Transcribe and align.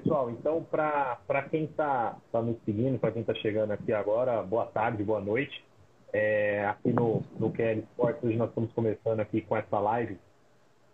Pessoal, 0.00 0.30
então, 0.30 0.62
para 0.62 1.42
quem 1.50 1.64
está 1.64 2.16
tá 2.30 2.40
nos 2.40 2.56
seguindo, 2.64 3.00
para 3.00 3.10
quem 3.10 3.22
está 3.22 3.34
chegando 3.34 3.72
aqui 3.72 3.92
agora, 3.92 4.40
boa 4.44 4.64
tarde, 4.66 5.02
boa 5.02 5.20
noite. 5.20 5.64
É, 6.12 6.64
aqui 6.66 6.92
no, 6.92 7.20
no 7.36 7.50
QL 7.50 7.80
Sports, 7.80 8.22
hoje 8.22 8.36
nós 8.36 8.48
estamos 8.48 8.72
começando 8.74 9.18
aqui 9.18 9.40
com 9.40 9.56
essa 9.56 9.76
live. 9.80 10.16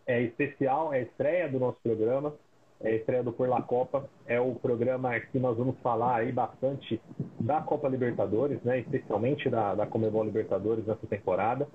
É 0.07 0.23
especial, 0.23 0.95
é 0.95 1.03
estreia 1.03 1.51
do 1.51 1.59
nosso 1.59 1.77
programa, 1.83 2.35
é 2.85 2.95
estreia 2.97 3.23
do 3.23 3.33
Por 3.33 3.49
La 3.49 3.63
Copa. 3.63 4.05
É 4.27 4.39
o 4.39 4.55
programa 4.55 5.19
que 5.19 5.39
nós 5.39 5.57
vamos 5.57 5.77
falar 5.83 6.17
aí 6.17 6.31
bastante 6.31 7.01
da 7.41 7.61
Copa 7.61 7.89
Libertadores, 7.89 8.63
né? 8.63 8.81
especialmente 8.81 9.49
da, 9.49 9.75
da 9.75 9.87
Comebol 9.87 10.25
Libertadores 10.25 10.87
nessa 10.87 11.07
temporada. 11.07 11.67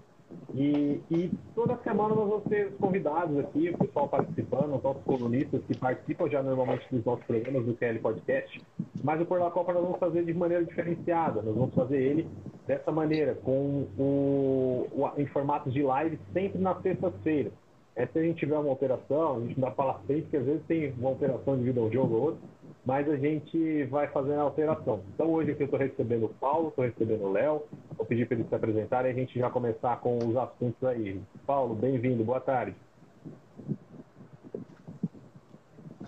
E, 0.53 1.01
e, 1.09 1.31
toda 1.55 1.75
semana 1.77 2.13
nós 2.13 2.29
vamos 2.29 2.43
ter 2.43 2.71
convidados 2.73 3.39
aqui, 3.39 3.69
o 3.69 3.77
pessoal 3.79 4.07
participando, 4.07 4.75
os 4.75 4.83
nossos 4.83 5.03
colunistas 5.03 5.61
que 5.63 5.75
participam 5.75 6.29
já 6.29 6.43
normalmente 6.43 6.85
dos 6.91 7.03
nossos 7.03 7.25
programas 7.25 7.65
do 7.65 7.73
TL 7.73 7.99
Podcast. 7.99 8.61
Mas 9.03 9.19
o 9.19 9.25
Por 9.25 9.39
La 9.39 9.49
Copa 9.49 9.73
nós 9.73 9.81
vamos 9.81 9.99
fazer 9.99 10.23
de 10.23 10.33
maneira 10.33 10.63
diferenciada. 10.63 11.41
Nós 11.41 11.55
vamos 11.55 11.73
fazer 11.73 11.97
ele 11.97 12.27
dessa 12.67 12.91
maneira, 12.91 13.33
com 13.43 13.87
o, 13.97 14.87
o 14.91 15.11
em 15.17 15.25
formato 15.27 15.71
de 15.71 15.81
live, 15.81 16.19
sempre 16.31 16.59
na 16.61 16.79
sexta-feira. 16.81 17.51
É, 17.95 18.05
se 18.05 18.17
a 18.17 18.21
gente 18.21 18.39
tiver 18.39 18.57
uma 18.57 18.69
alteração, 18.69 19.37
a 19.37 19.39
gente 19.41 19.59
dá 19.59 19.71
para 19.71 19.93
sempre, 20.07 20.21
porque 20.23 20.37
às 20.37 20.45
vezes 20.45 20.61
tem 20.67 20.93
uma 20.97 21.09
alteração 21.09 21.57
devido 21.57 21.81
ao 21.81 21.91
jogo 21.91 22.15
ou 22.15 22.21
outro 22.21 22.41
mas 22.85 23.07
a 23.09 23.15
gente 23.15 23.83
vai 23.85 24.07
fazendo 24.07 24.39
a 24.39 24.43
alteração. 24.43 25.01
Então 25.13 25.31
hoje 25.31 25.51
aqui 25.51 25.61
eu 25.61 25.65
estou 25.65 25.79
recebendo 25.79 26.25
o 26.25 26.29
Paulo, 26.29 26.69
estou 26.69 26.83
recebendo 26.85 27.23
o 27.23 27.31
Léo, 27.31 27.63
vou 27.95 28.05
pedir 28.05 28.27
para 28.27 28.37
eles 28.37 28.49
se 28.49 28.55
apresentarem 28.55 29.11
e 29.11 29.13
a 29.13 29.15
gente 29.15 29.37
já 29.37 29.49
começar 29.49 29.97
com 29.97 30.17
os 30.17 30.35
assuntos 30.35 30.83
aí. 30.83 31.21
Paulo, 31.45 31.75
bem-vindo, 31.75 32.23
boa 32.23 32.39
tarde. 32.39 32.75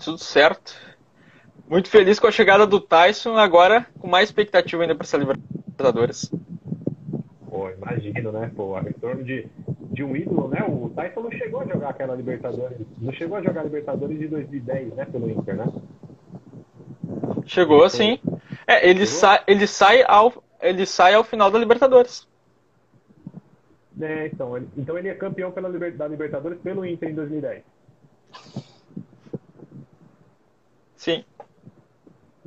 Tudo 0.04 0.18
certo. 0.18 0.74
Muito 1.70 1.90
feliz 1.90 2.20
com 2.20 2.28
a 2.28 2.32
chegada 2.32 2.66
do 2.66 2.80
Tyson, 2.80 3.38
agora 3.38 3.86
com 4.00 4.08
mais 4.08 4.30
expectativa 4.30 4.82
ainda 4.82 4.96
para 4.96 5.06
essa 5.06 5.18
Libertadores. 5.18 6.32
Pô, 7.52 7.70
imagino, 7.70 8.32
né? 8.32 8.50
Pô, 8.56 8.78
a 8.78 8.80
retorno 8.80 9.26
de, 9.26 9.46
de 9.92 10.06
um 10.06 10.16
ídolo, 10.16 10.48
né? 10.48 10.64
O 10.64 10.90
Tyson 10.90 11.20
não 11.20 11.32
chegou 11.32 11.60
a 11.60 11.66
jogar 11.66 11.90
aquela 11.90 12.16
Libertadores, 12.16 12.78
não 12.98 13.12
chegou 13.12 13.36
a 13.36 13.42
jogar 13.42 13.64
Libertadores 13.64 14.18
de 14.18 14.30
2010, 14.30 14.94
né? 14.94 15.04
Pelo 15.04 15.30
Inter, 15.30 15.58
né? 15.58 15.66
Chegou, 17.46 17.90
sim. 17.90 18.18
É, 18.66 18.90
ele, 18.90 19.06
sai, 19.06 19.44
ele, 19.46 19.68
sai 19.68 20.02
ao, 20.08 20.42
ele 20.62 20.86
sai 20.86 21.14
ao 21.14 21.26
final 21.26 21.52
da 21.52 21.60
Libertadores. 21.60 22.26
É, 24.00 24.28
então, 24.28 24.56
ele, 24.56 24.70
então 24.78 24.98
ele 24.98 25.10
é 25.10 25.14
campeão 25.14 25.52
pela 25.52 25.70
da 25.70 26.08
Libertadores 26.08 26.58
pelo 26.62 26.86
Inter 26.86 27.10
em 27.10 27.16
2010. 27.16 27.64
Sim. 30.96 31.26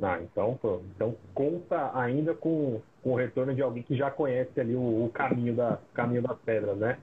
Ah, 0.01 0.19
então, 0.19 0.57
pô, 0.59 0.81
então 0.95 1.15
conta 1.31 1.91
ainda 1.93 2.33
com, 2.33 2.81
com 3.05 3.11
o 3.11 3.15
retorno 3.15 3.53
de 3.53 3.61
alguém 3.61 3.83
que 3.83 3.95
já 3.95 4.09
conhece 4.09 4.59
ali 4.59 4.75
o, 4.75 5.05
o 5.05 5.09
caminho, 5.13 5.53
da, 5.53 5.77
caminho 5.93 6.23
das 6.23 6.39
pedras, 6.39 6.75
né? 6.75 6.97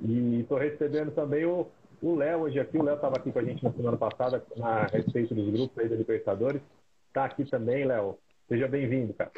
E 0.00 0.40
estou 0.40 0.58
recebendo 0.58 1.12
também 1.12 1.44
o 1.44 1.68
Léo 2.02 2.40
hoje 2.40 2.58
aqui. 2.58 2.76
O 2.76 2.82
Léo 2.82 2.96
estava 2.96 3.16
aqui 3.16 3.30
com 3.30 3.38
a 3.38 3.44
gente 3.44 3.62
na 3.62 3.70
semana 3.70 3.96
passada 3.96 4.44
a 4.60 4.86
respeito 4.86 5.32
dos 5.32 5.48
grupos 5.50 5.78
aí 5.78 5.88
da 5.88 5.94
Libertadores 5.94 6.60
está 7.14 7.26
aqui 7.26 7.44
também, 7.44 7.84
Léo. 7.84 8.18
Seja 8.48 8.66
bem-vindo, 8.66 9.14
cara. 9.14 9.30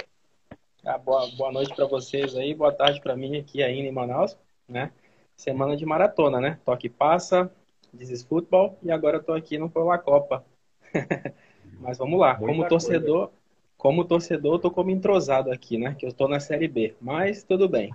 Ah, 0.82 0.96
boa, 0.96 1.28
boa 1.36 1.52
noite 1.52 1.74
para 1.76 1.84
vocês 1.84 2.34
aí, 2.34 2.54
boa 2.54 2.72
tarde 2.72 3.02
para 3.02 3.14
mim 3.14 3.36
aqui 3.36 3.62
ainda 3.62 3.86
em 3.86 3.92
Manaus, 3.92 4.34
né? 4.66 4.90
Semana 5.36 5.76
de 5.76 5.84
maratona, 5.84 6.40
né? 6.40 6.58
Toque 6.64 6.88
passa, 6.88 7.52
dizes 7.92 8.24
futebol 8.24 8.78
e 8.82 8.90
agora 8.90 9.18
eu 9.18 9.22
tô 9.22 9.34
aqui 9.34 9.58
no 9.58 9.68
Pela 9.68 9.98
Copa. 9.98 10.42
Mas 11.78 11.98
vamos 11.98 12.18
lá, 12.18 12.38
Muita 12.38 12.46
como 12.46 12.66
torcedor, 12.66 13.28
coisa. 13.28 13.45
Como 13.76 14.04
torcedor, 14.04 14.54
eu 14.54 14.58
tô 14.58 14.70
como 14.70 14.90
entrosado 14.90 15.50
aqui, 15.50 15.78
né? 15.78 15.94
Que 15.94 16.06
eu 16.06 16.12
tô 16.12 16.26
na 16.26 16.40
Série 16.40 16.68
B, 16.68 16.94
mas 17.00 17.44
tudo 17.44 17.68
bem. 17.68 17.92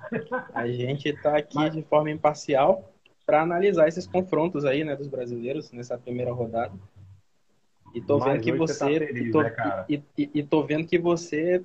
A 0.54 0.68
gente 0.68 1.12
tá 1.22 1.38
aqui 1.38 1.70
de 1.70 1.82
forma 1.82 2.12
imparcial 2.12 2.92
para 3.26 3.42
analisar 3.42 3.88
esses 3.88 4.06
confrontos 4.06 4.66
aí, 4.66 4.84
né, 4.84 4.96
dos 4.96 5.08
brasileiros 5.08 5.72
nessa 5.72 5.98
primeira 5.98 6.32
rodada. 6.32 6.74
E 7.94 8.02
tô 8.02 8.20
vendo 8.20 8.42
que 8.42 8.52
você. 8.52 9.00
Tá 9.00 9.06
feliz, 9.06 9.28
e, 9.28 9.32
tô, 9.32 9.42
né, 9.42 9.86
e, 9.90 10.04
e, 10.18 10.32
e, 10.36 10.44
tô 10.44 10.64
vendo 10.64 10.88
que 10.88 10.98
você 10.98 11.64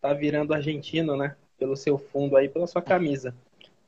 tá 0.00 0.12
virando 0.12 0.54
argentino, 0.54 1.16
né? 1.16 1.36
Pelo 1.58 1.76
seu 1.76 1.98
fundo 1.98 2.36
aí, 2.36 2.48
pela 2.48 2.66
sua 2.66 2.82
camisa. 2.82 3.34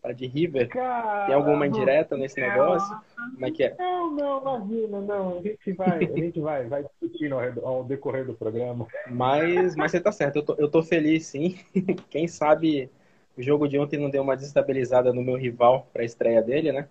Tá 0.04 0.12
de 0.12 0.26
River. 0.26 0.69
Cara, 0.69 1.25
Tem 1.25 1.34
alguma 1.34 1.66
indireta 1.66 2.15
nesse 2.15 2.38
não, 2.38 2.47
negócio? 2.47 2.94
Como 3.32 3.47
é 3.47 3.50
que 3.50 3.65
é? 3.65 3.75
Não, 3.78 4.10
não, 4.10 4.41
imagina, 4.42 5.00
não. 5.00 5.38
A 5.38 5.41
gente 5.41 5.72
vai, 5.72 6.04
a 6.04 6.19
gente 6.19 6.41
vai, 6.41 6.66
vai 6.66 6.82
discutindo 6.84 7.37
ao, 7.37 7.66
ao 7.66 7.84
decorrer 7.84 8.26
do 8.26 8.34
programa. 8.34 8.87
Mas, 9.10 9.75
mas 9.75 9.91
você 9.91 9.98
tá 9.98 10.12
certo, 10.12 10.37
eu 10.37 10.42
tô, 10.42 10.54
eu 10.59 10.69
tô 10.69 10.82
feliz 10.82 11.25
sim. 11.25 11.59
Quem 12.10 12.28
sabe 12.28 12.91
o 13.34 13.41
jogo 13.42 13.66
de 13.66 13.78
ontem 13.78 13.98
não 13.98 14.10
deu 14.10 14.22
uma 14.22 14.37
desestabilizada 14.37 15.10
no 15.10 15.22
meu 15.22 15.37
rival 15.37 15.88
para 15.91 16.03
a 16.03 16.04
estreia 16.04 16.42
dele, 16.42 16.71
né? 16.71 16.86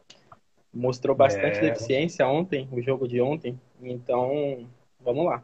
Mostrou 0.73 1.15
bastante 1.15 1.59
é... 1.59 1.61
deficiência 1.69 2.27
ontem, 2.27 2.67
o 2.71 2.81
jogo 2.81 3.07
de 3.07 3.21
ontem. 3.21 3.61
Então, 3.79 4.67
vamos 4.99 5.23
lá. 5.23 5.43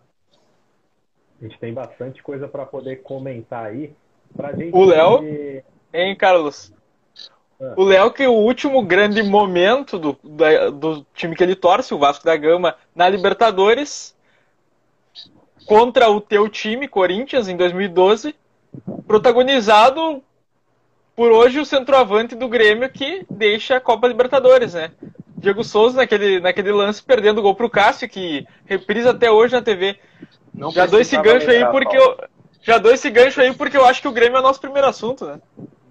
A 1.39 1.43
gente 1.43 1.59
tem 1.59 1.71
bastante 1.71 2.23
coisa 2.23 2.47
para 2.47 2.65
poder 2.65 3.03
comentar 3.03 3.67
aí. 3.67 3.93
Pra 4.35 4.53
gente 4.53 4.75
o 4.75 4.85
Léo, 4.85 5.17
poder... 5.17 5.65
hein, 5.93 6.15
Carlos? 6.15 6.73
O 7.75 7.83
Léo, 7.83 8.11
que 8.11 8.25
o 8.25 8.33
último 8.33 8.81
grande 8.81 9.21
momento 9.21 9.99
do, 9.99 10.17
do, 10.23 10.71
do 10.71 11.05
time 11.13 11.35
que 11.35 11.43
ele 11.43 11.55
torce, 11.55 11.93
o 11.93 11.99
Vasco 11.99 12.23
da 12.23 12.37
Gama, 12.37 12.75
na 12.95 13.09
Libertadores, 13.09 14.15
contra 15.65 16.09
o 16.09 16.21
teu 16.21 16.47
time, 16.47 16.87
Corinthians, 16.87 17.49
em 17.49 17.57
2012, 17.57 18.33
protagonizado 19.05 20.23
por 21.15 21.31
hoje 21.31 21.59
o 21.59 21.65
centroavante 21.65 22.33
do 22.33 22.47
Grêmio 22.47 22.89
que 22.89 23.25
deixa 23.29 23.75
a 23.75 23.81
Copa 23.81 24.07
Libertadores, 24.07 24.73
né? 24.73 24.91
Diego 25.35 25.63
Souza 25.63 25.97
naquele, 25.97 26.39
naquele 26.39 26.71
lance 26.71 27.03
perdendo 27.03 27.39
o 27.39 27.41
gol 27.41 27.55
pro 27.55 27.69
Cássio, 27.69 28.07
que 28.07 28.47
reprisa 28.65 29.11
até 29.11 29.29
hoje 29.29 29.53
na 29.53 29.61
TV. 29.61 29.97
Não 30.53 30.71
já 30.71 30.85
dou 30.85 30.99
esse 30.99 31.17
gancho 31.17 31.49
aí 31.49 31.65
porque 31.65 31.97
eu, 31.97 32.17
já 32.61 32.77
dou 32.77 32.93
esse 32.93 33.09
gancho 33.09 33.41
aí 33.41 33.53
porque 33.53 33.75
eu 33.75 33.85
acho 33.85 34.01
que 34.01 34.07
o 34.07 34.13
Grêmio 34.13 34.37
é 34.37 34.39
o 34.39 34.43
nosso 34.43 34.61
primeiro 34.61 34.87
assunto, 34.87 35.25
né? 35.25 35.39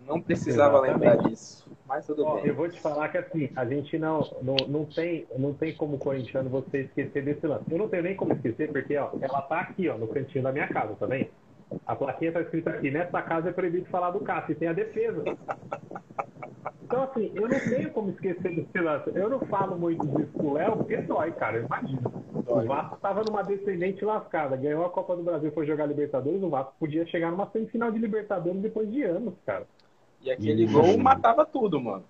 Não 0.06 0.20
precisava 0.20 0.78
Exatamente. 0.78 1.06
lembrar 1.06 1.28
disso. 1.28 1.57
Mas 1.88 2.06
tudo 2.06 2.22
Ó, 2.24 2.34
bem. 2.34 2.46
Eu 2.46 2.54
vou 2.54 2.68
te 2.68 2.78
falar 2.78 3.08
que 3.08 3.16
assim, 3.16 3.50
a 3.56 3.64
gente 3.64 3.98
não, 3.98 4.20
não, 4.42 4.56
não, 4.68 4.84
tem, 4.84 5.26
não 5.38 5.54
tem 5.54 5.74
como 5.74 5.98
corintiano 5.98 6.50
você 6.50 6.82
esquecer 6.82 7.24
desse 7.24 7.46
lance. 7.46 7.64
Eu 7.70 7.78
não 7.78 7.88
tenho 7.88 8.02
nem 8.02 8.14
como 8.14 8.34
esquecer, 8.34 8.70
porque 8.70 8.94
ó, 8.98 9.10
ela 9.20 9.40
tá 9.42 9.60
aqui, 9.60 9.88
ó, 9.88 9.96
no 9.96 10.06
cantinho 10.06 10.44
da 10.44 10.52
minha 10.52 10.68
casa, 10.68 10.94
tá 10.94 11.06
vendo? 11.06 11.30
A 11.86 11.96
plaquinha 11.96 12.32
tá 12.32 12.40
escrita 12.42 12.70
aqui, 12.70 12.90
nessa 12.90 13.22
casa 13.22 13.48
é 13.48 13.52
proibido 13.52 13.86
falar 13.86 14.10
do 14.10 14.20
Cássio, 14.20 14.52
e 14.52 14.54
tem 14.54 14.68
a 14.68 14.72
defesa. 14.72 15.22
Então, 16.82 17.02
assim, 17.02 17.30
eu 17.34 17.46
não 17.46 17.60
tenho 17.60 17.90
como 17.90 18.10
esquecer 18.10 18.54
desse 18.54 18.78
lance. 18.78 19.10
Eu 19.14 19.28
não 19.28 19.40
falo 19.40 19.78
muito 19.78 20.06
disso 20.06 20.32
com 20.32 20.46
o 20.46 20.52
Léo, 20.54 20.76
porque 20.78 20.96
dói, 20.98 21.32
cara. 21.32 21.58
Imagina. 21.58 22.00
O 22.34 22.66
Vasco 22.66 22.94
estava 22.96 23.22
numa 23.24 23.42
descendente 23.42 24.02
lascada. 24.04 24.56
Ganhou 24.56 24.86
a 24.86 24.90
Copa 24.90 25.14
do 25.14 25.22
Brasil, 25.22 25.52
foi 25.52 25.66
jogar 25.66 25.84
Libertadores. 25.84 26.42
O 26.42 26.48
Vasco 26.48 26.74
podia 26.80 27.06
chegar 27.06 27.30
numa 27.30 27.50
semifinal 27.50 27.92
de 27.92 27.98
Libertadores 27.98 28.62
depois 28.62 28.90
de 28.90 29.02
anos, 29.02 29.34
cara. 29.44 29.66
E 30.22 30.30
aquele 30.30 30.66
gol 30.66 30.98
matava 30.98 31.46
tudo, 31.46 31.80
mano. 31.80 32.04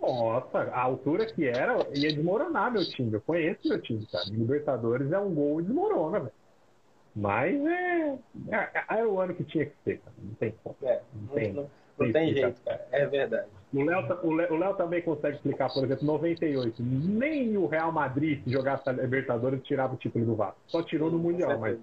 Nossa, 0.00 0.58
a 0.58 0.80
altura 0.80 1.26
que 1.26 1.46
era, 1.46 1.76
ia 1.94 2.12
desmoronar 2.12 2.72
meu 2.72 2.84
time. 2.84 3.12
Eu 3.12 3.20
conheço 3.20 3.68
meu 3.68 3.80
time, 3.80 4.06
cara. 4.06 4.24
Libertadores 4.30 5.10
é 5.10 5.18
um 5.18 5.34
gol 5.34 5.60
e 5.60 5.64
desmorona, 5.64 6.20
velho. 6.20 6.32
Mas 7.16 7.66
é, 7.66 8.18
é, 8.50 9.00
é, 9.00 9.04
o 9.04 9.20
ano 9.20 9.34
que 9.34 9.42
tinha 9.42 9.66
que 9.66 9.74
ser, 9.84 9.98
cara. 9.98 10.16
Não 10.22 10.34
tem 10.34 10.54
como. 10.62 10.76
É, 10.82 11.00
não, 11.14 11.34
tem, 11.34 11.52
não, 11.52 11.70
não 11.98 12.12
tem 12.12 12.32
jeito, 12.32 12.60
cara. 12.62 12.86
É 12.92 13.06
verdade. 13.06 13.48
O 13.74 13.82
Léo, 13.82 14.18
o, 14.22 14.32
Léo, 14.32 14.54
o 14.54 14.56
Léo 14.56 14.74
também 14.74 15.02
consegue 15.02 15.36
explicar, 15.36 15.68
por 15.72 15.84
exemplo, 15.84 16.06
98. 16.06 16.80
Nem 16.80 17.56
o 17.56 17.66
Real 17.66 17.90
Madrid, 17.90 18.42
se 18.44 18.50
jogasse 18.50 18.88
a 18.88 18.92
Libertadores, 18.92 19.62
tirava 19.64 19.94
o 19.94 19.96
título 19.96 20.24
do 20.24 20.36
Vasco. 20.36 20.60
Só 20.68 20.82
tirou 20.82 21.10
no 21.10 21.18
Mundial, 21.18 21.58
mas 21.58 21.78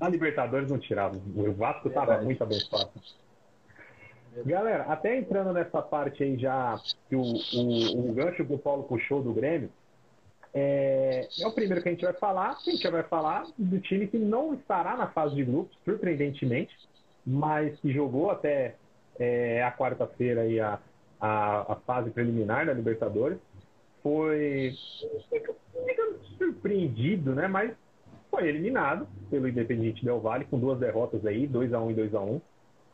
na 0.00 0.08
Libertadores 0.08 0.70
não 0.70 0.78
tirava. 0.78 1.16
O 1.34 1.52
Vasco 1.52 1.88
estava 1.88 2.20
muito 2.22 2.42
abençoado. 2.42 2.90
Galera, 4.44 4.84
até 4.84 5.16
entrando 5.16 5.52
nessa 5.52 5.82
parte 5.82 6.22
aí 6.22 6.38
já, 6.38 6.78
que 7.08 7.16
o, 7.16 7.22
o, 7.22 8.10
o 8.10 8.12
gancho 8.12 8.44
que 8.44 8.52
o 8.52 8.58
Paulo 8.58 8.84
puxou 8.84 9.22
do 9.22 9.32
Grêmio, 9.32 9.70
é, 10.54 11.28
é, 11.40 11.46
o 11.46 11.52
primeiro 11.52 11.82
que 11.82 11.88
a 11.88 11.92
gente 11.92 12.04
vai 12.04 12.14
falar. 12.14 12.50
A 12.50 12.70
gente 12.70 12.88
vai 12.88 13.02
falar 13.02 13.46
do 13.56 13.80
time 13.80 14.06
que 14.06 14.18
não 14.18 14.54
estará 14.54 14.96
na 14.96 15.08
fase 15.08 15.34
de 15.34 15.44
grupos, 15.44 15.76
surpreendentemente, 15.84 16.74
mas 17.26 17.78
que 17.80 17.92
jogou 17.92 18.30
até 18.30 18.74
é, 19.18 19.62
a 19.62 19.72
quarta-feira 19.72 20.42
aí 20.42 20.60
a, 20.60 20.78
a, 21.20 21.72
a, 21.72 21.76
fase 21.86 22.10
preliminar 22.10 22.66
da 22.66 22.72
Libertadores. 22.72 23.38
Foi, 24.02 24.72
digamos, 25.86 26.26
surpreendido, 26.38 27.34
né? 27.34 27.46
Mas 27.48 27.72
foi 28.30 28.48
eliminado 28.48 29.06
pelo 29.30 29.48
Independiente 29.48 30.04
Del 30.04 30.20
Valle 30.20 30.44
com 30.44 30.58
duas 30.58 30.78
derrotas 30.78 31.26
aí, 31.26 31.46
2 31.46 31.74
a 31.74 31.80
1 31.80 31.90
e 31.90 31.94
2 31.94 32.14
a 32.14 32.20
1 32.20 32.40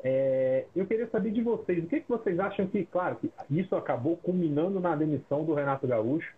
é, 0.07 0.67
eu 0.77 0.87
queria 0.87 1.09
saber 1.09 1.31
de 1.31 1.41
vocês, 1.41 1.83
o 1.83 1.87
que, 1.87 2.01
que 2.01 2.09
vocês 2.09 2.39
acham 2.39 2.67
que, 2.67 2.85
claro, 2.85 3.17
que 3.17 3.33
isso 3.51 3.75
acabou 3.75 4.19
culminando 4.19 4.79
na 4.79 4.95
demissão 4.95 5.43
do 5.45 5.55
Renato 5.55 5.87
Gaúcho, 5.87 6.31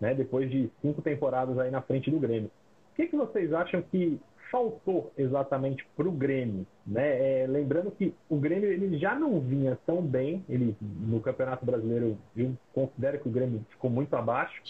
né, 0.00 0.12
depois 0.12 0.50
de 0.50 0.68
cinco 0.82 1.00
temporadas 1.00 1.56
aí 1.56 1.70
na 1.70 1.80
frente 1.80 2.10
do 2.10 2.18
Grêmio. 2.18 2.50
O 2.90 2.96
que, 2.96 3.06
que 3.06 3.16
vocês 3.16 3.52
acham 3.52 3.80
que 3.80 4.20
faltou 4.50 5.12
exatamente 5.16 5.86
para 5.96 6.08
o 6.08 6.10
Grêmio? 6.10 6.66
Né? 6.84 7.42
É, 7.42 7.46
lembrando 7.46 7.92
que 7.92 8.12
o 8.28 8.36
Grêmio 8.36 8.68
ele 8.68 8.98
já 8.98 9.14
não 9.14 9.40
vinha 9.40 9.78
tão 9.86 10.02
bem, 10.02 10.44
ele 10.48 10.76
no 10.80 11.20
Campeonato 11.20 11.64
Brasileiro 11.64 12.18
eu 12.36 12.52
considero 12.74 13.20
que 13.20 13.28
o 13.28 13.32
Grêmio 13.32 13.64
ficou 13.70 13.88
muito 13.88 14.14
abaixo. 14.16 14.60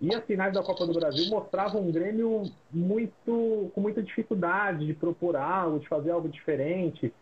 E 0.00 0.14
as 0.14 0.24
finais 0.24 0.54
da 0.54 0.62
Copa 0.62 0.86
do 0.86 0.92
Brasil 0.92 1.28
mostravam 1.28 1.82
um 1.82 1.90
Grêmio 1.90 2.44
muito 2.70 3.70
com 3.74 3.80
muita 3.80 4.00
dificuldade 4.00 4.86
de 4.86 4.94
propor 4.94 5.34
algo, 5.34 5.80
de 5.80 5.88
fazer 5.88 6.12
algo 6.12 6.28
diferente. 6.28 7.12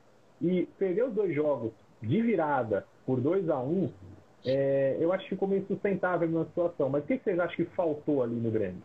E 0.45 0.69
perder 0.79 1.05
os 1.05 1.15
dois 1.15 1.35
jogos 1.35 1.73
de 2.03 2.21
virada 2.21 2.87
por 3.07 3.19
2 3.19 3.49
a 3.49 3.59
1 3.59 3.63
um, 3.63 3.91
é, 4.45 4.99
eu 5.01 5.11
acho 5.11 5.25
que 5.25 5.31
ficou 5.31 5.49
meio 5.49 5.67
sustentável 5.67 6.29
na 6.29 6.45
situação. 6.45 6.91
Mas 6.91 7.03
o 7.03 7.07
que 7.07 7.19
vocês 7.19 7.39
acham 7.39 7.57
que 7.57 7.65
faltou 7.65 8.23
ali 8.23 8.35
no 8.35 8.51
Grêmio? 8.51 8.83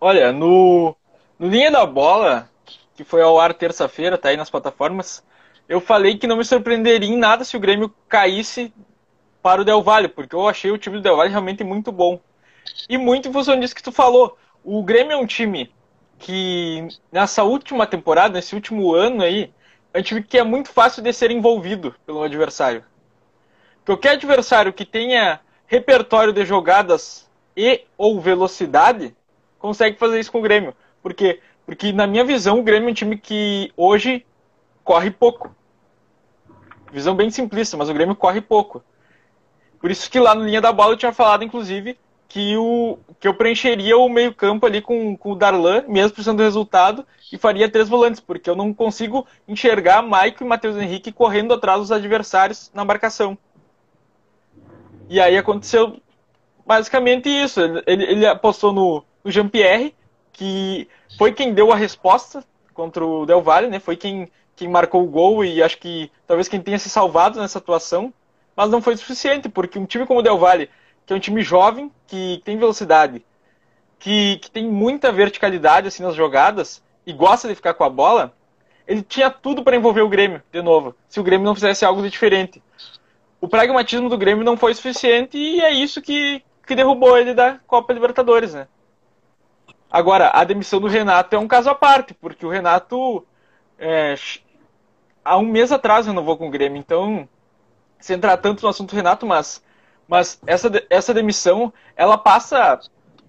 Olha, 0.00 0.32
no, 0.32 0.96
no 1.38 1.48
Linha 1.48 1.70
da 1.70 1.86
Bola, 1.86 2.50
que 2.96 3.04
foi 3.04 3.22
ao 3.22 3.38
ar 3.38 3.54
terça-feira, 3.54 4.18
tá 4.18 4.30
aí 4.30 4.36
nas 4.36 4.50
plataformas, 4.50 5.24
eu 5.68 5.80
falei 5.80 6.18
que 6.18 6.26
não 6.26 6.36
me 6.36 6.44
surpreenderia 6.44 7.08
em 7.08 7.16
nada 7.16 7.44
se 7.44 7.56
o 7.56 7.60
Grêmio 7.60 7.94
caísse 8.08 8.72
para 9.40 9.62
o 9.62 9.64
Del 9.64 9.82
Valle, 9.84 10.08
porque 10.08 10.34
eu 10.34 10.48
achei 10.48 10.72
o 10.72 10.78
time 10.78 10.96
do 10.96 11.02
Del 11.02 11.16
Valle 11.16 11.30
realmente 11.30 11.62
muito 11.62 11.92
bom. 11.92 12.20
E 12.88 12.98
muito 12.98 13.28
em 13.28 13.32
função 13.32 13.58
disso 13.58 13.74
que 13.74 13.82
tu 13.82 13.92
falou. 13.92 14.36
O 14.64 14.82
Grêmio 14.82 15.12
é 15.12 15.16
um 15.16 15.26
time 15.26 15.72
que, 16.18 16.88
nessa 17.10 17.44
última 17.44 17.86
temporada, 17.86 18.34
nesse 18.34 18.54
último 18.54 18.94
ano 18.94 19.22
aí, 19.22 19.52
é 19.92 20.00
um 20.00 20.02
time 20.02 20.22
que 20.22 20.38
é 20.38 20.42
muito 20.42 20.70
fácil 20.70 21.02
de 21.02 21.12
ser 21.12 21.30
envolvido 21.30 21.94
pelo 22.04 22.22
adversário. 22.22 22.84
Qualquer 23.86 24.12
adversário 24.12 24.72
que 24.72 24.84
tenha 24.84 25.40
repertório 25.66 26.32
de 26.32 26.44
jogadas 26.44 27.28
e 27.56 27.84
ou 27.96 28.20
velocidade 28.20 29.14
consegue 29.58 29.98
fazer 29.98 30.20
isso 30.20 30.30
com 30.30 30.38
o 30.38 30.42
Grêmio. 30.42 30.74
Por 31.02 31.14
quê? 31.14 31.40
Porque, 31.64 31.92
na 31.92 32.06
minha 32.06 32.24
visão, 32.24 32.58
o 32.58 32.62
Grêmio 32.62 32.88
é 32.88 32.90
um 32.92 32.94
time 32.94 33.16
que 33.16 33.72
hoje 33.76 34.26
corre 34.84 35.10
pouco. 35.10 35.54
Visão 36.92 37.14
bem 37.14 37.30
simplista, 37.30 37.76
mas 37.76 37.88
o 37.88 37.94
Grêmio 37.94 38.16
corre 38.16 38.40
pouco. 38.40 38.82
Por 39.80 39.90
isso 39.90 40.10
que 40.10 40.18
lá 40.18 40.34
no 40.34 40.44
linha 40.44 40.60
da 40.60 40.72
bola 40.72 40.92
eu 40.92 40.96
tinha 40.96 41.12
falado, 41.12 41.44
inclusive, 41.44 41.98
que, 42.28 42.56
o, 42.56 42.98
que 43.18 43.26
eu 43.26 43.34
preencheria 43.34 43.96
o 43.96 44.08
meio-campo 44.08 44.66
ali 44.66 44.82
com, 44.82 45.16
com 45.16 45.32
o 45.32 45.34
Darlan, 45.34 45.84
mesmo 45.88 46.12
precisando 46.12 46.36
do 46.36 46.42
resultado, 46.42 47.04
e 47.32 47.38
faria 47.38 47.70
três 47.70 47.88
volantes, 47.88 48.20
porque 48.20 48.48
eu 48.48 48.54
não 48.54 48.72
consigo 48.74 49.26
enxergar 49.46 50.02
Maico 50.02 50.44
e 50.44 50.46
Matheus 50.46 50.76
Henrique 50.76 51.10
correndo 51.10 51.54
atrás 51.54 51.80
dos 51.80 51.92
adversários 51.92 52.70
na 52.74 52.84
marcação. 52.84 53.36
E 55.08 55.20
aí 55.20 55.38
aconteceu 55.38 56.00
basicamente 56.66 57.30
isso. 57.30 57.60
Ele, 57.86 58.04
ele 58.04 58.26
apostou 58.26 58.72
no, 58.72 59.02
o 59.24 59.30
Jean-Pierre, 59.30 59.94
que 60.32 60.86
foi 61.16 61.32
quem 61.32 61.54
deu 61.54 61.72
a 61.72 61.76
resposta 61.76 62.44
contra 62.74 63.04
o 63.04 63.24
Del 63.24 63.42
Valle, 63.42 63.68
né? 63.68 63.80
Foi 63.80 63.96
quem, 63.96 64.30
quem 64.54 64.68
marcou 64.68 65.02
o 65.02 65.08
gol 65.08 65.42
e 65.42 65.62
acho 65.62 65.78
que 65.78 66.12
talvez 66.26 66.46
quem 66.46 66.60
tenha 66.60 66.78
se 66.78 66.90
salvado 66.90 67.40
nessa 67.40 67.58
atuação, 67.58 68.12
mas 68.54 68.70
não 68.70 68.82
foi 68.82 68.96
suficiente, 68.96 69.48
porque 69.48 69.78
um 69.78 69.86
time 69.86 70.04
como 70.06 70.20
o 70.20 70.22
Del 70.22 70.38
Valle, 70.38 70.68
que 71.08 71.14
é 71.14 71.16
um 71.16 71.20
time 71.20 71.40
jovem, 71.40 71.90
que 72.06 72.42
tem 72.44 72.58
velocidade, 72.58 73.24
que, 73.98 74.36
que 74.42 74.50
tem 74.50 74.66
muita 74.68 75.10
verticalidade 75.10 75.88
assim 75.88 76.02
nas 76.02 76.14
jogadas 76.14 76.84
e 77.06 77.14
gosta 77.14 77.48
de 77.48 77.54
ficar 77.54 77.72
com 77.72 77.82
a 77.82 77.88
bola, 77.88 78.34
ele 78.86 79.00
tinha 79.00 79.30
tudo 79.30 79.64
para 79.64 79.74
envolver 79.74 80.02
o 80.02 80.08
Grêmio 80.08 80.42
de 80.52 80.60
novo, 80.60 80.94
se 81.08 81.18
o 81.18 81.22
Grêmio 81.22 81.46
não 81.46 81.54
fizesse 81.54 81.82
algo 81.82 82.02
de 82.02 82.10
diferente. 82.10 82.62
O 83.40 83.48
pragmatismo 83.48 84.10
do 84.10 84.18
Grêmio 84.18 84.44
não 84.44 84.54
foi 84.54 84.74
suficiente 84.74 85.38
e 85.38 85.62
é 85.62 85.70
isso 85.70 86.02
que, 86.02 86.42
que 86.66 86.74
derrubou 86.74 87.16
ele 87.16 87.32
da 87.32 87.58
Copa 87.66 87.94
Libertadores, 87.94 88.52
né? 88.52 88.68
Agora, 89.90 90.30
a 90.34 90.44
demissão 90.44 90.78
do 90.78 90.88
Renato 90.88 91.34
é 91.34 91.38
um 91.38 91.48
caso 91.48 91.70
à 91.70 91.74
parte, 91.74 92.12
porque 92.12 92.44
o 92.44 92.50
Renato, 92.50 93.26
é, 93.78 94.14
há 95.24 95.38
um 95.38 95.46
mês 95.46 95.72
atrás, 95.72 96.06
renovou 96.06 96.36
com 96.36 96.48
o 96.48 96.50
Grêmio. 96.50 96.78
Então, 96.78 97.26
sem 97.98 98.16
entrar 98.16 98.36
tanto 98.36 98.62
no 98.62 98.68
assunto 98.68 98.94
Renato, 98.94 99.24
mas, 99.24 99.62
mas 100.08 100.40
essa, 100.46 100.70
essa 100.88 101.12
demissão, 101.12 101.70
ela 101.94 102.16
passa 102.16 102.80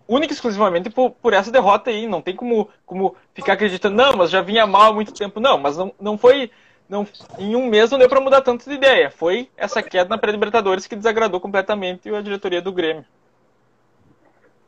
única 0.07 0.33
e 0.33 0.35
exclusivamente 0.35 0.89
por, 0.89 1.11
por 1.11 1.33
essa 1.33 1.51
derrota 1.51 1.89
aí. 1.89 2.07
Não 2.07 2.21
tem 2.21 2.35
como, 2.35 2.69
como 2.85 3.15
ficar 3.33 3.53
acreditando, 3.53 3.97
não, 3.97 4.15
mas 4.15 4.31
já 4.31 4.41
vinha 4.41 4.65
mal 4.65 4.91
há 4.91 4.93
muito 4.93 5.13
tempo. 5.13 5.41
Não, 5.41 5.57
mas 5.57 5.77
não, 5.77 5.93
não 5.99 6.17
foi. 6.17 6.49
Não, 6.87 7.05
em 7.37 7.55
um 7.55 7.67
mês 7.67 7.91
não 7.91 7.99
deu 7.99 8.09
para 8.09 8.21
mudar 8.21 8.41
tanto 8.41 8.67
de 8.67 8.73
ideia. 8.73 9.11
Foi 9.11 9.49
essa 9.55 9.83
queda 9.83 10.09
na 10.09 10.17
pré-libertadores 10.17 10.87
que 10.87 10.95
desagradou 10.95 11.39
completamente 11.39 12.09
a 12.09 12.21
diretoria 12.21 12.61
do 12.61 12.71
Grêmio. 12.71 13.05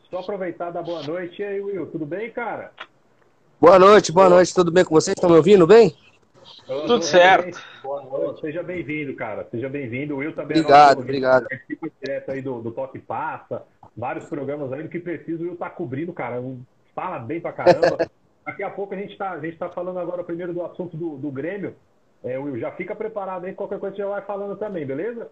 Só 0.09 0.19
aproveitar 0.19 0.69
da 0.69 0.83
boa 0.83 1.01
noite. 1.01 1.41
E 1.41 1.45
aí, 1.45 1.61
Will, 1.61 1.87
tudo 1.87 2.05
bem, 2.05 2.29
cara? 2.29 2.71
Boa 3.59 3.79
noite, 3.79 4.11
boa 4.11 4.29
noite, 4.29 4.53
tudo 4.53 4.71
bem 4.71 4.83
com 4.83 4.93
vocês? 4.93 5.15
Estão 5.15 5.29
me 5.29 5.37
ouvindo 5.37 5.65
bem? 5.65 5.95
Tudo 6.87 7.03
certo. 7.03 7.61
Boa 7.83 8.01
noite, 8.03 8.41
seja 8.41 8.63
bem-vindo, 8.63 9.15
cara. 9.15 9.47
Seja 9.51 9.67
bem-vindo. 9.67 10.15
O 10.15 10.17
Will 10.17 10.33
também 10.33 10.59
obrigado, 10.59 10.99
é 10.99 11.01
obrigado. 11.01 11.47
Participa 11.47 11.87
direto 12.01 12.31
aí 12.31 12.41
do, 12.41 12.61
do 12.61 12.71
Toque 12.71 12.99
Passa, 12.99 13.63
vários 13.95 14.25
programas 14.25 14.71
aí 14.71 14.83
do 14.83 14.89
que 14.89 14.99
precisa. 14.99 15.43
O 15.43 15.47
Will 15.47 15.57
tá 15.57 15.69
cobrindo, 15.69 16.13
cara. 16.13 16.41
Fala 16.95 17.19
bem 17.19 17.41
pra 17.41 17.51
caramba. 17.51 17.97
Daqui 18.45 18.63
a 18.63 18.69
pouco 18.69 18.93
a 18.93 18.97
gente 18.97 19.17
tá, 19.17 19.31
a 19.31 19.39
gente 19.39 19.57
tá 19.57 19.69
falando 19.69 19.99
agora 19.99 20.23
primeiro 20.23 20.53
do 20.53 20.63
assunto 20.63 20.97
do, 20.97 21.17
do 21.17 21.31
Grêmio. 21.31 21.75
É, 22.23 22.37
Will, 22.37 22.57
já 22.57 22.71
fica 22.71 22.95
preparado 22.95 23.45
aí, 23.45 23.53
qualquer 23.53 23.79
coisa 23.79 23.95
você 23.95 24.01
já 24.01 24.07
vai 24.07 24.21
falando 24.21 24.55
também, 24.55 24.85
beleza? 24.85 25.27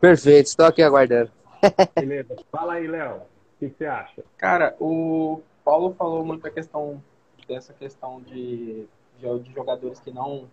Perfeito, 0.00 0.46
estou 0.46 0.66
aqui 0.66 0.82
aguardando. 0.82 1.30
Beleza. 1.94 2.34
Fala 2.50 2.74
aí, 2.74 2.88
Léo 2.88 3.22
que, 3.62 3.70
que 3.70 3.78
você 3.78 3.86
acha? 3.86 4.24
Cara, 4.36 4.74
o 4.80 5.40
Paulo 5.64 5.94
falou 5.94 6.24
muito 6.24 6.46
a 6.46 6.50
questão 6.50 7.02
dessa 7.46 7.72
questão 7.72 8.20
de, 8.20 8.86
de 9.38 9.52
jogadores 9.52 10.00
que 10.00 10.10
não 10.10 10.48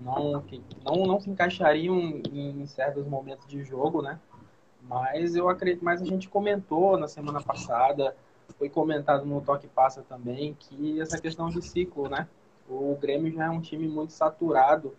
não, 0.00 0.40
que 0.42 0.62
não, 0.84 1.04
não 1.04 1.20
se 1.20 1.28
encaixariam 1.28 2.22
em 2.32 2.64
certos 2.66 3.06
momentos 3.06 3.46
de 3.46 3.62
jogo, 3.62 4.00
né? 4.00 4.18
Mas 4.82 5.34
eu 5.34 5.48
acredito, 5.48 5.84
mas 5.84 6.00
a 6.00 6.04
gente 6.04 6.28
comentou 6.28 6.96
na 6.96 7.06
semana 7.06 7.42
passada, 7.42 8.16
foi 8.58 8.70
comentado 8.70 9.26
no 9.26 9.40
Toque 9.40 9.66
Passa 9.68 10.02
também, 10.08 10.56
que 10.58 11.00
essa 11.00 11.20
questão 11.20 11.48
de 11.48 11.60
ciclo, 11.60 12.08
né? 12.08 12.26
O 12.68 12.96
Grêmio 12.96 13.32
já 13.32 13.46
é 13.46 13.50
um 13.50 13.60
time 13.60 13.88
muito 13.88 14.12
saturado 14.12 14.94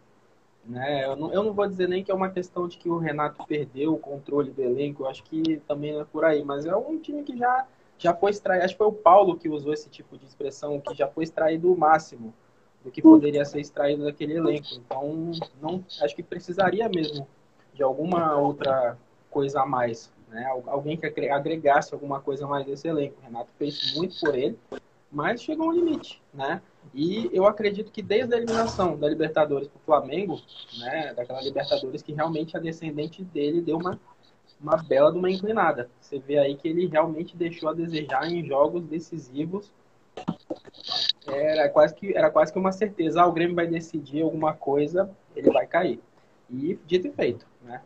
né? 0.66 1.06
Eu, 1.06 1.16
não, 1.16 1.34
eu 1.34 1.44
não 1.44 1.54
vou 1.54 1.68
dizer 1.68 1.88
nem 1.88 2.04
que 2.04 2.12
é 2.12 2.16
uma 2.16 2.30
questão 2.30 2.68
de 2.68 2.78
que 2.78 2.90
o 2.90 2.98
Renato 2.98 3.46
perdeu 3.46 3.94
o 3.94 4.00
controle 4.00 4.52
do 4.52 4.62
elenco, 4.62 5.04
eu 5.04 5.10
acho 5.10 5.24
que 5.24 5.58
também 5.68 5.94
não 5.94 6.02
é 6.02 6.06
por 6.06 6.24
aí, 6.24 6.44
mas 6.44 6.66
é 6.66 6.76
um 6.76 7.00
time 7.00 7.24
que 7.24 7.36
já, 7.36 7.66
já 7.98 8.14
foi 8.14 8.32
extraído. 8.32 8.66
Acho 8.66 8.74
que 8.76 8.78
foi 8.78 8.88
o 8.88 8.94
Paulo 8.94 9.38
que 9.38 9.50
usou 9.50 9.74
esse 9.74 9.90
tipo 9.90 10.18
de 10.18 10.26
expressão, 10.26 10.80
que 10.80 10.94
já 10.94 11.08
foi 11.08 11.24
extraído 11.24 11.72
o 11.72 11.78
máximo 11.78 12.34
do 12.84 12.92
que 12.92 13.02
poderia 13.02 13.46
ser 13.46 13.60
extraído 13.60 14.04
daquele 14.04 14.36
elenco. 14.38 14.68
Então, 14.74 15.32
não, 15.62 15.84
acho 16.02 16.16
que 16.16 16.24
precisaria 16.24 16.90
mesmo 16.90 17.28
de 17.74 17.84
alguma 17.84 18.36
outra 18.38 18.98
coisa 19.30 19.62
a 19.62 19.66
mais. 19.66 20.12
Né? 20.30 20.46
Alguém 20.68 20.98
que 20.98 21.06
agregasse 21.30 21.94
alguma 21.94 22.20
coisa 22.20 22.46
a 22.46 22.48
mais 22.48 22.66
desse 22.66 22.88
elenco. 22.88 23.16
O 23.20 23.24
Renato 23.24 23.52
fez 23.58 23.94
muito 23.96 24.20
por 24.20 24.34
ele, 24.36 24.58
mas 25.12 25.42
chegou 25.44 25.68
um 25.68 25.72
limite, 25.72 26.22
né? 26.34 26.62
E 26.94 27.30
eu 27.32 27.46
acredito 27.46 27.92
que 27.92 28.02
desde 28.02 28.34
a 28.34 28.38
eliminação 28.38 28.98
da 28.98 29.08
Libertadores 29.08 29.68
para 29.68 29.78
o 29.78 29.86
Flamengo, 29.86 30.42
né, 30.80 31.14
daquela 31.14 31.42
Libertadores 31.42 32.02
que 32.02 32.14
realmente 32.14 32.58
a 32.58 32.60
descendente 32.60 33.24
dele 33.24 33.62
deu 33.62 33.78
uma, 33.78 34.00
uma 34.60 34.78
bela 34.78 35.12
de 35.12 35.18
uma 35.18 35.30
inclinada. 35.30 35.90
Você 36.00 36.18
vê 36.18 36.38
aí 36.38 36.56
que 36.56 36.68
ele 36.68 36.88
realmente 36.88 37.38
deixou 37.38 37.70
a 37.70 37.74
desejar 37.74 38.26
em 38.30 38.46
jogos 38.46 38.84
decisivos. 38.84 39.72
Era 41.28 41.70
quase 41.70 41.94
que, 41.94 42.16
era 42.16 42.30
quase 42.32 42.52
que 42.52 42.60
uma 42.60 42.72
certeza. 42.72 43.22
Ah, 43.22 43.28
o 43.28 43.32
Grêmio 43.32 43.56
vai 43.56 43.68
decidir 43.68 44.22
alguma 44.22 44.54
coisa, 44.54 45.10
ele 45.36 45.52
vai 45.52 45.68
cair. 45.68 46.00
E 46.50 46.80
dito 46.86 47.08
e 47.08 47.12
feito. 47.12 47.46
Né? 47.64 47.82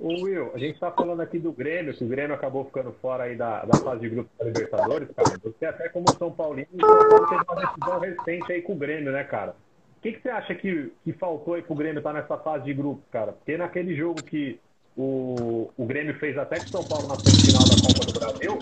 Ô 0.00 0.08
Will, 0.08 0.50
a 0.52 0.58
gente 0.58 0.74
está 0.74 0.90
falando 0.90 1.20
aqui 1.20 1.38
do 1.38 1.52
Grêmio, 1.52 1.94
que 1.94 2.02
o 2.02 2.08
Grêmio 2.08 2.34
acabou 2.34 2.64
ficando 2.64 2.92
fora 3.00 3.24
aí 3.24 3.36
da, 3.36 3.64
da 3.64 3.78
fase 3.78 4.00
de 4.00 4.08
grupos 4.08 4.32
da 4.36 4.44
Libertadores, 4.46 5.08
cara. 5.14 5.38
Você 5.44 5.64
até 5.64 5.88
como 5.90 6.06
São 6.18 6.32
Paulino, 6.32 6.66
São 6.80 7.08
Paulo 7.08 7.28
teve 7.28 7.44
uma 7.48 7.66
decisão 7.66 8.00
recente 8.00 8.52
aí 8.52 8.62
com 8.62 8.72
o 8.72 8.76
Grêmio, 8.76 9.12
né, 9.12 9.22
cara? 9.22 9.54
O 9.98 10.02
que, 10.02 10.14
que 10.14 10.22
você 10.22 10.30
acha 10.30 10.54
que, 10.56 10.92
que 11.04 11.12
faltou 11.12 11.54
aí 11.54 11.62
pro 11.62 11.76
Grêmio 11.76 11.98
estar 11.98 12.12
tá 12.12 12.20
nessa 12.20 12.36
fase 12.36 12.64
de 12.64 12.74
grupos, 12.74 13.04
cara? 13.12 13.30
Porque 13.30 13.56
naquele 13.56 13.94
jogo 13.94 14.20
que 14.24 14.58
o, 14.96 15.70
o 15.76 15.86
Grêmio 15.86 16.14
fez 16.18 16.36
até 16.36 16.56
o 16.56 16.68
São 16.68 16.82
Paulo 16.82 17.06
na 17.06 17.14
semifinal 17.14 17.62
da 17.62 17.76
Copa 17.86 18.12
do 18.12 18.18
Brasil, 18.18 18.58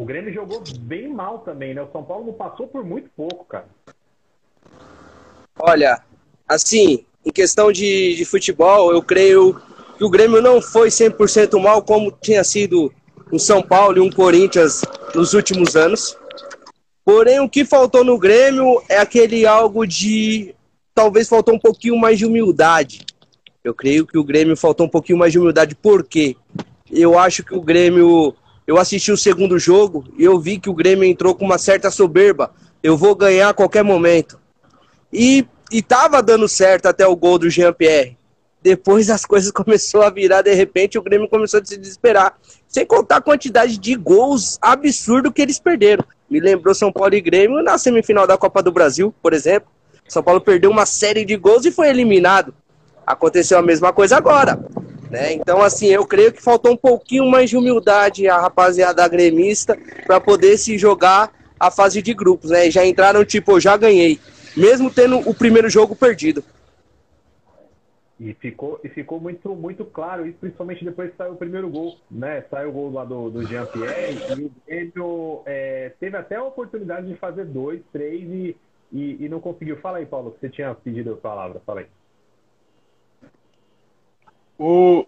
o 0.00 0.04
Grêmio 0.06 0.32
jogou 0.32 0.62
bem 0.80 1.12
mal 1.12 1.40
também, 1.40 1.74
né? 1.74 1.82
O 1.82 1.92
São 1.92 2.02
Paulo 2.02 2.24
não 2.24 2.32
passou 2.32 2.66
por 2.66 2.82
muito 2.82 3.10
pouco, 3.14 3.44
cara. 3.44 3.66
Olha, 5.58 6.00
assim, 6.48 7.04
em 7.22 7.30
questão 7.30 7.70
de, 7.70 8.16
de 8.16 8.24
futebol, 8.24 8.94
eu 8.94 9.02
creio 9.02 9.60
que 9.98 10.02
o 10.02 10.08
Grêmio 10.08 10.40
não 10.40 10.62
foi 10.62 10.88
100% 10.88 11.60
mal 11.60 11.82
como 11.82 12.10
tinha 12.10 12.42
sido 12.42 12.90
o 13.30 13.38
São 13.38 13.62
Paulo 13.62 13.98
e 13.98 14.00
um 14.00 14.10
Corinthians 14.10 14.80
nos 15.14 15.34
últimos 15.34 15.76
anos. 15.76 16.16
Porém, 17.04 17.40
o 17.40 17.48
que 17.48 17.66
faltou 17.66 18.02
no 18.02 18.18
Grêmio 18.18 18.82
é 18.88 18.96
aquele 18.96 19.44
algo 19.44 19.86
de. 19.86 20.54
Talvez 20.94 21.28
faltou 21.28 21.54
um 21.54 21.60
pouquinho 21.60 21.98
mais 21.98 22.18
de 22.18 22.24
humildade. 22.24 23.04
Eu 23.62 23.74
creio 23.74 24.06
que 24.06 24.16
o 24.16 24.24
Grêmio 24.24 24.56
faltou 24.56 24.86
um 24.86 24.90
pouquinho 24.90 25.18
mais 25.18 25.30
de 25.30 25.38
humildade. 25.38 25.74
Por 25.74 26.02
quê? 26.04 26.36
Eu 26.90 27.18
acho 27.18 27.44
que 27.44 27.54
o 27.54 27.60
Grêmio. 27.60 28.34
Eu 28.70 28.78
assisti 28.78 29.10
o 29.10 29.16
segundo 29.16 29.58
jogo 29.58 30.04
e 30.16 30.22
eu 30.22 30.38
vi 30.38 30.56
que 30.56 30.70
o 30.70 30.72
Grêmio 30.72 31.02
entrou 31.02 31.34
com 31.34 31.44
uma 31.44 31.58
certa 31.58 31.90
soberba. 31.90 32.52
Eu 32.80 32.96
vou 32.96 33.16
ganhar 33.16 33.48
a 33.48 33.52
qualquer 33.52 33.82
momento. 33.82 34.38
E, 35.12 35.44
e 35.72 35.82
tava 35.82 36.22
dando 36.22 36.48
certo 36.48 36.86
até 36.86 37.04
o 37.04 37.16
gol 37.16 37.36
do 37.36 37.50
Jean-Pierre. 37.50 38.16
Depois 38.62 39.10
as 39.10 39.24
coisas 39.24 39.50
começaram 39.50 40.06
a 40.06 40.10
virar, 40.10 40.42
de 40.42 40.54
repente 40.54 40.96
o 40.96 41.02
Grêmio 41.02 41.28
começou 41.28 41.58
a 41.60 41.64
se 41.64 41.76
desesperar. 41.76 42.38
Sem 42.68 42.86
contar 42.86 43.16
a 43.16 43.20
quantidade 43.20 43.76
de 43.76 43.96
gols 43.96 44.56
absurdo 44.62 45.32
que 45.32 45.42
eles 45.42 45.58
perderam. 45.58 46.04
Me 46.30 46.38
lembrou 46.38 46.72
São 46.72 46.92
Paulo 46.92 47.12
e 47.16 47.20
Grêmio 47.20 47.64
na 47.64 47.76
semifinal 47.76 48.24
da 48.24 48.38
Copa 48.38 48.62
do 48.62 48.70
Brasil, 48.70 49.12
por 49.20 49.32
exemplo. 49.32 49.68
São 50.06 50.22
Paulo 50.22 50.40
perdeu 50.40 50.70
uma 50.70 50.86
série 50.86 51.24
de 51.24 51.36
gols 51.36 51.64
e 51.64 51.72
foi 51.72 51.88
eliminado. 51.88 52.54
Aconteceu 53.04 53.58
a 53.58 53.62
mesma 53.62 53.92
coisa 53.92 54.16
agora. 54.16 54.64
Né? 55.10 55.32
Então, 55.34 55.60
assim, 55.60 55.88
eu 55.88 56.06
creio 56.06 56.32
que 56.32 56.40
faltou 56.40 56.72
um 56.72 56.76
pouquinho 56.76 57.28
mais 57.28 57.50
de 57.50 57.56
humildade 57.56 58.28
a 58.28 58.38
rapaziada 58.38 59.06
gremista 59.08 59.76
para 60.06 60.20
poder 60.20 60.56
se 60.56 60.78
jogar 60.78 61.32
a 61.58 61.70
fase 61.70 62.00
de 62.00 62.14
grupos. 62.14 62.50
Né? 62.50 62.70
Já 62.70 62.86
entraram 62.86 63.24
tipo, 63.24 63.52
eu 63.52 63.60
já 63.60 63.76
ganhei, 63.76 64.20
mesmo 64.56 64.90
tendo 64.90 65.18
o 65.28 65.34
primeiro 65.34 65.68
jogo 65.68 65.96
perdido. 65.96 66.44
E 68.20 68.34
ficou, 68.34 68.78
e 68.84 68.88
ficou 68.90 69.18
muito, 69.18 69.56
muito 69.56 69.82
claro 69.82 70.26
isso, 70.26 70.36
principalmente 70.38 70.84
depois 70.84 71.10
que 71.10 71.16
saiu 71.16 71.32
o 71.32 71.36
primeiro 71.36 71.70
gol, 71.70 71.96
né? 72.10 72.44
Saiu 72.50 72.68
o 72.68 72.72
gol 72.72 72.92
lá 72.92 73.02
do, 73.02 73.30
do 73.30 73.46
Jean-Pierre 73.46 74.12
e 74.12 74.44
o 74.44 74.50
Grêmio 74.66 75.42
é, 75.46 75.92
teve 75.98 76.18
até 76.18 76.36
a 76.36 76.44
oportunidade 76.44 77.06
de 77.06 77.14
fazer 77.14 77.46
dois, 77.46 77.80
três 77.90 78.28
e, 78.28 78.54
e, 78.92 79.24
e, 79.24 79.28
não 79.30 79.40
conseguiu. 79.40 79.78
Fala 79.78 79.96
aí, 79.96 80.06
Paulo, 80.06 80.32
que 80.32 80.40
você 80.40 80.50
tinha 80.50 80.74
pedido 80.74 81.14
a 81.14 81.16
palavra, 81.16 81.62
fala 81.64 81.80
aí. 81.80 81.86
O, 84.62 85.06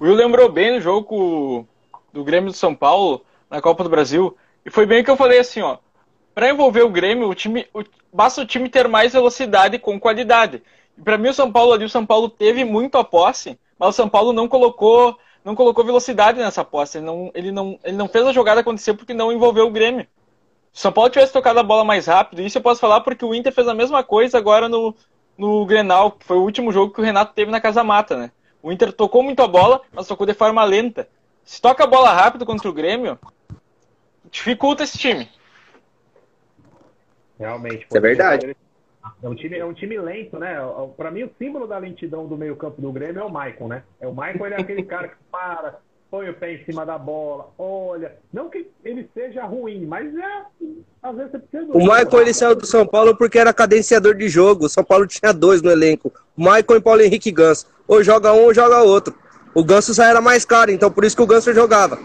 o 0.00 0.04
Will 0.04 0.16
lembrou 0.16 0.50
bem 0.50 0.72
do 0.72 0.80
jogo 0.80 1.64
do 2.12 2.24
Grêmio 2.24 2.50
de 2.50 2.56
São 2.56 2.74
Paulo 2.74 3.24
na 3.48 3.62
Copa 3.62 3.84
do 3.84 3.88
Brasil. 3.88 4.36
E 4.66 4.70
foi 4.70 4.84
bem 4.84 5.00
o 5.00 5.04
que 5.04 5.10
eu 5.12 5.16
falei 5.16 5.38
assim, 5.38 5.60
ó. 5.60 5.78
Para 6.34 6.50
envolver 6.50 6.82
o 6.82 6.90
Grêmio, 6.90 7.28
o 7.28 7.34
time, 7.36 7.68
o, 7.72 7.84
basta 8.12 8.40
o 8.40 8.46
time 8.46 8.68
ter 8.68 8.88
mais 8.88 9.12
velocidade 9.12 9.78
com 9.78 10.00
qualidade. 10.00 10.60
E 10.98 11.02
para 11.02 11.16
mim 11.16 11.28
o 11.28 11.34
São 11.34 11.52
Paulo 11.52 11.72
ali, 11.72 11.84
o 11.84 11.88
São 11.88 12.04
Paulo 12.04 12.28
teve 12.28 12.64
muito 12.64 12.98
a 12.98 13.04
posse, 13.04 13.56
mas 13.78 13.90
o 13.90 13.92
São 13.92 14.08
Paulo 14.08 14.32
não 14.32 14.48
colocou, 14.48 15.16
não 15.44 15.54
colocou 15.54 15.84
velocidade 15.84 16.40
nessa 16.40 16.64
posse. 16.64 16.98
Ele 16.98 17.06
não, 17.06 17.30
ele 17.32 17.52
não, 17.52 17.78
ele 17.84 17.96
não 17.96 18.08
fez 18.08 18.26
a 18.26 18.32
jogada 18.32 18.60
acontecer 18.60 18.94
porque 18.94 19.14
não 19.14 19.30
envolveu 19.30 19.68
o 19.68 19.70
Grêmio. 19.70 20.04
Se 20.72 20.80
o 20.80 20.82
São 20.82 20.92
Paulo 20.92 21.10
tivesse 21.10 21.32
tocado 21.32 21.60
a 21.60 21.62
bola 21.62 21.84
mais 21.84 22.06
rápido, 22.08 22.42
isso 22.42 22.58
eu 22.58 22.62
posso 22.62 22.80
falar 22.80 23.02
porque 23.02 23.24
o 23.24 23.32
Inter 23.32 23.52
fez 23.52 23.68
a 23.68 23.74
mesma 23.74 24.02
coisa 24.02 24.36
agora 24.36 24.68
no, 24.68 24.96
no 25.36 25.64
Grenal, 25.66 26.12
que 26.12 26.24
foi 26.24 26.36
o 26.36 26.42
último 26.42 26.72
jogo 26.72 26.92
que 26.92 27.00
o 27.00 27.04
Renato 27.04 27.34
teve 27.34 27.50
na 27.50 27.60
Casa 27.60 27.82
Mata, 27.84 28.16
né? 28.16 28.30
O 28.62 28.72
Inter 28.72 28.92
tocou 28.92 29.22
muito 29.22 29.42
a 29.42 29.48
bola, 29.48 29.82
mas 29.92 30.06
tocou 30.06 30.26
de 30.26 30.34
forma 30.34 30.64
lenta. 30.64 31.08
Se 31.44 31.60
toca 31.60 31.84
a 31.84 31.86
bola 31.86 32.12
rápido 32.12 32.46
contra 32.46 32.68
o 32.68 32.72
Grêmio, 32.72 33.18
dificulta 34.30 34.84
esse 34.84 34.96
time. 34.96 35.28
Realmente. 37.38 37.86
é 37.92 38.00
verdade. 38.00 38.56
É 39.22 39.28
um 39.28 39.34
time, 39.34 39.58
é 39.58 39.64
um 39.64 39.74
time 39.74 39.98
lento, 39.98 40.38
né? 40.38 40.56
Para 40.96 41.10
mim, 41.10 41.24
o 41.24 41.30
símbolo 41.38 41.66
da 41.66 41.76
lentidão 41.76 42.26
do 42.26 42.38
meio-campo 42.38 42.80
do 42.80 42.90
Grêmio 42.90 43.20
é 43.20 43.24
o 43.24 43.30
Maicon, 43.30 43.68
né? 43.68 43.82
É 44.00 44.08
o 44.08 44.14
Maicon, 44.14 44.46
ele 44.46 44.54
é 44.54 44.60
aquele 44.60 44.82
cara 44.82 45.08
que 45.08 45.16
para, 45.30 45.78
põe 46.14 46.28
o 46.28 46.34
pé 46.34 46.54
em 46.54 46.64
cima 46.64 46.86
da 46.86 46.96
bola, 46.96 47.48
olha. 47.58 48.14
Não 48.32 48.48
que 48.48 48.70
ele 48.84 49.10
seja 49.12 49.44
ruim, 49.44 49.84
mas 49.84 50.14
é. 50.14 50.44
Às 51.02 51.16
vezes 51.16 51.32
você 51.32 51.38
precisa. 51.40 51.72
O 51.72 51.84
Maicon 51.84 52.20
ele 52.20 52.32
saiu 52.32 52.54
do 52.54 52.64
São 52.64 52.86
Paulo 52.86 53.16
porque 53.16 53.36
era 53.36 53.52
cadenciador 53.52 54.14
de 54.14 54.28
jogo. 54.28 54.66
O 54.66 54.68
São 54.68 54.84
Paulo 54.84 55.08
tinha 55.08 55.32
dois 55.32 55.60
no 55.60 55.72
elenco: 55.72 56.12
Maicon 56.36 56.76
e 56.76 56.80
Paulo 56.80 57.00
Henrique 57.00 57.32
Ganso. 57.32 57.66
Ou 57.88 58.00
joga 58.00 58.32
um 58.32 58.44
ou 58.44 58.54
joga 58.54 58.80
outro. 58.82 59.12
O 59.52 59.64
Ganso 59.64 59.92
já 59.92 60.08
era 60.08 60.20
mais 60.20 60.44
caro, 60.44 60.70
então 60.70 60.88
por 60.88 61.04
isso 61.04 61.16
que 61.16 61.22
o 61.22 61.26
Ganso 61.26 61.52
jogava. 61.52 61.98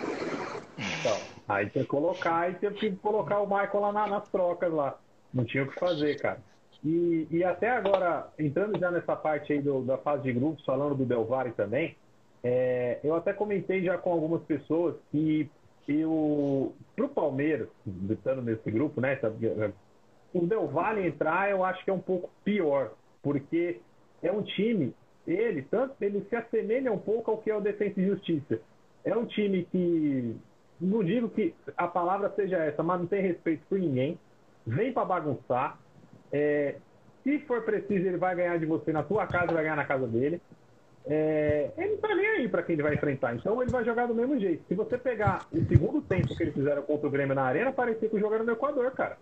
Então, 1.00 1.18
aí 1.48 1.70
tem 1.70 1.84
que 1.84 1.90
colocar, 1.90 2.50
e 2.50 2.56
teve 2.56 2.76
que 2.76 2.92
colocar 2.96 3.40
o 3.42 3.48
Maicon 3.48 3.80
lá 3.80 3.92
na, 3.92 4.08
nas 4.08 4.28
trocas 4.30 4.74
lá. 4.74 4.98
Não 5.32 5.46
tinha 5.46 5.64
o 5.64 5.68
que 5.68 5.80
fazer, 5.80 6.20
cara. 6.20 6.40
E, 6.84 7.28
e 7.30 7.44
até 7.44 7.70
agora, 7.70 8.28
entrando 8.40 8.80
já 8.80 8.90
nessa 8.90 9.16
parte 9.16 9.54
aí 9.54 9.62
do, 9.62 9.82
da 9.82 10.00
fase 10.00 10.24
de 10.24 10.34
grupos, 10.34 10.66
falando 10.66 10.96
do 10.96 11.06
Del 11.06 11.26
Valle 11.26 11.52
também, 11.52 11.96
é, 12.44 13.00
eu 13.04 13.16
até 13.16 13.34
comentei 13.34 13.84
já 13.84 13.98
com 13.98 14.12
algumas 14.12 14.42
pessoas 14.44 14.96
que 15.12 15.50
eu, 15.88 16.74
pro 16.96 17.10
Palmeiras, 17.10 17.68
estando 18.10 18.42
nesse 18.42 18.70
grupo, 18.70 19.02
né, 19.02 19.20
o 20.34 20.46
Del 20.46 20.68
Valle 20.68 21.08
entrar 21.08 21.50
eu 21.50 21.64
acho 21.64 21.84
que 21.84 21.90
é 21.90 21.94
um 21.94 22.00
pouco 22.00 22.30
pior, 22.44 22.94
porque 23.24 23.80
é 24.22 24.32
um 24.32 24.44
time, 24.44 24.94
ele, 25.26 25.64
tanto, 25.64 25.96
ele 26.00 26.26
se 26.30 26.36
assemelha 26.36 26.92
um 26.92 27.00
pouco 27.00 27.32
ao 27.32 27.38
que 27.40 27.50
é 27.50 27.56
o 27.56 27.62
Defensa 27.62 28.00
e 28.00 28.08
Justiça. 28.08 28.60
É 29.04 29.16
um 29.16 29.26
time 29.26 29.66
que, 29.72 30.36
não 30.80 31.04
digo 31.04 31.30
que 31.30 31.56
a 31.76 31.88
palavra 31.88 32.32
seja 32.36 32.58
essa, 32.58 32.84
mas 32.84 33.00
não 33.00 33.08
tem 33.08 33.22
respeito 33.22 33.64
por 33.68 33.80
ninguém, 33.80 34.20
vem 34.68 34.94
para 34.94 35.06
bagunçar, 35.06 35.80
é, 36.32 36.76
se 37.24 37.40
for 37.40 37.64
preciso, 37.64 38.08
ele 38.08 38.18
vai 38.18 38.36
ganhar 38.36 38.58
de 38.58 38.66
você 38.66 38.92
na 38.92 39.04
tua 39.04 39.26
casa, 39.28 39.52
vai 39.52 39.64
ganhar 39.64 39.76
na 39.76 39.86
casa 39.86 40.08
dele. 40.08 40.42
É, 41.06 41.72
ele 41.78 41.92
não 41.92 41.98
tá 41.98 42.14
nem 42.14 42.28
aí 42.28 42.48
para 42.48 42.64
quem 42.64 42.74
ele 42.74 42.84
vai 42.84 42.94
enfrentar, 42.94 43.36
então 43.36 43.62
ele 43.62 43.72
vai 43.72 43.84
jogar 43.84 44.06
do 44.06 44.14
mesmo 44.14 44.40
jeito. 44.40 44.64
Se 44.68 44.76
você 44.76 44.98
pegar 44.98 45.48
o 45.52 45.66
segundo 45.66 46.02
tempo 46.02 46.36
que 46.36 46.44
eles 46.44 46.54
fizeram 46.54 46.82
contra 46.84 47.08
o 47.08 47.12
Grêmio 47.12 47.36
na 47.36 47.44
Arena, 47.44 47.72
parecia 47.72 48.10
que 48.10 48.18
era 48.18 48.44
no 48.44 48.52
Equador, 48.52 48.92
cara. 48.92 49.18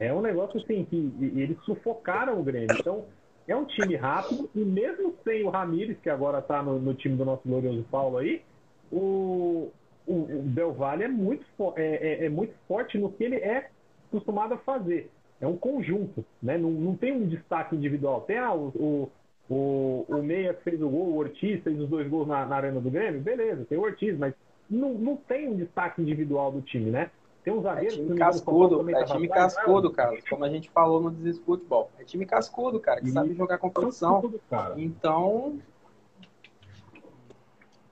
É 0.00 0.12
um 0.12 0.22
negócio 0.22 0.60
assim 0.60 0.84
que 0.84 1.12
eles 1.20 1.58
sufocaram 1.64 2.38
o 2.38 2.42
Grêmio. 2.42 2.74
Então, 2.78 3.04
é 3.46 3.54
um 3.54 3.64
time 3.64 3.96
rápido 3.96 4.48
e 4.54 4.60
mesmo 4.60 5.14
sem 5.24 5.44
o 5.44 5.50
Ramires, 5.50 5.98
que 6.00 6.10
agora 6.10 6.40
tá 6.40 6.62
no, 6.62 6.78
no 6.78 6.94
time 6.94 7.16
do 7.16 7.24
nosso 7.24 7.42
glorioso 7.46 7.84
Paulo 7.90 8.18
aí, 8.18 8.42
o, 8.90 9.70
o, 10.06 10.12
o 10.12 10.42
Del 10.46 10.72
Valle 10.72 11.04
é 11.04 11.08
muito, 11.08 11.44
é, 11.76 12.22
é, 12.22 12.24
é 12.26 12.28
muito 12.28 12.54
forte 12.66 12.98
no 12.98 13.12
que 13.12 13.24
ele 13.24 13.36
é 13.36 13.70
acostumado 14.08 14.54
a 14.54 14.58
fazer 14.58 15.10
é 15.40 15.46
um 15.46 15.56
conjunto, 15.56 16.24
né? 16.42 16.58
Não, 16.58 16.70
não 16.70 16.96
tem 16.96 17.12
um 17.12 17.26
destaque 17.26 17.76
individual. 17.76 18.22
Tem 18.22 18.38
ah, 18.38 18.52
o, 18.52 18.68
o, 18.68 19.10
o, 19.48 20.22
Meia 20.22 20.52
que 20.52 20.62
fez 20.62 20.82
o 20.82 20.88
gol, 20.88 21.06
o 21.08 21.16
Ortiz 21.16 21.62
fez 21.62 21.80
os 21.80 21.88
dois 21.88 22.08
gols 22.08 22.28
na, 22.28 22.44
na 22.44 22.56
Arena 22.56 22.80
do 22.80 22.90
Grêmio, 22.90 23.20
beleza, 23.20 23.64
tem 23.64 23.78
o 23.78 23.82
Ortiz, 23.82 24.16
mas 24.18 24.34
não, 24.68 24.92
não 24.94 25.16
tem 25.16 25.48
um 25.48 25.56
destaque 25.56 26.02
individual 26.02 26.52
do 26.52 26.60
time, 26.60 26.90
né? 26.90 27.10
Tem 27.42 27.52
um 27.52 27.62
zagueiro... 27.62 27.94
É 27.94 27.96
time 27.96 28.18
cascudo, 28.18 28.90
é 28.90 29.04
time 29.04 29.28
cascudo, 29.28 29.90
cara, 29.90 30.18
como 30.28 30.44
a 30.44 30.50
gente 30.50 30.68
falou 30.70 31.00
no 31.00 31.10
Desis 31.10 31.40
Futebol. 31.40 31.90
É 31.98 32.04
time 32.04 32.26
cascudo, 32.26 32.78
cara, 32.78 33.00
que 33.00 33.08
e 33.08 33.12
sabe 33.12 33.32
jogar 33.34 33.58
competição. 33.58 34.20
Cascudo, 34.20 34.40
então... 34.76 35.58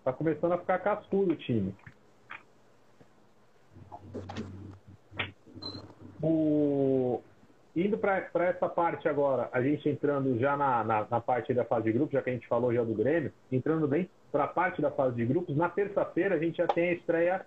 Tá 0.05 0.13
começando 0.13 0.53
a 0.53 0.59
ficar 0.59 0.79
cascudo 0.79 1.33
o 1.33 1.37
time. 1.37 1.75
O, 6.23 7.21
Indo 7.77 7.99
para 7.99 8.27
essa 8.47 8.71
parte 8.71 9.07
agora, 9.07 9.51
a 9.53 9.61
gente 9.61 9.87
entrando 9.87 10.39
já 10.39 10.57
na, 10.57 10.83
na, 10.83 11.07
na, 11.11 11.21
parte 11.21 11.53
da 11.53 11.63
fase 11.63 11.85
de 11.85 11.93
grupos, 11.93 12.15
já 12.15 12.23
que 12.23 12.31
a 12.31 12.33
gente 12.33 12.49
falou 12.49 12.73
já 12.73 12.83
do 12.83 12.95
Grêmio, 12.95 13.31
entrando 13.53 13.87
bem 13.87 14.09
para 14.33 14.45
a 14.45 14.49
parte 14.49 14.81
da 14.81 14.91
fase 14.91 15.15
de 15.15 15.27
grupos, 15.27 15.55
na 15.55 15.69
terça-feira 15.69 16.37
a 16.37 16.39
gente 16.39 16.57
já 16.57 16.67
tem 16.67 16.89
a 16.89 16.93
estreia 16.95 17.47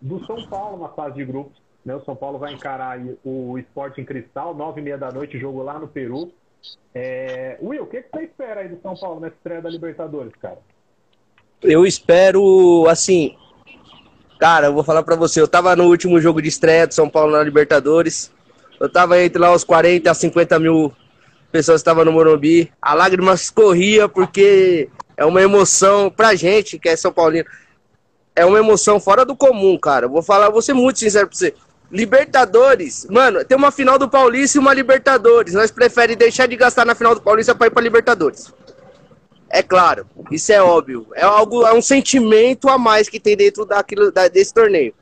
do 0.00 0.24
São 0.24 0.48
Paulo 0.48 0.82
na 0.82 0.88
fase 0.88 1.16
de 1.16 1.26
grupos. 1.26 1.60
Né? 1.84 1.94
O 1.94 2.02
São 2.04 2.16
Paulo 2.16 2.38
vai 2.38 2.54
encarar 2.54 2.98
o 3.22 3.58
Esporte 3.58 4.00
em 4.00 4.04
Cristal, 4.06 4.54
nove 4.54 4.80
e 4.80 4.84
meia 4.84 4.96
da 4.96 5.12
noite, 5.12 5.38
jogo 5.38 5.62
lá 5.62 5.78
no 5.78 5.86
Peru. 5.86 6.32
É... 6.94 7.58
Will, 7.60 7.82
o 7.82 7.86
que, 7.86 8.00
que 8.00 8.08
você 8.10 8.24
espera 8.24 8.62
aí 8.62 8.68
do 8.68 8.80
São 8.80 8.96
Paulo 8.96 9.20
nessa 9.20 9.36
estreia 9.36 9.60
da 9.60 9.68
Libertadores, 9.68 10.32
cara? 10.40 10.58
Eu 11.62 11.84
espero, 11.84 12.86
assim, 12.88 13.36
cara, 14.40 14.68
eu 14.68 14.72
vou 14.72 14.82
falar 14.82 15.02
para 15.02 15.16
você, 15.16 15.38
eu 15.38 15.48
tava 15.48 15.76
no 15.76 15.84
último 15.84 16.18
jogo 16.18 16.40
de 16.40 16.48
estreia 16.48 16.86
do 16.86 16.94
São 16.94 17.10
Paulo 17.10 17.32
na 17.32 17.42
Libertadores, 17.42 18.34
eu 18.80 18.88
tava 18.88 19.20
entre 19.22 19.38
lá 19.38 19.52
os 19.52 19.64
40 19.64 20.10
a 20.10 20.14
50 20.14 20.58
mil 20.58 20.92
pessoas 21.50 21.76
que 21.76 21.82
estavam 21.82 22.04
no 22.04 22.12
Morumbi. 22.12 22.70
A 22.80 22.94
lágrima 22.94 23.32
escorria 23.34 24.08
porque 24.08 24.88
é 25.16 25.24
uma 25.24 25.40
emoção 25.40 26.10
pra 26.10 26.34
gente, 26.34 26.78
que 26.78 26.88
é 26.88 26.96
São 26.96 27.12
Paulino. 27.12 27.46
É 28.34 28.44
uma 28.44 28.58
emoção 28.58 29.00
fora 29.00 29.24
do 29.24 29.34
comum, 29.34 29.78
cara. 29.78 30.06
Vou 30.06 30.22
falar, 30.22 30.50
vou 30.50 30.60
ser 30.60 30.74
muito 30.74 30.98
sincero 30.98 31.26
pra 31.26 31.36
você. 31.36 31.54
Libertadores, 31.90 33.06
mano, 33.08 33.44
tem 33.44 33.56
uma 33.56 33.70
final 33.70 33.98
do 33.98 34.08
Paulista 34.08 34.58
e 34.58 34.60
uma 34.60 34.74
Libertadores. 34.74 35.54
Nós 35.54 35.70
preferimos 35.70 36.18
deixar 36.18 36.46
de 36.46 36.56
gastar 36.56 36.84
na 36.84 36.94
final 36.94 37.14
do 37.14 37.22
Paulista 37.22 37.54
para 37.54 37.68
ir 37.68 37.70
para 37.70 37.82
Libertadores. 37.82 38.52
É 39.48 39.62
claro, 39.62 40.06
isso 40.30 40.52
é 40.52 40.60
óbvio. 40.60 41.06
É 41.14 41.24
algo, 41.24 41.64
é 41.64 41.72
um 41.72 41.80
sentimento 41.80 42.68
a 42.68 42.76
mais 42.76 43.08
que 43.08 43.20
tem 43.20 43.36
dentro 43.36 43.64
daquilo, 43.64 44.10
da, 44.10 44.26
desse 44.26 44.52
torneio. 44.52 44.92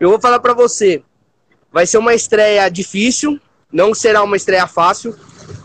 Eu 0.00 0.10
vou 0.10 0.20
falar 0.20 0.40
para 0.40 0.54
você, 0.54 1.02
Vai 1.74 1.88
ser 1.88 1.98
uma 1.98 2.14
estreia 2.14 2.68
difícil, 2.68 3.36
não 3.72 3.92
será 3.92 4.22
uma 4.22 4.36
estreia 4.36 4.64
fácil. 4.64 5.12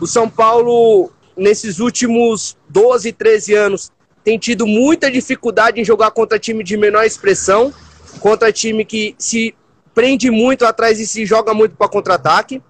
O 0.00 0.08
São 0.08 0.28
Paulo, 0.28 1.12
nesses 1.36 1.78
últimos 1.78 2.56
12, 2.68 3.12
13 3.12 3.54
anos, 3.54 3.92
tem 4.24 4.36
tido 4.36 4.66
muita 4.66 5.08
dificuldade 5.08 5.80
em 5.80 5.84
jogar 5.84 6.10
contra 6.10 6.36
time 6.36 6.64
de 6.64 6.76
menor 6.76 7.04
expressão, 7.04 7.72
contra 8.18 8.52
time 8.52 8.84
que 8.84 9.14
se 9.16 9.54
prende 9.94 10.32
muito 10.32 10.64
atrás 10.64 10.98
e 10.98 11.06
se 11.06 11.24
joga 11.24 11.54
muito 11.54 11.76
para 11.76 11.88
contra-ataque. 11.88 12.60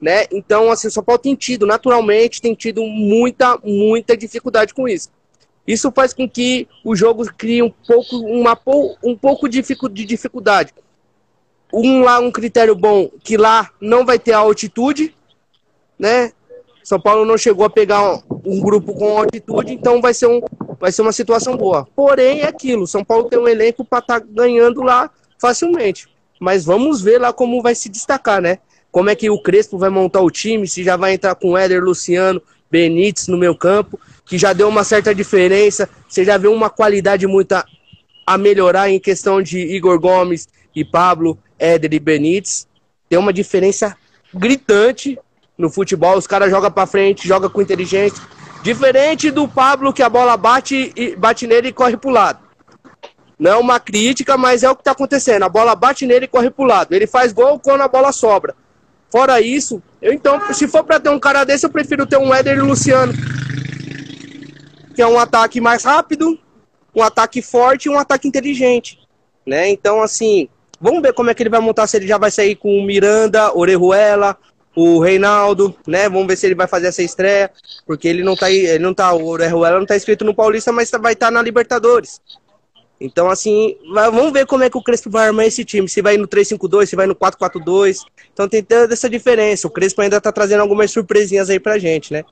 Né? 0.00 0.24
Então, 0.32 0.68
assim, 0.72 0.88
o 0.88 0.90
São 0.90 1.04
Paulo 1.04 1.22
tem 1.22 1.36
tido, 1.36 1.64
naturalmente, 1.64 2.42
tem 2.42 2.56
tido 2.56 2.82
muita, 2.82 3.56
muita 3.62 4.16
dificuldade 4.16 4.74
com 4.74 4.88
isso. 4.88 5.10
Isso 5.64 5.92
faz 5.92 6.12
com 6.12 6.28
que 6.28 6.66
o 6.84 6.96
jogo 6.96 7.24
crie 7.38 7.62
um 7.62 7.70
pouco, 7.70 8.16
uma, 8.16 8.58
um 9.04 9.16
pouco 9.16 9.48
de 9.48 9.62
dificuldade. 10.04 10.74
Um 11.72 12.02
lá, 12.02 12.18
um 12.18 12.30
critério 12.30 12.74
bom, 12.74 13.10
que 13.22 13.36
lá 13.36 13.70
não 13.80 14.04
vai 14.04 14.18
ter 14.18 14.32
altitude, 14.32 15.14
né? 15.98 16.32
São 16.82 17.00
Paulo 17.00 17.24
não 17.24 17.38
chegou 17.38 17.64
a 17.64 17.70
pegar 17.70 18.20
um 18.44 18.60
grupo 18.60 18.94
com 18.94 19.18
altitude, 19.18 19.72
então 19.72 20.00
vai 20.00 20.12
ser, 20.12 20.26
um, 20.26 20.40
vai 20.80 20.90
ser 20.90 21.02
uma 21.02 21.12
situação 21.12 21.56
boa. 21.56 21.86
Porém, 21.94 22.40
é 22.40 22.48
aquilo: 22.48 22.86
São 22.86 23.04
Paulo 23.04 23.28
tem 23.28 23.38
um 23.38 23.46
elenco 23.46 23.84
para 23.84 24.00
estar 24.00 24.20
tá 24.20 24.26
ganhando 24.28 24.82
lá 24.82 25.10
facilmente. 25.38 26.08
Mas 26.40 26.64
vamos 26.64 27.02
ver 27.02 27.18
lá 27.18 27.32
como 27.32 27.62
vai 27.62 27.74
se 27.74 27.88
destacar, 27.88 28.40
né? 28.40 28.58
Como 28.90 29.08
é 29.08 29.14
que 29.14 29.30
o 29.30 29.40
Crespo 29.40 29.78
vai 29.78 29.90
montar 29.90 30.20
o 30.20 30.30
time, 30.30 30.66
se 30.66 30.82
já 30.82 30.96
vai 30.96 31.14
entrar 31.14 31.34
com 31.34 31.56
Éder, 31.56 31.82
Luciano, 31.82 32.42
Benítez 32.70 33.28
no 33.28 33.36
meu 33.36 33.54
campo, 33.54 34.00
que 34.24 34.38
já 34.38 34.52
deu 34.52 34.68
uma 34.68 34.82
certa 34.82 35.14
diferença. 35.14 35.88
Você 36.08 36.24
já 36.24 36.36
vê 36.36 36.48
uma 36.48 36.70
qualidade 36.70 37.26
muito 37.26 37.52
a, 37.52 37.64
a 38.26 38.38
melhorar 38.38 38.90
em 38.90 38.98
questão 38.98 39.42
de 39.42 39.58
Igor 39.58 40.00
Gomes 40.00 40.48
e 40.74 40.84
Pablo, 40.84 41.38
Éder 41.60 41.94
e 41.94 42.00
Benítez. 42.00 42.66
Tem 43.08 43.18
uma 43.18 43.32
diferença 43.32 43.96
gritante 44.34 45.18
no 45.56 45.68
futebol, 45.68 46.16
os 46.16 46.26
caras 46.26 46.50
jogam 46.50 46.70
para 46.70 46.86
frente, 46.86 47.28
jogam 47.28 47.50
com 47.50 47.60
inteligência. 47.60 48.22
Diferente 48.62 49.30
do 49.30 49.46
Pablo, 49.46 49.92
que 49.92 50.02
a 50.02 50.08
bola 50.08 50.36
bate, 50.36 50.92
e, 50.96 51.14
bate 51.16 51.46
nele 51.46 51.68
e 51.68 51.72
corre 51.72 51.96
pro 51.96 52.10
lado. 52.10 52.40
Não 53.38 53.50
é 53.52 53.56
uma 53.56 53.80
crítica, 53.80 54.36
mas 54.36 54.62
é 54.62 54.70
o 54.70 54.76
que 54.76 54.84
tá 54.84 54.92
acontecendo. 54.92 55.42
A 55.42 55.48
bola 55.48 55.74
bate 55.74 56.06
nele 56.06 56.26
e 56.26 56.28
corre 56.28 56.50
pro 56.50 56.64
lado. 56.64 56.92
Ele 56.92 57.06
faz 57.06 57.32
gol 57.32 57.58
quando 57.58 57.82
a 57.82 57.88
bola 57.88 58.12
sobra. 58.12 58.54
Fora 59.10 59.40
isso, 59.40 59.82
eu 60.00 60.12
então, 60.12 60.40
se 60.54 60.68
for 60.68 60.84
para 60.84 61.00
ter 61.00 61.08
um 61.08 61.18
cara 61.18 61.44
desse, 61.44 61.66
eu 61.66 61.70
prefiro 61.70 62.06
ter 62.06 62.16
um 62.16 62.32
Éder 62.32 62.58
e 62.58 62.60
Luciano. 62.60 63.12
Que 64.94 65.02
é 65.02 65.06
um 65.06 65.18
ataque 65.18 65.60
mais 65.60 65.84
rápido, 65.84 66.38
um 66.94 67.02
ataque 67.02 67.42
forte 67.42 67.86
e 67.86 67.90
um 67.90 67.98
ataque 67.98 68.28
inteligente. 68.28 68.98
Né? 69.46 69.68
Então, 69.68 70.02
assim, 70.02 70.48
vamos 70.80 71.02
ver 71.02 71.12
como 71.12 71.30
é 71.30 71.34
que 71.34 71.42
ele 71.42 71.50
vai 71.50 71.60
montar, 71.60 71.86
se 71.86 71.96
ele 71.96 72.06
já 72.06 72.18
vai 72.18 72.30
sair 72.30 72.56
com 72.56 72.78
o 72.78 72.84
Miranda, 72.84 73.56
Orejuela, 73.56 74.36
o 74.74 75.00
Reinaldo, 75.00 75.74
né? 75.86 76.08
Vamos 76.08 76.26
ver 76.26 76.36
se 76.36 76.46
ele 76.46 76.54
vai 76.54 76.66
fazer 76.66 76.88
essa 76.88 77.02
estreia, 77.02 77.50
porque 77.86 78.08
ele 78.08 78.22
não 78.22 78.36
tá 78.36 78.50
ele 78.50 78.78
não 78.78 78.94
tá, 78.94 79.12
o 79.12 79.26
Orejuela 79.26 79.78
não 79.78 79.86
tá 79.86 79.96
inscrito 79.96 80.24
no 80.24 80.34
Paulista, 80.34 80.72
mas 80.72 80.90
vai 80.90 81.12
estar 81.12 81.26
tá 81.26 81.30
na 81.30 81.42
Libertadores. 81.42 82.20
Então, 83.00 83.30
assim, 83.30 83.78
vamos 83.94 84.30
ver 84.30 84.44
como 84.44 84.62
é 84.62 84.68
que 84.68 84.76
o 84.76 84.82
Crespo 84.82 85.08
vai 85.08 85.28
armar 85.28 85.46
esse 85.46 85.64
time. 85.64 85.88
Se 85.88 86.02
vai 86.02 86.18
no 86.18 86.28
3-5-2, 86.28 86.84
se 86.84 86.94
vai 86.94 87.06
no 87.06 87.14
4-4-2. 87.14 88.04
Então 88.30 88.46
tem 88.46 88.62
toda 88.62 88.92
essa 88.92 89.08
diferença. 89.08 89.66
O 89.66 89.70
Crespo 89.70 90.02
ainda 90.02 90.20
tá 90.20 90.30
trazendo 90.30 90.60
algumas 90.60 90.90
surpresinhas 90.90 91.48
aí 91.48 91.58
pra 91.58 91.78
gente, 91.78 92.12
né? 92.12 92.24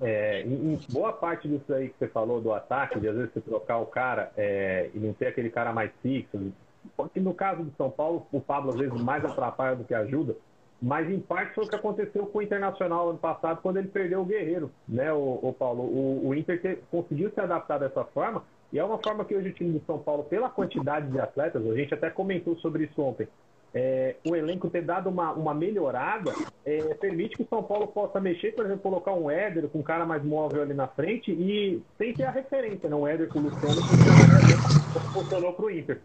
É, 0.00 0.44
boa 0.90 1.12
parte 1.12 1.48
disso 1.48 1.72
aí 1.72 1.88
que 1.88 1.94
você 1.98 2.08
falou 2.08 2.40
do 2.40 2.52
ataque, 2.52 3.00
de 3.00 3.08
às 3.08 3.14
vezes 3.14 3.30
você 3.32 3.40
trocar 3.40 3.78
o 3.78 3.86
cara 3.86 4.30
é, 4.36 4.90
e 4.92 4.98
não 4.98 5.12
ter 5.12 5.28
aquele 5.28 5.48
cara 5.50 5.72
mais 5.72 5.90
fixo. 6.02 6.52
Porque 6.96 7.20
no 7.20 7.34
caso 7.34 7.62
do 7.62 7.72
São 7.76 7.90
Paulo, 7.90 8.26
o 8.30 8.40
Pablo 8.40 8.70
às 8.70 8.76
vezes 8.76 9.00
mais 9.00 9.24
atrapalha 9.24 9.76
do 9.76 9.84
que 9.84 9.94
ajuda. 9.94 10.36
Mas 10.80 11.10
em 11.10 11.18
parte 11.18 11.54
foi 11.54 11.64
o 11.64 11.68
que 11.68 11.74
aconteceu 11.74 12.26
com 12.26 12.38
o 12.38 12.42
Internacional 12.42 13.08
ano 13.08 13.18
passado, 13.18 13.60
quando 13.62 13.78
ele 13.78 13.88
perdeu 13.88 14.20
o 14.20 14.24
Guerreiro, 14.24 14.70
né, 14.86 15.10
o, 15.12 15.38
o 15.42 15.52
Paulo? 15.52 15.82
O, 15.82 16.28
o 16.28 16.34
Inter 16.34 16.60
te, 16.60 16.78
conseguiu 16.90 17.30
se 17.30 17.40
adaptar 17.40 17.78
dessa 17.78 18.04
forma, 18.04 18.44
e 18.72 18.78
é 18.78 18.84
uma 18.84 18.98
forma 18.98 19.24
que 19.24 19.34
hoje 19.34 19.48
o 19.48 19.52
time 19.54 19.78
do 19.78 19.84
São 19.86 19.98
Paulo, 19.98 20.24
pela 20.24 20.50
quantidade 20.50 21.10
de 21.10 21.18
atletas, 21.18 21.66
a 21.66 21.74
gente 21.74 21.94
até 21.94 22.10
comentou 22.10 22.56
sobre 22.56 22.84
isso 22.84 23.00
ontem, 23.00 23.26
é, 23.74 24.16
o 24.26 24.34
elenco 24.34 24.70
ter 24.70 24.82
dado 24.82 25.10
uma, 25.10 25.32
uma 25.32 25.52
melhorada 25.52 26.32
é, 26.64 26.94
permite 26.94 27.36
que 27.36 27.42
o 27.42 27.48
São 27.48 27.62
Paulo 27.62 27.86
possa 27.88 28.18
mexer, 28.18 28.52
por 28.52 28.64
exemplo, 28.64 28.82
colocar 28.82 29.12
um 29.12 29.30
Éder 29.30 29.68
com 29.68 29.80
um 29.80 29.82
cara 29.82 30.06
mais 30.06 30.24
móvel 30.24 30.62
ali 30.62 30.72
na 30.72 30.88
frente 30.88 31.30
e 31.30 31.82
sem 31.98 32.14
ter 32.14 32.24
a 32.24 32.30
referência? 32.30 32.88
Né? 32.88 32.96
Um 32.96 33.06
Éder 33.06 33.28
com 33.28 33.38
o 33.38 33.42
Luciano, 33.42 33.76
que 33.76 35.12
funcionou 35.12 35.52
para 35.52 35.66
o 35.66 35.70
Inter. 35.70 36.00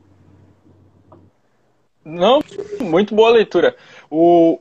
Não, 2.04 2.42
muito 2.80 3.14
boa 3.14 3.30
leitura. 3.30 3.76
O, 4.10 4.60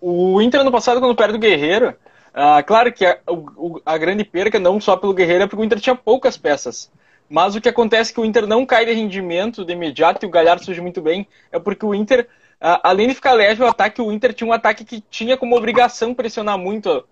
o 0.00 0.40
Inter 0.40 0.64
no 0.64 0.72
passado, 0.72 1.00
quando 1.00 1.14
perde 1.14 1.36
o 1.36 1.40
Guerreiro, 1.40 1.94
ah, 2.34 2.62
claro 2.62 2.92
que 2.92 3.04
a, 3.04 3.18
o, 3.28 3.80
a 3.84 3.96
grande 3.96 4.24
perca, 4.24 4.58
não 4.58 4.80
só 4.80 4.96
pelo 4.96 5.14
Guerreiro, 5.14 5.44
é 5.44 5.46
porque 5.46 5.62
o 5.62 5.64
Inter 5.64 5.80
tinha 5.80 5.94
poucas 5.94 6.36
peças. 6.36 6.90
Mas 7.28 7.54
o 7.54 7.60
que 7.60 7.68
acontece 7.68 8.10
é 8.10 8.14
que 8.14 8.20
o 8.20 8.24
Inter 8.24 8.46
não 8.46 8.66
cai 8.66 8.84
de 8.84 8.92
rendimento 8.92 9.64
de 9.64 9.72
imediato 9.72 10.24
e 10.24 10.28
o 10.28 10.30
Galhardo 10.30 10.64
surge 10.64 10.80
muito 10.80 11.00
bem, 11.00 11.28
é 11.52 11.60
porque 11.60 11.86
o 11.86 11.94
Inter, 11.94 12.28
ah, 12.60 12.80
além 12.82 13.06
de 13.08 13.14
ficar 13.14 13.34
leve 13.34 13.62
o 13.62 13.66
ataque, 13.66 14.02
o 14.02 14.10
Inter 14.10 14.34
tinha 14.34 14.48
um 14.48 14.52
ataque 14.52 14.84
que 14.84 15.00
tinha 15.00 15.36
como 15.36 15.56
obrigação 15.56 16.12
pressionar 16.12 16.58
muito 16.58 17.04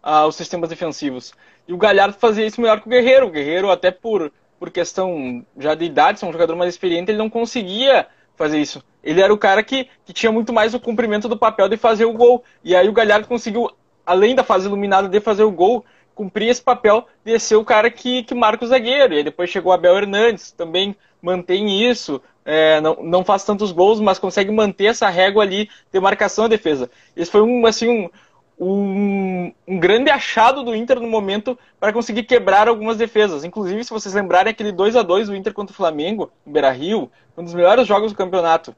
ah, 0.00 0.26
os 0.26 0.36
sistemas 0.36 0.68
defensivos. 0.68 1.32
E 1.66 1.72
o 1.72 1.78
Galhardo 1.78 2.16
fazia 2.18 2.46
isso 2.46 2.60
melhor 2.60 2.80
que 2.80 2.86
o 2.86 2.90
Guerreiro. 2.90 3.26
O 3.26 3.30
Guerreiro, 3.30 3.70
até 3.70 3.90
por, 3.90 4.30
por 4.60 4.70
questão 4.70 5.44
já 5.58 5.74
de 5.74 5.84
idade, 5.86 6.20
ser 6.20 6.26
um 6.26 6.32
jogador 6.32 6.54
mais 6.54 6.72
experiente, 6.72 7.10
ele 7.10 7.18
não 7.18 7.30
conseguia 7.30 8.06
fazer 8.36 8.58
isso. 8.58 8.82
Ele 9.02 9.20
era 9.20 9.32
o 9.32 9.38
cara 9.38 9.62
que, 9.62 9.88
que 10.04 10.12
tinha 10.12 10.32
muito 10.32 10.52
mais 10.52 10.74
o 10.74 10.80
cumprimento 10.80 11.28
do 11.28 11.36
papel 11.36 11.68
de 11.68 11.76
fazer 11.76 12.04
o 12.04 12.12
gol. 12.12 12.42
E 12.62 12.74
aí 12.74 12.88
o 12.88 12.92
Galhardo 12.92 13.28
conseguiu, 13.28 13.70
além 14.04 14.34
da 14.34 14.42
fase 14.42 14.66
iluminada 14.66 15.08
de 15.08 15.20
fazer 15.20 15.44
o 15.44 15.50
gol, 15.50 15.84
cumprir 16.14 16.48
esse 16.48 16.62
papel 16.62 17.06
de 17.24 17.38
ser 17.38 17.56
o 17.56 17.64
cara 17.64 17.90
que, 17.90 18.22
que 18.22 18.34
marca 18.34 18.64
o 18.64 18.68
zagueiro. 18.68 19.14
E 19.14 19.22
depois 19.22 19.50
chegou 19.50 19.72
o 19.72 19.74
Abel 19.74 19.96
Hernandes, 19.96 20.52
também 20.52 20.96
mantém 21.20 21.88
isso. 21.88 22.20
É, 22.44 22.80
não, 22.80 22.96
não 23.02 23.24
faz 23.24 23.42
tantos 23.44 23.72
gols, 23.72 24.00
mas 24.00 24.18
consegue 24.18 24.50
manter 24.50 24.86
essa 24.86 25.08
régua 25.08 25.42
ali 25.42 25.68
de 25.90 25.98
marcação 25.98 26.44
e 26.44 26.50
defesa. 26.50 26.90
Esse 27.16 27.30
foi 27.30 27.40
um, 27.40 27.66
assim, 27.66 27.88
um, 27.88 28.10
um, 28.58 29.52
um, 29.66 29.78
grande 29.78 30.10
achado 30.10 30.62
do 30.62 30.74
Inter 30.74 31.00
no 31.00 31.08
momento 31.08 31.58
para 31.80 31.92
conseguir 31.92 32.22
quebrar 32.24 32.68
algumas 32.68 32.96
defesas. 32.96 33.44
Inclusive, 33.44 33.84
se 33.84 33.90
vocês 33.90 34.14
lembrarem 34.14 34.50
aquele 34.50 34.72
2 34.72 34.96
a 34.96 35.02
2 35.02 35.28
do 35.28 35.36
Inter 35.36 35.52
contra 35.52 35.72
o 35.72 35.76
Flamengo, 35.76 36.30
em 36.46 36.52
Beira-Rio, 36.52 37.10
um 37.36 37.42
dos 37.42 37.54
melhores 37.54 37.86
jogos 37.86 38.12
do 38.12 38.18
campeonato. 38.18 38.74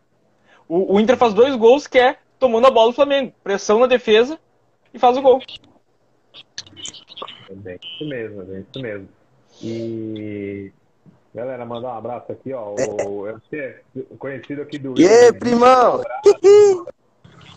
O, 0.69 0.95
o, 0.95 1.01
Inter 1.01 1.17
faz 1.17 1.35
dois 1.35 1.55
gols 1.55 1.87
que 1.87 1.99
é 1.99 2.17
tomando 2.39 2.67
a 2.67 2.71
bola 2.71 2.91
do 2.91 2.95
Flamengo, 2.95 3.33
pressão 3.45 3.79
na 3.79 3.87
defesa 3.87 4.39
e 4.93 4.99
faz 4.99 5.17
o 5.17 5.23
gol. 5.23 5.41
É 7.49 7.55
bem 7.55 7.79
isso 7.83 8.09
mesmo, 8.09 8.43
é 8.43 8.45
bem 8.45 8.67
isso 8.69 8.83
mesmo. 8.83 9.09
E 9.63 10.73
galera, 11.35 11.65
mandar 11.65 11.95
um 11.95 11.99
abraço 11.99 12.33
aqui, 12.33 12.53
ó. 12.53 12.75
O, 13.07 13.29
eu 13.29 13.41
sei, 13.49 13.77
conhecido 14.19 14.63
aqui 14.63 14.79
do. 14.79 14.99
E 14.99 15.07
aí, 15.07 15.33
primão? 15.33 16.03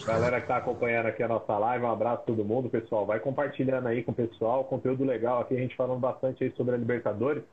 Galera 0.06 0.38
que 0.38 0.44
está 0.44 0.58
acompanhando 0.58 1.08
aqui 1.08 1.22
a 1.22 1.28
nossa 1.28 1.58
live, 1.58 1.86
um 1.86 1.92
abraço 1.92 2.22
a 2.24 2.26
todo 2.26 2.46
mundo, 2.46 2.70
pessoal. 2.70 3.06
Vai 3.06 3.20
compartilhando 3.20 3.88
aí 3.88 4.04
com 4.04 4.12
o 4.12 4.16
pessoal, 4.16 4.64
conteúdo 4.64 5.04
legal 5.04 5.42
aqui, 5.42 5.56
a 5.56 5.60
gente 5.60 5.76
falando 5.76 6.00
bastante 6.00 6.44
aí 6.44 6.52
sobre 6.52 6.76
a 6.76 6.78
Libertadores. 6.78 7.44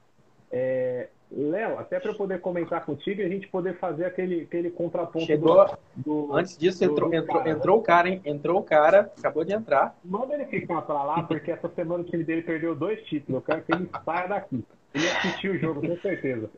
É, 0.50 1.08
Léo, 1.30 1.78
até 1.78 1.98
para 1.98 2.12
eu 2.12 2.14
poder 2.14 2.40
comentar 2.40 2.84
contigo 2.84 3.20
e 3.20 3.24
a 3.24 3.28
gente 3.28 3.48
poder 3.48 3.76
fazer 3.78 4.04
aquele, 4.04 4.42
aquele 4.42 4.70
contraponto. 4.70 5.26
Chegou. 5.26 5.66
Do, 5.96 6.32
Antes 6.32 6.56
disso, 6.56 6.78
do, 6.78 6.92
entrou, 6.92 7.10
do 7.10 7.16
entrou, 7.16 7.36
cara, 7.36 7.50
entrou 7.50 7.78
o 7.78 7.82
cara, 7.82 8.08
hein? 8.08 8.22
Entrou 8.24 8.60
o 8.60 8.62
cara, 8.62 9.12
acabou 9.18 9.44
de 9.44 9.52
entrar. 9.52 9.98
Manda 10.04 10.34
ele 10.34 10.46
ficar 10.46 10.82
para 10.82 11.02
lá, 11.02 11.22
porque 11.24 11.50
essa 11.50 11.68
semana 11.70 12.04
o 12.04 12.06
time 12.06 12.22
dele 12.22 12.42
perdeu 12.42 12.76
dois 12.76 13.02
títulos. 13.06 13.42
Eu 13.42 13.42
quero 13.42 13.62
que 13.62 13.72
ele 13.72 13.90
saia 14.04 14.28
daqui. 14.28 14.64
Ele 14.94 15.08
assistiu 15.08 15.52
o 15.52 15.58
jogo, 15.58 15.86
com 15.86 15.96
certeza. 15.98 16.48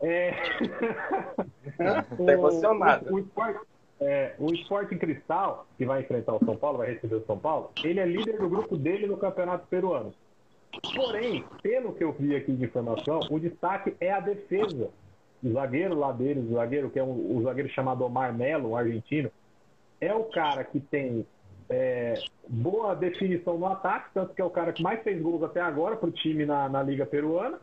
É... 0.00 0.32
tá 1.76 2.04
emocionado. 2.32 3.14
O, 3.14 3.18
o, 3.18 3.20
o, 3.20 3.73
é, 4.04 4.34
o 4.38 4.52
Sporting 4.52 4.98
Cristal, 4.98 5.66
que 5.78 5.86
vai 5.86 6.02
enfrentar 6.02 6.34
o 6.34 6.44
São 6.44 6.56
Paulo, 6.56 6.78
vai 6.78 6.92
receber 6.92 7.14
o 7.14 7.24
São 7.24 7.38
Paulo, 7.38 7.70
ele 7.82 8.00
é 8.00 8.04
líder 8.04 8.38
do 8.38 8.48
grupo 8.48 8.76
dele 8.76 9.06
no 9.06 9.16
Campeonato 9.16 9.66
Peruano. 9.66 10.12
Porém, 10.94 11.42
pelo 11.62 11.94
que 11.94 12.04
eu 12.04 12.12
vi 12.12 12.36
aqui 12.36 12.52
de 12.52 12.64
informação, 12.64 13.20
o 13.30 13.40
destaque 13.40 13.96
é 14.00 14.12
a 14.12 14.20
defesa. 14.20 14.90
O 15.42 15.52
zagueiro 15.52 15.94
lá 15.94 16.12
deles, 16.12 16.44
o 16.50 16.54
zagueiro 16.54 16.90
que 16.90 16.98
é 16.98 17.04
um, 17.04 17.38
o 17.38 17.42
zagueiro 17.42 17.70
chamado 17.70 18.04
Omar 18.04 18.34
Melo, 18.34 18.70
um 18.70 18.76
argentino, 18.76 19.30
é 20.00 20.12
o 20.12 20.24
cara 20.24 20.64
que 20.64 20.80
tem 20.80 21.26
é, 21.70 22.14
boa 22.46 22.94
definição 22.94 23.56
no 23.56 23.66
ataque, 23.66 24.10
tanto 24.12 24.34
que 24.34 24.42
é 24.42 24.44
o 24.44 24.50
cara 24.50 24.72
que 24.72 24.82
mais 24.82 25.02
fez 25.02 25.20
gols 25.22 25.42
até 25.42 25.60
agora 25.60 25.96
para 25.96 26.08
o 26.08 26.12
time 26.12 26.44
na, 26.44 26.68
na 26.68 26.82
Liga 26.82 27.06
Peruana 27.06 27.58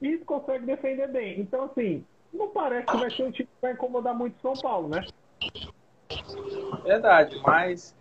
e 0.00 0.16
consegue 0.18 0.64
defender 0.64 1.08
bem. 1.08 1.40
Então, 1.40 1.64
assim, 1.64 2.04
não 2.32 2.48
parece 2.48 2.86
que 2.86 2.96
vai 2.96 3.10
ser 3.10 3.24
um 3.24 3.30
time 3.30 3.46
que 3.46 3.60
vai 3.60 3.72
incomodar 3.72 4.14
muito 4.14 4.40
São 4.40 4.54
Paulo, 4.54 4.88
né? 4.88 5.04
Verdade, 6.84 7.40
mas 7.42 7.94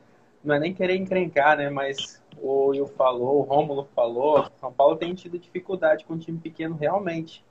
não 0.43 0.56
é 0.56 0.60
nem 0.60 0.73
querer 0.73 0.95
encrencar, 0.95 1.58
né? 1.58 1.69
Mas 1.69 2.21
o 2.38 2.67
Will 2.67 2.88
falou, 2.88 3.39
o 3.39 3.41
Rômulo 3.41 3.88
falou, 3.95 4.45
São 4.60 4.71
Paulo 4.71 4.97
tem 4.97 5.13
tido 5.13 5.39
dificuldade 5.39 6.06
com 6.06 6.13
um 6.13 6.19
time 6.19 6.38
pequeno 6.38 6.75
realmente. 6.75 7.43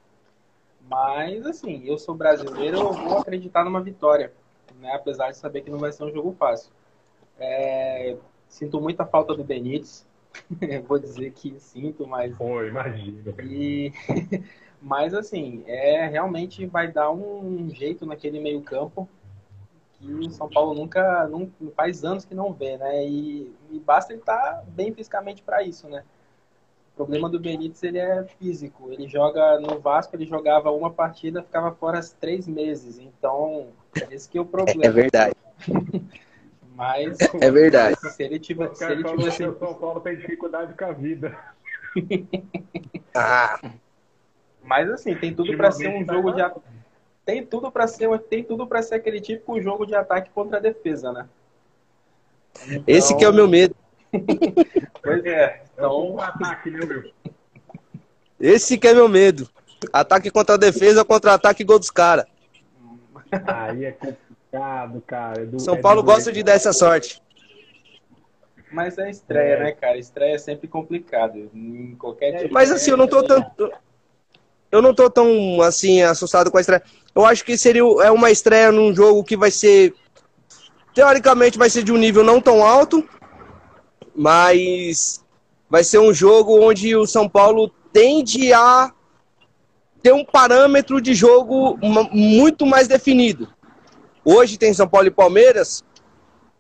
Mas, 0.89 1.47
assim, 1.47 1.85
eu 1.87 1.97
sou 1.97 2.15
brasileiro, 2.15 2.79
eu 2.79 2.93
vou 2.93 3.19
acreditar 3.19 3.65
numa 3.65 3.81
vitória, 3.81 4.33
né? 4.81 4.93
Apesar 4.93 5.31
de 5.31 5.37
saber 5.37 5.63
que 5.63 5.71
não 5.71 5.79
vai 5.79 5.93
ser 5.93 6.05
um 6.05 6.13
jogo 6.13 6.35
fácil. 6.39 6.71
É... 7.39 8.17
Sinto 8.49 8.81
muita 8.81 9.07
falta 9.07 9.35
do 9.35 9.45
Benítez. 9.45 10.07
vou 10.87 10.99
dizer 10.99 11.33
que 11.33 11.59
sinto, 11.59 12.07
mas. 12.07 12.37
Pô, 12.37 12.63
imagino. 12.63 13.35
E... 13.41 13.93
mas, 14.83 15.15
assim, 15.15 15.63
é 15.67 16.07
realmente 16.09 16.67
vai 16.67 16.91
dar 16.91 17.11
um 17.11 17.71
jeito 17.71 18.05
naquele 18.05 18.41
meio-campo 18.41 19.09
que 20.03 20.13
o 20.13 20.31
São 20.31 20.49
Paulo 20.49 20.75
nunca, 20.75 21.29
nunca 21.29 21.53
faz 21.77 22.05
anos 22.05 22.25
que 22.25 22.35
não 22.35 22.53
vê, 22.53 22.77
né? 22.77 23.07
E, 23.07 23.55
e 23.71 23.79
basta 23.79 24.13
ele 24.13 24.21
estar 24.21 24.37
tá 24.37 24.65
bem 24.67 24.93
fisicamente 24.93 25.43
para 25.43 25.63
isso, 25.63 25.89
né? 25.89 26.03
O 26.93 26.97
problema 26.97 27.29
do 27.29 27.41
Benítez, 27.41 27.83
ele 27.83 27.99
é 27.99 28.25
físico. 28.39 28.93
Ele 28.93 29.09
joga 29.09 29.59
no 29.61 29.79
Vasco, 29.79 30.15
ele 30.15 30.27
jogava 30.27 30.71
uma 30.71 30.91
partida, 30.91 31.43
ficava 31.43 31.73
fora 31.73 32.01
três 32.21 32.47
meses. 32.47 32.99
Então, 32.99 33.69
esse 34.11 34.29
que 34.29 34.37
é 34.37 34.41
o 34.41 34.45
problema. 34.45 34.85
É 34.85 34.91
verdade. 34.91 35.35
Mas 36.75 37.17
é 37.41 37.51
verdade. 37.51 37.97
Se 38.11 38.23
ele 38.23 38.39
tiver, 38.39 38.75
se 38.75 38.85
ele 38.85 39.05
tivesse... 39.05 39.39
tivesse... 39.39 39.45
o 39.45 39.59
São 39.59 39.75
Paulo 39.75 40.01
tem 40.01 40.17
dificuldade 40.17 40.75
com 40.75 40.85
a 40.85 40.93
vida. 40.93 41.39
ah. 43.15 43.59
Mas 44.65 44.91
assim, 44.91 45.15
tem 45.15 45.35
tudo 45.35 45.57
para 45.57 45.71
ser 45.71 45.89
um 45.89 46.05
jogo 46.05 46.33
de 46.33 46.41
tem 47.25 47.45
tudo 47.45 47.71
para 47.71 47.87
ser 47.87 48.19
tem 48.21 48.43
tudo 48.43 48.67
para 48.67 48.83
ser 48.83 48.97
aquele 48.97 49.21
típico 49.21 49.61
jogo 49.61 49.87
de 49.87 49.95
ataque 49.95 50.31
contra 50.31 50.59
a 50.59 50.61
defesa, 50.61 51.13
né? 51.13 51.29
Então... 52.67 52.85
Esse 52.87 53.17
que 53.17 53.25
é 53.25 53.29
o 53.29 53.33
meu 53.33 53.49
medo. 53.49 53.75
pois 55.03 55.25
é. 55.25 55.63
Então, 55.73 56.13
um 56.13 56.21
ataque, 56.21 56.71
né, 56.71 56.85
meu? 56.85 57.11
Esse 58.39 58.77
que 58.77 58.89
é 58.89 58.95
meu 58.95 59.09
medo. 59.09 59.49
Ataque 59.93 60.31
contra 60.31 60.55
a 60.55 60.59
defesa, 60.59 61.05
contra-ataque 61.05 61.65
gol 61.65 61.79
dos 61.79 61.91
caras. 61.91 62.27
Aí 63.47 63.85
é 63.87 63.93
complicado, 63.93 65.03
cara. 65.07 65.43
É 65.43 65.47
do, 65.47 65.61
São 65.61 65.81
Paulo 65.81 66.01
é 66.01 66.05
gosta 66.05 66.33
de 66.33 66.43
dar 66.43 66.53
essa 66.53 66.73
sorte. 66.73 67.23
Mas 68.71 68.99
é 68.99 69.11
estreia, 69.11 69.55
é. 69.55 69.65
né, 69.65 69.73
cara? 69.73 69.99
Estreia 69.99 70.35
é 70.35 70.39
sempre 70.39 70.69
complicado. 70.69 71.51
Em 71.55 71.95
qualquer 71.97 72.43
tipo 72.43 72.55
Mas 72.55 72.71
assim, 72.71 72.91
eu 72.91 72.97
não 72.97 73.07
tô 73.07 73.23
tanto. 73.23 73.73
Eu 74.71 74.81
não 74.81 74.95
tô 74.95 75.11
tão 75.11 75.61
assim 75.61 76.03
assustado 76.03 76.51
com 76.51 76.59
a 76.59 76.61
estreia. 76.61 76.83
Eu 77.15 77.27
acho 77.27 77.45
que 77.45 77.57
seria 77.59 77.83
é 78.03 78.11
uma 78.11 78.31
estreia 78.31 78.73
num 78.73 78.95
jogo 78.95 79.23
que 79.25 79.37
vai 79.37 79.51
ser 79.51 79.95
teoricamente 80.95 81.59
vai 81.59 81.71
ser 81.71 81.83
de 81.83 81.93
um 81.93 81.97
nível 81.97 82.23
não 82.23 82.41
tão 82.41 82.65
alto, 82.65 83.07
mas 84.15 85.25
vai 85.69 85.83
ser 85.83 85.99
um 85.99 86.13
jogo 86.13 86.61
onde 86.61 86.95
o 86.95 87.07
São 87.07 87.29
Paulo 87.29 87.71
tende 87.93 88.53
a 88.53 88.93
ter 90.03 90.13
um 90.13 90.25
parâmetro 90.25 91.01
de 91.01 91.15
jogo 91.15 91.79
muito 92.13 92.67
mais 92.67 92.89
definido. 92.89 93.49
Hoje 94.25 94.59
tem 94.59 94.75
São 94.75 94.89
Paulo 94.89 95.07
e 95.07 95.11
Palmeiras. 95.11 95.83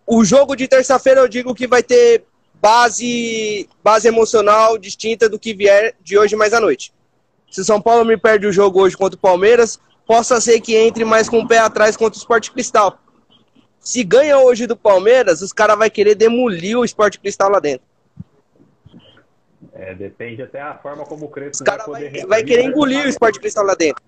O 0.06 0.24
jogo 0.24 0.56
de 0.56 0.66
terça-feira 0.68 1.20
eu 1.20 1.28
digo 1.28 1.54
que 1.54 1.66
vai 1.66 1.82
ter 1.82 2.24
base, 2.54 3.68
base 3.82 4.08
emocional 4.08 4.78
distinta 4.78 5.28
do 5.28 5.38
que 5.38 5.52
vier 5.52 5.94
de 6.00 6.18
hoje 6.18 6.36
mais 6.36 6.54
à 6.54 6.60
noite. 6.60 6.92
Se 7.50 7.60
o 7.60 7.64
São 7.64 7.80
Paulo 7.80 8.04
me 8.04 8.16
perde 8.16 8.46
o 8.46 8.52
jogo 8.52 8.80
hoje 8.80 8.96
contra 8.96 9.16
o 9.16 9.20
Palmeiras, 9.20 9.78
possa 10.12 10.38
ser 10.42 10.60
que 10.60 10.76
entre 10.76 11.06
mais 11.06 11.26
com 11.26 11.38
o 11.38 11.48
pé 11.48 11.56
atrás 11.56 11.96
contra 11.96 12.18
o 12.18 12.20
Sport 12.20 12.50
Cristal. 12.50 12.98
Se 13.80 14.04
ganha 14.04 14.38
hoje 14.38 14.66
do 14.66 14.76
Palmeiras, 14.76 15.40
os 15.40 15.54
caras 15.54 15.78
vão 15.78 15.88
querer 15.88 16.14
demolir 16.14 16.76
o 16.78 16.84
Sport 16.84 17.16
Cristal 17.16 17.50
lá 17.50 17.58
dentro. 17.58 17.86
É, 19.72 19.94
depende 19.94 20.42
até 20.42 20.60
a 20.60 20.76
forma 20.76 21.06
como 21.06 21.24
o 21.24 21.28
Crespo 21.30 21.64
Os 21.64 21.86
vai, 21.86 22.10
vai, 22.10 22.26
vai 22.26 22.44
querer 22.44 22.64
engolir 22.64 23.06
o 23.06 23.08
Sport 23.08 23.38
Cristal 23.38 23.64
lá 23.64 23.74
dentro. 23.74 24.04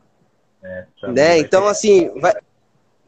É, 0.62 0.84
né? 1.08 1.38
Então, 1.38 1.66
assim, 1.66 2.10
vai... 2.20 2.34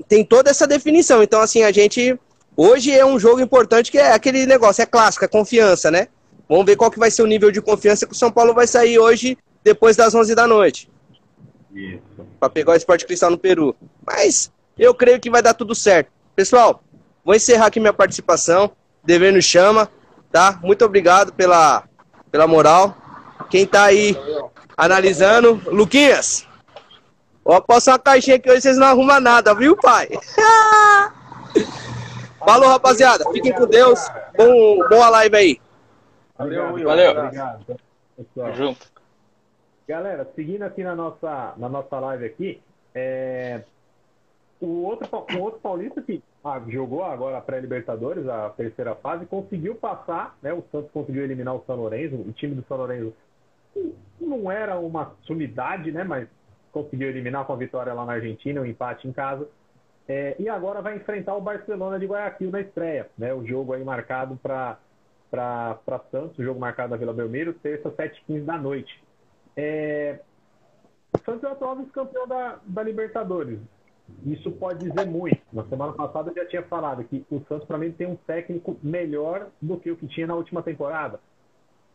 tem 0.08 0.24
toda 0.24 0.48
essa 0.48 0.66
definição. 0.66 1.22
Então, 1.22 1.42
assim, 1.42 1.64
a 1.64 1.70
gente. 1.70 2.18
Hoje 2.56 2.92
é 2.92 3.04
um 3.04 3.18
jogo 3.18 3.42
importante 3.42 3.92
que 3.92 3.98
é 3.98 4.12
aquele 4.12 4.46
negócio, 4.46 4.80
é 4.80 4.86
clássico, 4.86 5.26
é 5.26 5.28
confiança, 5.28 5.90
né? 5.90 6.08
Vamos 6.48 6.64
ver 6.64 6.76
qual 6.76 6.90
que 6.90 6.98
vai 6.98 7.10
ser 7.10 7.20
o 7.20 7.26
nível 7.26 7.50
de 7.50 7.60
confiança 7.60 8.06
que 8.06 8.12
o 8.12 8.16
São 8.16 8.32
Paulo 8.32 8.54
vai 8.54 8.66
sair 8.66 8.98
hoje, 8.98 9.36
depois 9.62 9.96
das 9.96 10.14
11 10.14 10.34
da 10.34 10.46
noite. 10.46 10.88
Pra 12.38 12.48
pegar 12.48 12.72
o 12.72 12.76
Sport 12.76 13.04
Cristal 13.04 13.30
no 13.30 13.38
Peru. 13.38 13.76
Mas 14.06 14.52
eu 14.78 14.94
creio 14.94 15.20
que 15.20 15.30
vai 15.30 15.42
dar 15.42 15.54
tudo 15.54 15.74
certo. 15.74 16.10
Pessoal, 16.34 16.82
vou 17.24 17.34
encerrar 17.34 17.66
aqui 17.66 17.80
minha 17.80 17.92
participação. 17.92 18.70
Devendo 19.04 19.40
chama, 19.40 19.88
tá? 20.32 20.58
Muito 20.62 20.84
obrigado 20.84 21.32
pela, 21.32 21.84
pela 22.30 22.46
moral. 22.46 22.96
Quem 23.48 23.66
tá 23.66 23.84
aí 23.84 24.16
analisando, 24.76 25.62
Luquinhas. 25.66 26.46
Ó, 27.44 27.60
posso 27.60 27.90
uma 27.90 27.98
caixinha 27.98 28.38
que 28.38 28.50
hoje 28.50 28.62
vocês 28.62 28.76
não 28.76 28.88
arrumam 28.88 29.20
nada, 29.20 29.54
viu, 29.54 29.76
pai? 29.76 30.08
Falou, 32.44 32.68
rapaziada. 32.68 33.24
Fiquem 33.32 33.52
com 33.52 33.66
Deus. 33.66 34.00
Bom, 34.36 34.78
boa 34.88 35.08
live 35.10 35.36
aí. 35.36 35.60
Valeu, 36.36 36.72
Will. 36.72 36.84
Valeu. 36.84 37.10
Obrigado. 37.12 37.76
Pessoal. 38.16 38.54
Junto. 38.54 38.95
Galera, 39.88 40.28
seguindo 40.34 40.62
aqui 40.62 40.82
na 40.82 40.96
nossa, 40.96 41.54
na 41.56 41.68
nossa 41.68 41.98
live 42.00 42.24
aqui, 42.24 42.62
é, 42.94 43.62
o 44.60 44.82
outro, 44.82 45.08
o 45.36 45.40
outro 45.40 45.60
paulista 45.60 46.02
que 46.02 46.22
ah, 46.42 46.60
jogou 46.68 47.04
agora 47.04 47.38
a 47.38 47.40
pré-Libertadores, 47.40 48.26
a 48.28 48.50
terceira 48.50 48.94
fase, 48.96 49.26
conseguiu 49.26 49.74
passar, 49.74 50.36
né? 50.42 50.52
O 50.52 50.64
Santos 50.72 50.90
conseguiu 50.90 51.24
eliminar 51.24 51.54
o 51.54 51.64
São 51.66 51.76
Lourenço, 51.76 52.16
o 52.16 52.32
time 52.32 52.54
do 52.54 52.64
São 52.66 52.76
Lourenço 52.76 53.14
não 54.20 54.50
era 54.50 54.78
uma 54.78 55.14
sumidade, 55.22 55.92
né? 55.92 56.04
Mas 56.04 56.28
conseguiu 56.72 57.08
eliminar 57.08 57.44
com 57.44 57.52
a 57.52 57.56
vitória 57.56 57.92
lá 57.92 58.04
na 58.04 58.14
Argentina, 58.14 58.60
um 58.60 58.66
empate 58.66 59.06
em 59.06 59.12
casa. 59.12 59.48
É, 60.08 60.36
e 60.38 60.48
agora 60.48 60.80
vai 60.80 60.96
enfrentar 60.96 61.34
o 61.34 61.40
Barcelona 61.40 61.98
de 61.98 62.06
Guayaquil 62.06 62.50
na 62.50 62.60
estreia, 62.60 63.08
né? 63.18 63.34
O 63.34 63.46
jogo 63.46 63.72
aí 63.72 63.84
marcado 63.84 64.36
para 64.42 64.78
para 65.28 66.00
Santos, 66.10 66.38
o 66.38 66.42
jogo 66.42 66.60
marcado 66.60 66.90
na 66.90 66.96
Vila 66.96 67.12
Belmiro, 67.12 67.52
terça, 67.52 67.90
7h15 67.90 68.44
da 68.44 68.56
noite. 68.56 69.02
É, 69.56 70.20
o 71.14 71.18
Santos 71.24 71.44
é 71.44 71.48
o 71.48 71.52
atual 71.52 71.76
vice-campeão 71.76 72.28
da, 72.28 72.60
da 72.64 72.82
Libertadores. 72.82 73.58
Isso 74.24 74.52
pode 74.52 74.88
dizer 74.88 75.06
muito. 75.06 75.40
Na 75.52 75.64
semana 75.64 75.92
passada 75.92 76.30
eu 76.30 76.34
já 76.34 76.46
tinha 76.46 76.62
falado 76.62 77.02
que 77.04 77.24
o 77.30 77.40
Santos, 77.48 77.66
para 77.66 77.78
mim, 77.78 77.90
tem 77.90 78.06
um 78.06 78.16
técnico 78.16 78.76
melhor 78.82 79.48
do 79.60 79.78
que 79.78 79.90
o 79.90 79.96
que 79.96 80.06
tinha 80.06 80.26
na 80.26 80.34
última 80.34 80.62
temporada. 80.62 81.18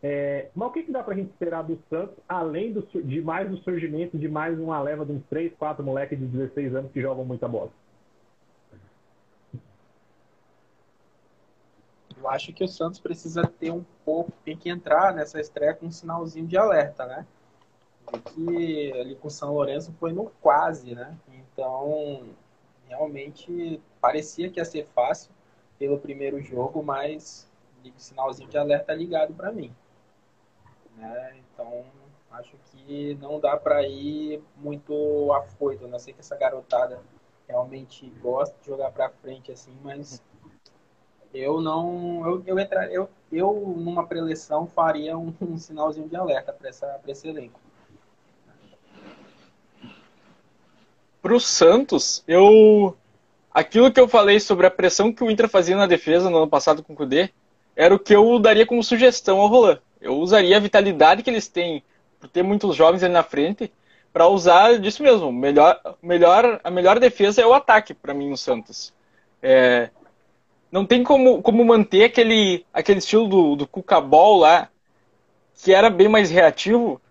É, 0.03 0.49
mas 0.55 0.69
o 0.69 0.71
que, 0.71 0.83
que 0.83 0.91
dá 0.91 1.03
para 1.03 1.13
a 1.13 1.17
gente 1.17 1.29
esperar 1.29 1.61
do 1.63 1.79
Santos, 1.87 2.17
além 2.27 2.73
do, 2.73 2.81
de 2.81 3.21
mais 3.21 3.49
do 3.49 3.57
surgimento 3.57 4.17
de 4.17 4.27
mais 4.27 4.59
uma 4.59 4.81
leva 4.81 5.05
de 5.05 5.11
uns 5.11 5.23
3, 5.29 5.53
4 5.53 5.83
moleques 5.83 6.17
de 6.17 6.25
16 6.25 6.75
anos 6.75 6.91
que 6.91 6.99
jogam 6.99 7.23
muita 7.23 7.47
bola? 7.47 7.69
Eu 12.17 12.29
acho 12.29 12.51
que 12.53 12.63
o 12.63 12.67
Santos 12.67 12.99
precisa 12.99 13.43
ter 13.43 13.71
um 13.71 13.83
pouco, 14.03 14.31
tem 14.43 14.57
que 14.57 14.69
entrar 14.69 15.13
nessa 15.13 15.39
estreia 15.39 15.73
com 15.73 15.87
um 15.87 15.91
sinalzinho 15.91 16.47
de 16.47 16.57
alerta, 16.57 17.05
né? 17.05 17.25
Que 18.33 18.91
ali 18.99 19.15
com 19.15 19.27
o 19.27 19.31
São 19.31 19.53
Lourenço 19.53 19.93
foi 19.99 20.13
no 20.13 20.29
quase, 20.41 20.93
né? 20.95 21.17
Então, 21.33 22.25
realmente 22.87 23.81
parecia 23.99 24.49
que 24.49 24.59
ia 24.59 24.65
ser 24.65 24.85
fácil 24.87 25.31
pelo 25.77 25.97
primeiro 25.97 26.41
jogo, 26.41 26.83
mas 26.83 27.49
sinalzinho 27.97 28.49
de 28.49 28.57
alerta 28.57 28.93
ligado 28.93 29.33
para 29.33 29.51
mim. 29.51 29.73
Né? 30.97 31.39
Então, 31.53 31.85
acho 32.31 32.55
que 32.65 33.17
não 33.21 33.39
dá 33.39 33.57
para 33.57 33.87
ir 33.87 34.43
muito 34.57 35.31
afoito. 35.33 35.87
Não 35.87 35.99
sei 35.99 36.13
que 36.13 36.19
essa 36.19 36.35
garotada 36.35 37.01
realmente 37.47 38.09
gosta 38.21 38.55
de 38.61 38.67
jogar 38.67 38.91
para 38.91 39.09
frente 39.09 39.51
assim, 39.51 39.75
mas 39.83 40.21
eu 41.33 41.61
não. 41.61 42.25
Eu, 42.27 42.43
eu, 42.45 42.59
entrar, 42.59 42.91
eu, 42.91 43.09
eu 43.31 43.53
numa 43.53 44.05
preleção, 44.05 44.67
faria 44.67 45.17
um, 45.17 45.33
um 45.41 45.57
sinalzinho 45.57 46.07
de 46.07 46.15
alerta 46.15 46.53
para 46.53 46.69
esse 47.11 47.27
elenco. 47.27 47.59
Pro 51.21 51.39
Santos, 51.39 52.23
eu. 52.27 52.97
Aquilo 53.53 53.91
que 53.91 53.99
eu 53.99 54.07
falei 54.07 54.39
sobre 54.39 54.65
a 54.65 54.71
pressão 54.71 55.11
que 55.11 55.23
o 55.23 55.29
Inter 55.29 55.49
fazia 55.49 55.75
na 55.75 55.85
defesa 55.85 56.29
no 56.29 56.37
ano 56.37 56.47
passado 56.47 56.81
com 56.81 56.93
o 56.93 56.95
Kudê, 56.95 57.29
era 57.75 57.93
o 57.93 57.99
que 57.99 58.15
eu 58.15 58.39
daria 58.39 58.65
como 58.65 58.83
sugestão 58.83 59.41
ao 59.41 59.47
Roland. 59.47 59.79
Eu 59.99 60.17
usaria 60.17 60.55
a 60.55 60.59
vitalidade 60.59 61.21
que 61.21 61.29
eles 61.29 61.49
têm, 61.49 61.83
por 62.19 62.29
ter 62.29 62.43
muitos 62.43 62.75
jovens 62.75 63.03
ali 63.03 63.11
na 63.11 63.23
frente, 63.23 63.69
para 64.13 64.27
usar 64.27 64.79
disso 64.79 65.03
mesmo. 65.03 65.33
Melhor, 65.33 65.79
melhor, 66.01 66.61
a 66.63 66.71
melhor 66.71 66.97
defesa 66.97 67.41
é 67.41 67.45
o 67.45 67.53
ataque, 67.53 67.93
para 67.93 68.13
mim, 68.13 68.29
no 68.29 68.37
Santos. 68.37 68.93
É, 69.43 69.89
não 70.71 70.85
tem 70.85 71.03
como, 71.03 71.41
como 71.41 71.65
manter 71.65 72.05
aquele, 72.05 72.65
aquele 72.73 72.99
estilo 72.99 73.27
do, 73.27 73.55
do 73.57 73.67
Cucabol 73.67 74.39
lá, 74.39 74.69
que 75.61 75.73
era 75.73 75.89
bem 75.89 76.07
mais 76.07 76.31
reativo, 76.31 77.01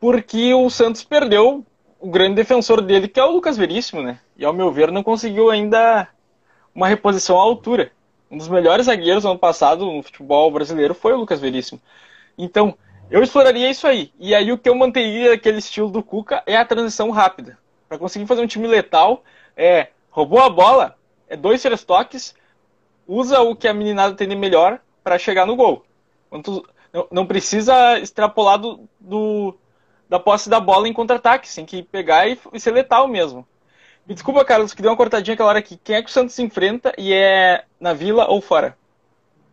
porque 0.00 0.52
o 0.52 0.68
Santos 0.68 1.04
perdeu 1.04 1.64
o 2.04 2.10
grande 2.10 2.34
defensor 2.34 2.82
dele, 2.82 3.08
que 3.08 3.18
é 3.18 3.24
o 3.24 3.30
Lucas 3.30 3.56
Veríssimo, 3.56 4.02
né? 4.02 4.20
E 4.36 4.44
ao 4.44 4.52
meu 4.52 4.70
ver, 4.70 4.92
não 4.92 5.02
conseguiu 5.02 5.48
ainda 5.48 6.06
uma 6.74 6.86
reposição 6.86 7.38
à 7.38 7.42
altura. 7.42 7.92
Um 8.30 8.36
dos 8.36 8.46
melhores 8.46 8.84
zagueiros 8.84 9.22
do 9.22 9.30
ano 9.30 9.38
passado 9.38 9.86
no 9.90 10.02
futebol 10.02 10.50
brasileiro 10.50 10.92
foi 10.92 11.14
o 11.14 11.16
Lucas 11.16 11.40
Veríssimo. 11.40 11.80
Então, 12.36 12.76
eu 13.10 13.22
exploraria 13.22 13.70
isso 13.70 13.86
aí. 13.86 14.12
E 14.20 14.34
aí 14.34 14.52
o 14.52 14.58
que 14.58 14.68
eu 14.68 14.74
manteria 14.74 15.32
aquele 15.32 15.56
estilo 15.56 15.88
do 15.88 16.02
Cuca 16.02 16.42
é 16.44 16.58
a 16.58 16.64
transição 16.66 17.10
rápida. 17.10 17.56
Para 17.88 17.96
conseguir 17.96 18.26
fazer 18.26 18.42
um 18.42 18.46
time 18.46 18.66
letal, 18.66 19.24
é 19.56 19.88
roubou 20.10 20.40
a 20.40 20.50
bola, 20.50 20.98
é 21.26 21.38
dois 21.38 21.62
três 21.62 21.84
toques, 21.84 22.34
usa 23.08 23.40
o 23.40 23.56
que 23.56 23.66
a 23.66 23.72
meninada 23.72 24.14
tem 24.14 24.28
de 24.28 24.36
melhor 24.36 24.78
para 25.02 25.18
chegar 25.18 25.46
no 25.46 25.56
gol. 25.56 25.86
Não 27.10 27.24
precisa 27.24 27.98
extrapolar 27.98 28.58
do, 28.58 28.86
do, 29.00 29.56
da 30.08 30.18
posse 30.18 30.48
da 30.48 30.60
bola 30.60 30.88
em 30.88 30.92
contra-ataque, 30.92 31.52
tem 31.52 31.64
que 31.64 31.82
pegar 31.82 32.28
e, 32.28 32.38
e 32.52 32.60
ser 32.60 32.72
letal 32.72 33.08
mesmo. 33.08 33.46
Me 34.06 34.14
desculpa, 34.14 34.44
Carlos, 34.44 34.74
que 34.74 34.82
deu 34.82 34.90
uma 34.90 34.96
cortadinha 34.96 35.34
aquela 35.34 35.48
hora 35.48 35.58
aqui. 35.58 35.78
Quem 35.82 35.96
é 35.96 36.02
que 36.02 36.10
o 36.10 36.12
Santos 36.12 36.38
enfrenta 36.38 36.92
e 36.98 37.12
é 37.12 37.64
na 37.80 37.94
Vila 37.94 38.26
ou 38.28 38.40
fora? 38.40 38.76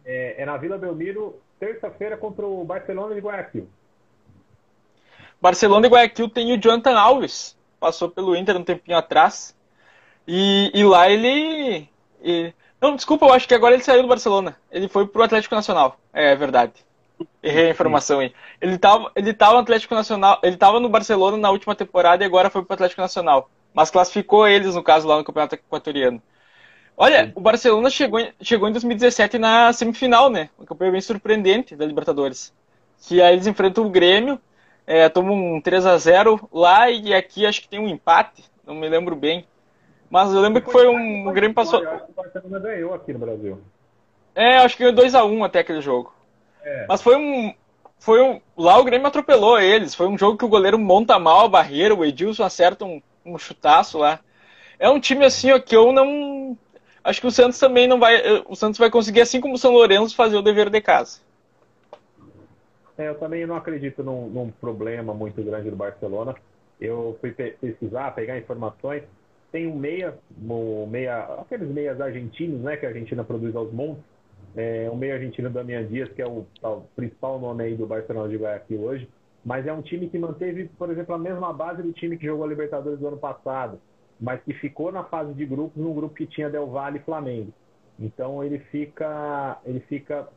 É, 0.05 0.41
é 0.41 0.45
na 0.45 0.57
Vila 0.57 0.77
Belmiro, 0.77 1.39
terça-feira 1.59 2.17
contra 2.17 2.45
o 2.45 2.63
Barcelona 2.65 3.15
de 3.15 3.21
Guayaquil. 3.21 3.69
Barcelona 5.41 5.87
e 5.87 5.89
Guayaquil 5.89 6.29
tem 6.29 6.53
o 6.53 6.61
Jonathan 6.61 6.97
Alves, 6.99 7.57
passou 7.79 8.09
pelo 8.09 8.35
Inter 8.35 8.57
um 8.57 8.63
tempinho 8.63 8.97
atrás. 8.97 9.55
E, 10.27 10.69
e 10.73 10.83
lá 10.83 11.09
ele, 11.09 11.89
e... 12.21 12.53
Não, 12.79 12.95
desculpa, 12.95 13.25
eu 13.25 13.33
acho 13.33 13.47
que 13.47 13.53
agora 13.53 13.73
ele 13.73 13.83
saiu 13.83 14.01
do 14.01 14.07
Barcelona. 14.07 14.57
Ele 14.71 14.87
foi 14.87 15.07
pro 15.07 15.23
Atlético 15.23 15.55
Nacional. 15.55 15.97
É, 16.13 16.31
é 16.31 16.35
verdade. 16.35 16.73
Errei 17.41 17.67
a 17.67 17.71
informação 17.71 18.19
aí. 18.19 18.33
Ele 18.59 18.77
tava, 18.77 19.11
ele 19.15 19.33
tava 19.33 19.53
no 19.53 19.59
Atlético 19.59 19.95
Nacional, 19.95 20.39
ele 20.43 20.57
tava 20.57 20.79
no 20.79 20.89
Barcelona 20.89 21.37
na 21.37 21.49
última 21.49 21.75
temporada 21.75 22.23
e 22.23 22.27
agora 22.27 22.49
foi 22.49 22.63
pro 22.63 22.73
Atlético 22.73 23.01
Nacional. 23.01 23.49
Mas 23.73 23.89
classificou 23.89 24.47
eles, 24.47 24.75
no 24.75 24.83
caso, 24.83 25.07
lá 25.07 25.17
no 25.17 25.23
Campeonato 25.23 25.55
Equatoriano. 25.55 26.21
Olha, 26.97 27.25
Sim. 27.25 27.31
o 27.35 27.41
Barcelona 27.41 27.89
chegou 27.89 28.19
em, 28.19 28.31
chegou 28.41 28.67
em 28.67 28.71
2017 28.71 29.37
na 29.37 29.71
semifinal, 29.73 30.29
né? 30.29 30.49
Um 30.59 30.65
campeão 30.65 30.91
bem 30.91 31.01
surpreendente 31.01 31.75
da 31.75 31.85
Libertadores. 31.85 32.53
Que 33.01 33.21
aí 33.21 33.33
eles 33.33 33.47
enfrentam 33.47 33.85
o 33.85 33.89
Grêmio, 33.89 34.39
é, 34.85 35.09
tomam 35.09 35.55
um 35.55 35.61
3 35.61 35.85
a 35.85 35.97
0 35.97 36.49
lá 36.51 36.91
e 36.91 37.13
aqui 37.13 37.45
acho 37.45 37.61
que 37.61 37.69
tem 37.69 37.79
um 37.79 37.87
empate, 37.87 38.43
não 38.65 38.75
me 38.75 38.87
lembro 38.87 39.15
bem. 39.15 39.45
Mas 40.09 40.33
eu 40.33 40.41
lembro 40.41 40.61
que 40.61 40.69
foi 40.71 40.87
um. 40.87 41.29
O 41.29 41.31
Grêmio 41.31 41.55
passou. 41.55 41.79
O 41.79 42.13
Barcelona 42.13 42.59
ganhou 42.59 42.93
aqui 42.93 43.13
no 43.13 43.19
Brasil. 43.19 43.59
É, 44.35 44.57
acho 44.57 44.75
que 44.75 44.83
ganhou 44.83 45.09
2x1 45.09 45.45
até 45.45 45.59
aquele 45.59 45.81
jogo. 45.81 46.13
É. 46.63 46.85
Mas 46.87 47.01
foi 47.01 47.15
um. 47.15 47.53
Foi 47.99 48.21
um. 48.21 48.41
Lá 48.57 48.79
o 48.79 48.83
Grêmio 48.83 49.07
atropelou 49.07 49.59
eles. 49.59 49.95
Foi 49.95 50.07
um 50.07 50.17
jogo 50.17 50.37
que 50.37 50.45
o 50.45 50.49
goleiro 50.49 50.77
monta 50.77 51.19
mal 51.19 51.45
a 51.45 51.49
barreira, 51.49 51.95
o 51.95 52.05
Edilson 52.05 52.43
acerta 52.43 52.85
um, 52.85 53.01
um 53.25 53.37
chutaço 53.37 53.97
lá. 53.97 54.19
É 54.79 54.89
um 54.89 54.99
time 54.99 55.25
assim 55.25 55.51
ó, 55.51 55.59
que 55.59 55.75
eu 55.75 55.91
não. 55.91 56.57
Acho 57.03 57.21
que 57.21 57.27
o 57.27 57.31
Santos 57.31 57.59
também 57.59 57.87
não 57.87 57.99
vai. 57.99 58.43
O 58.47 58.55
Santos 58.55 58.79
vai 58.79 58.89
conseguir, 58.89 59.21
assim 59.21 59.41
como 59.41 59.55
o 59.55 59.57
São 59.57 59.71
Lourenço, 59.71 60.15
fazer 60.15 60.37
o 60.37 60.41
dever 60.41 60.69
de 60.69 60.81
casa. 60.81 61.19
É, 62.97 63.07
eu 63.07 63.15
também 63.15 63.45
não 63.47 63.55
acredito 63.55 64.03
num, 64.03 64.27
num 64.27 64.51
problema 64.51 65.13
muito 65.13 65.41
grande 65.43 65.69
do 65.69 65.75
Barcelona. 65.75 66.35
Eu 66.79 67.17
fui 67.19 67.31
pesquisar, 67.31 68.11
pegar 68.11 68.37
informações 68.37 69.03
tem 69.51 69.67
um 69.67 69.75
meia, 69.75 70.17
um 70.49 70.87
meia, 70.87 71.23
aqueles 71.39 71.67
meias 71.67 71.99
argentinos, 71.99 72.61
né, 72.61 72.77
que 72.77 72.85
a 72.85 72.89
Argentina 72.89 73.23
produz 73.23 73.55
aos 73.55 73.71
montes. 73.71 74.03
É, 74.55 74.89
um 74.91 74.95
meia 74.95 75.15
argentino 75.15 75.49
Damian 75.49 75.85
Dias, 75.85 76.09
que 76.09 76.21
é 76.21 76.27
o, 76.27 76.45
o, 76.63 76.81
principal 76.95 77.39
nome 77.39 77.63
aí 77.63 77.75
do 77.75 77.85
Barcelona 77.87 78.29
de 78.29 78.37
Guayaquil 78.37 78.81
hoje. 78.81 79.09
Mas 79.43 79.65
é 79.65 79.73
um 79.73 79.81
time 79.81 80.09
que 80.09 80.19
manteve, 80.19 80.65
por 80.77 80.89
exemplo, 80.89 81.15
a 81.15 81.17
mesma 81.17 81.51
base 81.51 81.81
do 81.81 81.91
time 81.93 82.17
que 82.17 82.25
jogou 82.25 82.45
a 82.45 82.47
Libertadores 82.47 82.99
do 82.99 83.07
ano 83.07 83.17
passado, 83.17 83.79
mas 84.19 84.41
que 84.43 84.53
ficou 84.53 84.91
na 84.91 85.03
fase 85.03 85.33
de 85.33 85.45
grupos, 85.45 85.81
num 85.81 85.93
grupo 85.93 86.13
que 86.13 86.27
tinha 86.27 86.49
Del 86.49 86.67
Valle 86.67 86.97
e 86.97 87.03
Flamengo. 87.03 87.51
Então 87.99 88.43
ele 88.43 88.59
fica, 88.71 89.59
ele 89.65 89.79
fica 89.81 90.27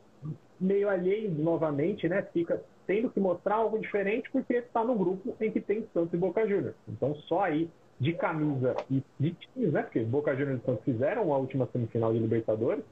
meio 0.61 0.89
alheio 0.89 1.31
novamente, 1.31 2.09
né? 2.09 2.23
Fica 2.33 2.63
tendo 2.87 3.11
que 3.11 3.21
mostrar 3.21 3.57
algo 3.57 3.79
diferente 3.79 4.31
porque 4.31 4.55
está 4.55 4.85
no 4.85 4.95
grupo 4.95 5.35
em 5.41 5.51
que 5.51 5.61
tem 5.61 5.87
Santos 5.93 6.13
e 6.13 6.17
Boca 6.17 6.47
Juniors. 6.47 6.77
Então 6.89 7.15
só 7.15 7.43
aí 7.43 7.71
de 7.99 8.13
camisa 8.13 8.75
e 8.91 9.03
de 9.19 9.33
times, 9.33 9.73
né? 9.73 9.83
Porque 9.83 10.01
Boca 10.01 10.35
Juniors 10.35 10.61
e 10.61 10.67
Santos 10.67 10.85
fizeram 10.85 11.33
a 11.33 11.39
última 11.39 11.67
semifinal 11.73 12.13
de 12.13 12.19
Libertadores. 12.19 12.85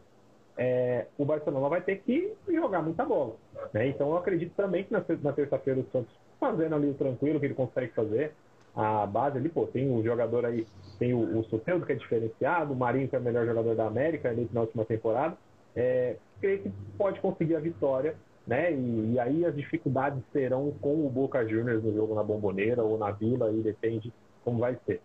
É, 0.56 1.06
o 1.16 1.24
Barcelona 1.24 1.68
vai 1.68 1.80
ter 1.80 1.96
que 2.02 2.34
jogar 2.48 2.82
muita 2.82 3.04
bola. 3.04 3.36
Né? 3.72 3.88
Então 3.88 4.10
eu 4.10 4.16
acredito 4.16 4.52
também 4.54 4.84
que 4.84 4.92
na, 4.92 5.00
terça-feira 5.00 5.80
o 5.80 5.86
Santos 5.90 6.12
fazendo 6.38 6.74
ali 6.74 6.90
o 6.90 6.94
tranquilo 6.94 7.40
que 7.40 7.46
ele 7.46 7.54
consegue 7.54 7.92
fazer. 7.92 8.32
A 8.74 9.06
base 9.06 9.36
ali, 9.36 9.50
pô, 9.50 9.66
tem 9.66 9.94
o 9.94 10.02
jogador 10.02 10.46
aí, 10.46 10.66
tem 10.98 11.12
o, 11.12 11.38
o 11.38 11.44
Soteldo 11.44 11.84
que 11.84 11.92
é 11.92 11.94
diferenciado, 11.94 12.72
o 12.72 12.76
Marinho 12.76 13.06
que 13.06 13.14
é 13.14 13.18
o 13.18 13.22
melhor 13.22 13.46
jogador 13.46 13.74
da 13.74 13.86
América 13.86 14.30
ali 14.30 14.48
na 14.52 14.62
última 14.62 14.84
temporada. 14.84 15.36
É, 15.76 16.16
creio 16.40 16.62
que 16.62 16.72
pode 16.96 17.20
conseguir 17.20 17.54
a 17.54 17.60
vitória, 17.60 18.14
né? 18.46 18.72
E, 18.72 19.12
e, 19.12 19.18
aí 19.18 19.44
as 19.44 19.54
dificuldades 19.54 20.22
serão 20.32 20.72
com 20.80 21.06
o 21.06 21.10
Boca 21.10 21.46
Juniors 21.46 21.82
no 21.82 21.94
jogo 21.94 22.14
na 22.14 22.22
Bomboneira 22.22 22.82
ou 22.82 22.98
na 22.98 23.10
Vila, 23.10 23.46
aí 23.46 23.60
depende 23.60 24.12
como 24.44 24.58
vai 24.58 24.76
ser. 24.86 25.00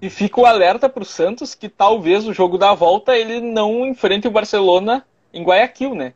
E 0.00 0.08
fica 0.08 0.40
o 0.40 0.46
alerta 0.46 0.88
para 0.88 1.02
o 1.02 1.06
Santos 1.06 1.54
que 1.54 1.68
talvez 1.68 2.26
o 2.26 2.32
jogo 2.32 2.56
da 2.56 2.72
volta 2.72 3.16
ele 3.16 3.40
não 3.40 3.86
enfrente 3.86 4.28
o 4.28 4.30
Barcelona 4.30 5.04
em 5.32 5.42
Guayaquil, 5.42 5.94
né? 5.94 6.14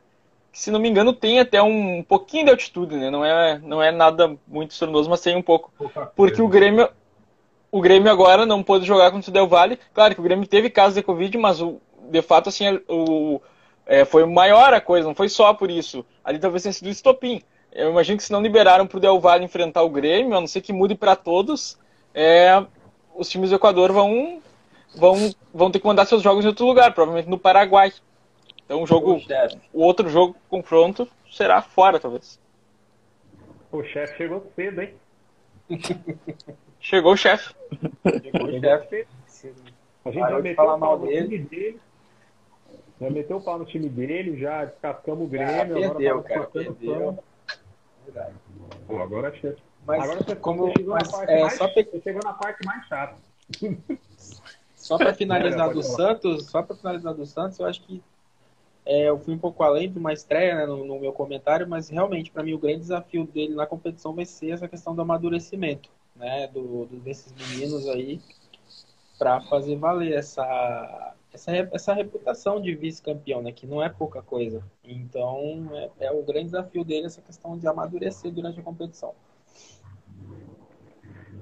Se 0.53 0.71
não 0.71 0.79
me 0.79 0.87
engano, 0.87 1.11
tem 1.11 1.39
até 1.39 1.61
um 1.61 2.03
pouquinho 2.03 2.45
de 2.45 2.51
altitude, 2.51 2.95
né? 2.95 3.09
Não 3.09 3.25
é, 3.25 3.59
não 3.59 3.81
é 3.81 3.91
nada 3.91 4.37
muito 4.47 4.71
estrondoso, 4.71 5.09
mas 5.09 5.21
tem 5.21 5.35
um 5.35 5.41
pouco. 5.41 5.73
Porque 6.15 6.41
o 6.41 6.47
Grêmio, 6.47 6.87
o 7.71 7.81
Grêmio 7.81 8.11
agora 8.11 8.45
não 8.45 8.61
pôde 8.61 8.85
jogar 8.85 9.11
contra 9.11 9.29
o 9.29 9.33
Del 9.33 9.47
Valle. 9.47 9.79
Claro 9.93 10.13
que 10.13 10.21
o 10.21 10.23
Grêmio 10.23 10.47
teve 10.47 10.69
casos 10.69 10.93
de 10.93 11.01
Covid, 11.01 11.37
mas 11.37 11.59
o, 11.59 11.81
de 12.09 12.21
fato, 12.21 12.49
assim, 12.49 12.79
o, 12.87 13.41
é, 13.85 14.05
foi 14.05 14.25
maior 14.25 14.73
a 14.73 14.79
coisa, 14.79 15.07
não 15.07 15.15
foi 15.15 15.27
só 15.27 15.53
por 15.53 15.69
isso. 15.71 16.05
Ali 16.23 16.39
talvez 16.39 16.63
tenha 16.63 16.73
sido 16.73 16.87
o 16.87 16.91
estopim. 16.91 17.41
Eu 17.71 17.89
imagino 17.89 18.17
que 18.17 18.23
se 18.23 18.31
não 18.31 18.41
liberaram 18.41 18.85
para 18.85 18.97
o 18.97 19.01
Del 19.01 19.19
Valle 19.19 19.43
enfrentar 19.43 19.81
o 19.81 19.89
Grêmio, 19.89 20.37
a 20.37 20.39
não 20.39 20.47
ser 20.47 20.61
que 20.61 20.71
mude 20.71 20.93
para 20.93 21.15
todos, 21.15 21.79
é, 22.13 22.63
os 23.15 23.29
times 23.29 23.49
do 23.49 23.55
Equador 23.55 23.91
vão, 23.91 24.41
vão, 24.95 25.15
vão 25.53 25.71
ter 25.71 25.79
que 25.79 25.87
mandar 25.87 26.05
seus 26.05 26.21
jogos 26.21 26.43
em 26.43 26.47
outro 26.47 26.65
lugar, 26.65 26.93
provavelmente 26.93 27.29
no 27.29 27.37
Paraguai. 27.37 27.91
Então 28.65 28.81
o 28.81 28.87
jogo, 28.87 29.21
o 29.73 29.81
outro 29.81 30.09
jogo, 30.09 30.35
confronto, 30.49 31.07
será 31.31 31.61
fora, 31.61 31.99
talvez. 31.99 32.39
O 33.71 33.83
chefe 33.83 34.17
chegou 34.17 34.51
cedo, 34.55 34.81
hein? 34.81 34.93
chegou 36.79 37.13
o 37.13 37.17
chefe. 37.17 37.53
Chegou 38.21 38.47
o 38.47 38.59
chefe. 38.59 39.07
A 40.05 40.11
gente 40.11 40.29
já 40.29 40.39
meteu 40.39 40.55
falar 40.55 40.77
mal 40.77 40.99
dele. 40.99 41.39
dele. 41.39 41.79
Já 43.01 43.09
meteu 43.09 43.37
o 43.37 43.41
pau 43.41 43.57
no 43.57 43.65
time 43.65 43.89
dele, 43.89 44.37
já 44.37 44.65
descascamos 44.65 45.25
o 45.25 45.27
Grêmio. 45.27 45.81
Já 45.81 45.89
perdeu, 45.89 46.19
agora 46.19 46.23
cara, 46.23 46.47
perdeu. 46.47 47.23
Verdade. 48.05 48.35
Pô, 48.87 49.01
agora 49.01 49.33
chefe. 49.35 49.61
Mas 49.85 50.03
agora 50.03 50.23
você, 50.23 50.35
como, 50.35 50.71
chegou, 50.75 50.93
mas, 50.93 51.11
na 51.11 51.17
parte 51.17 51.31
é, 51.31 51.41
mais, 51.41 51.57
só 51.57 51.67
pe... 51.67 52.01
chegou 52.01 52.21
na 52.23 52.33
parte 52.33 52.65
mais 52.65 52.87
chata. 52.87 53.17
Só 54.75 54.97
para 54.97 55.13
finalizar 55.13 55.71
do 55.71 55.81
Santos, 55.81 56.47
só 56.47 56.61
para 56.61 56.75
finalizar 56.75 57.13
do 57.13 57.25
Santos, 57.25 57.57
eu 57.57 57.65
acho 57.65 57.81
que 57.83 58.03
é, 58.85 59.07
eu 59.07 59.17
fui 59.17 59.33
um 59.33 59.37
pouco 59.37 59.63
além 59.63 59.89
de 59.89 59.97
uma 59.97 60.11
estreia 60.11 60.55
né, 60.55 60.65
no, 60.65 60.83
no, 60.83 60.99
meu 60.99 61.13
comentário, 61.13 61.65
mas 61.65 61.87
realmente 61.87 62.29
para 62.29 62.43
mim 62.43 62.53
o 62.53 62.59
grande 62.59 62.79
desafio 62.79 63.25
dele 63.25 63.55
na 63.55 63.65
competição 63.65 64.13
vai 64.13 64.25
ser 64.25 64.51
essa 64.51 64.67
questão 64.67 64.93
do 64.93 65.01
amadurecimento, 65.01 65.89
né, 66.15 66.47
do, 66.47 66.85
do 66.85 66.97
desses 66.97 67.31
meninos 67.31 67.87
aí, 67.87 68.19
para 69.17 69.39
fazer 69.41 69.77
valer 69.77 70.13
essa 70.13 71.15
essa, 71.31 71.51
essa 71.71 71.93
reputação 71.93 72.61
de 72.61 72.75
vice-campeão, 72.75 73.41
né, 73.41 73.51
que 73.51 73.65
não 73.65 73.81
é 73.81 73.89
pouca 73.89 74.21
coisa. 74.21 74.61
Então 74.83 75.69
é, 75.71 76.07
é 76.07 76.11
o 76.11 76.21
grande 76.23 76.47
desafio 76.47 76.83
dele 76.83 77.05
essa 77.05 77.21
questão 77.21 77.57
de 77.57 77.65
amadurecer 77.65 78.31
durante 78.31 78.59
a 78.59 78.63
competição. 78.63 79.15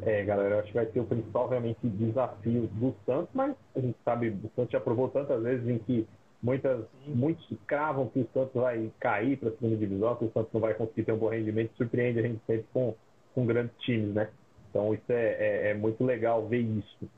É, 0.03 0.23
galera, 0.23 0.55
eu 0.55 0.59
acho 0.59 0.67
que 0.69 0.73
vai 0.73 0.85
ser 0.87 0.99
o 0.99 1.05
principal 1.05 1.47
realmente 1.47 1.77
desafio 1.83 2.67
do 2.73 2.95
Santos, 3.05 3.29
mas 3.33 3.55
a 3.75 3.79
gente 3.79 3.97
sabe, 4.03 4.29
o 4.29 4.49
Santos 4.55 4.71
já 4.71 4.79
provou 4.79 5.09
tantas 5.09 5.41
vezes 5.43 5.67
em 5.67 5.77
que 5.77 6.07
muitas, 6.41 6.85
muitos 7.05 7.45
cravam 7.67 8.07
que 8.07 8.19
o 8.19 8.29
Santos 8.33 8.59
vai 8.59 8.91
cair 8.99 9.37
para 9.37 9.49
a 9.49 9.51
segunda 9.51 9.75
divisão, 9.75 10.15
que 10.15 10.25
o 10.25 10.31
Santos 10.31 10.51
não 10.51 10.61
vai 10.61 10.73
conseguir 10.73 11.03
ter 11.03 11.11
um 11.11 11.17
bom 11.17 11.29
rendimento, 11.29 11.75
surpreende 11.77 12.19
a 12.19 12.23
gente 12.23 12.41
sempre 12.47 12.65
com, 12.73 12.95
com 13.35 13.45
grandes 13.45 13.75
times, 13.79 14.13
né? 14.15 14.29
Então 14.69 14.93
isso 14.93 15.11
é, 15.11 15.33
é, 15.33 15.69
é 15.69 15.73
muito 15.75 16.03
legal 16.03 16.47
ver 16.47 16.61
isso. 16.61 17.09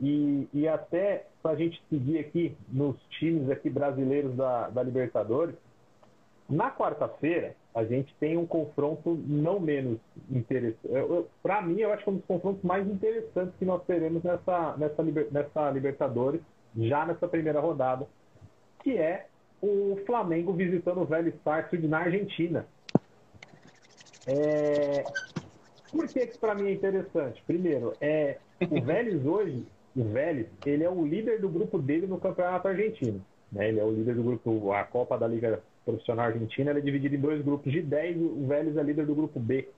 E, 0.00 0.48
e 0.52 0.66
até 0.66 1.26
para 1.40 1.52
a 1.52 1.56
gente 1.56 1.80
seguir 1.88 2.18
aqui 2.18 2.56
nos 2.68 2.96
times 3.20 3.48
aqui 3.48 3.70
brasileiros 3.70 4.34
da, 4.34 4.68
da 4.70 4.82
Libertadores, 4.82 5.54
na 6.50 6.70
quarta-feira, 6.70 7.54
a 7.74 7.84
gente 7.84 8.14
tem 8.20 8.36
um 8.36 8.46
confronto 8.46 9.18
não 9.26 9.58
menos 9.58 9.98
interessante. 10.30 10.78
Para 11.42 11.60
mim, 11.60 11.80
eu 11.80 11.92
acho 11.92 12.04
que 12.04 12.08
é 12.08 12.12
um 12.12 12.16
dos 12.16 12.26
confrontos 12.26 12.62
mais 12.62 12.86
interessantes 12.86 13.52
que 13.58 13.64
nós 13.64 13.82
teremos 13.84 14.22
nessa, 14.22 14.76
nessa, 14.76 15.02
nessa 15.02 15.70
Libertadores, 15.70 16.40
já 16.76 17.04
nessa 17.04 17.26
primeira 17.26 17.60
rodada, 17.60 18.06
que 18.82 18.96
é 18.96 19.26
o 19.60 19.98
Flamengo 20.06 20.52
visitando 20.52 21.00
o 21.00 21.04
Velho 21.04 21.34
Sarsfield 21.42 21.88
na 21.88 21.98
Argentina. 21.98 22.64
É... 24.26 25.04
Por 25.90 26.06
que 26.06 26.20
isso 26.20 26.38
para 26.38 26.54
mim 26.54 26.68
é 26.68 26.72
interessante? 26.72 27.42
Primeiro, 27.44 27.92
é 28.00 28.38
o 28.70 28.80
Vélez 28.82 29.24
hoje, 29.26 29.66
o 29.96 30.04
Vélez, 30.04 30.46
ele 30.64 30.84
é 30.84 30.90
o 30.90 31.04
líder 31.04 31.40
do 31.40 31.48
grupo 31.48 31.78
dele 31.78 32.06
no 32.06 32.20
Campeonato 32.20 32.68
Argentino. 32.68 33.24
Né? 33.50 33.68
Ele 33.68 33.80
é 33.80 33.84
o 33.84 33.90
líder 33.90 34.14
do 34.14 34.22
grupo, 34.22 34.72
a 34.72 34.84
Copa 34.84 35.18
da 35.18 35.26
Liga 35.26 35.62
profissional 35.84 36.26
argentina 36.26 36.70
é 36.70 36.80
dividida 36.80 37.14
em 37.14 37.20
dois 37.20 37.42
grupos 37.42 37.70
de 37.72 37.82
10. 37.82 38.16
O 38.16 38.46
Vélez 38.46 38.76
é 38.76 38.82
líder 38.82 39.06
do 39.06 39.14
grupo 39.14 39.38
B. 39.38 39.68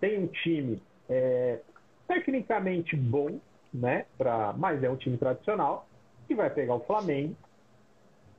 Tem 0.00 0.18
um 0.22 0.26
time 0.26 0.80
é, 1.08 1.60
tecnicamente 2.06 2.96
bom, 2.96 3.40
né? 3.72 4.06
Pra, 4.16 4.54
mas 4.56 4.82
é 4.82 4.90
um 4.90 4.96
time 4.96 5.16
tradicional, 5.16 5.86
que 6.26 6.34
vai 6.34 6.50
pegar 6.50 6.74
o 6.74 6.80
Flamengo, 6.80 7.34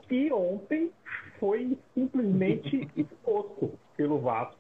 que 0.08 0.32
ontem 0.32 0.92
foi 1.40 1.78
simplesmente 1.94 2.88
exposto 2.96 3.72
pelo 3.98 4.20
Vasco. 4.20 4.58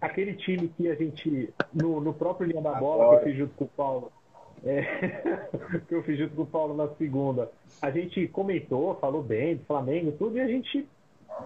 Aquele 0.00 0.34
time 0.34 0.68
que 0.68 0.88
a 0.88 0.94
gente, 0.94 1.52
no, 1.74 2.00
no 2.00 2.14
próprio 2.14 2.48
linha 2.48 2.62
da 2.62 2.72
bola, 2.72 3.04
Agora. 3.04 3.20
que 3.20 3.24
eu 3.24 3.30
fiz 3.30 3.38
junto 3.38 3.54
com 3.54 3.64
o 3.64 3.68
Paulo, 3.68 4.12
é, 4.64 4.82
que 5.86 5.94
eu 5.94 6.02
fiz 6.02 6.18
junto 6.18 6.34
com 6.34 6.42
o 6.42 6.46
Paulo 6.46 6.74
na 6.74 6.88
segunda, 6.94 7.50
a 7.82 7.90
gente 7.90 8.26
comentou, 8.28 8.94
falou 8.94 9.22
bem 9.22 9.56
do 9.56 9.64
Flamengo 9.64 10.12
tudo, 10.12 10.38
e 10.38 10.40
a 10.40 10.46
gente 10.46 10.88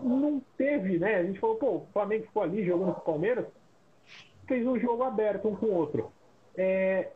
não 0.03 0.43
teve, 0.57 0.99
né? 0.99 1.17
A 1.17 1.23
gente 1.25 1.39
falou, 1.41 1.57
pô, 1.57 1.71
o 1.77 1.87
Flamengo 1.93 2.27
ficou 2.27 2.43
ali 2.43 2.65
jogando 2.65 2.95
com 2.95 3.01
o 3.01 3.05
Palmeiras, 3.05 3.47
fez 4.47 4.67
um 4.67 4.79
jogo 4.79 5.03
aberto 5.03 5.49
um 5.49 5.57
com 5.57 5.67
o 5.67 5.75
outro. 5.75 6.11
É, 6.57 7.09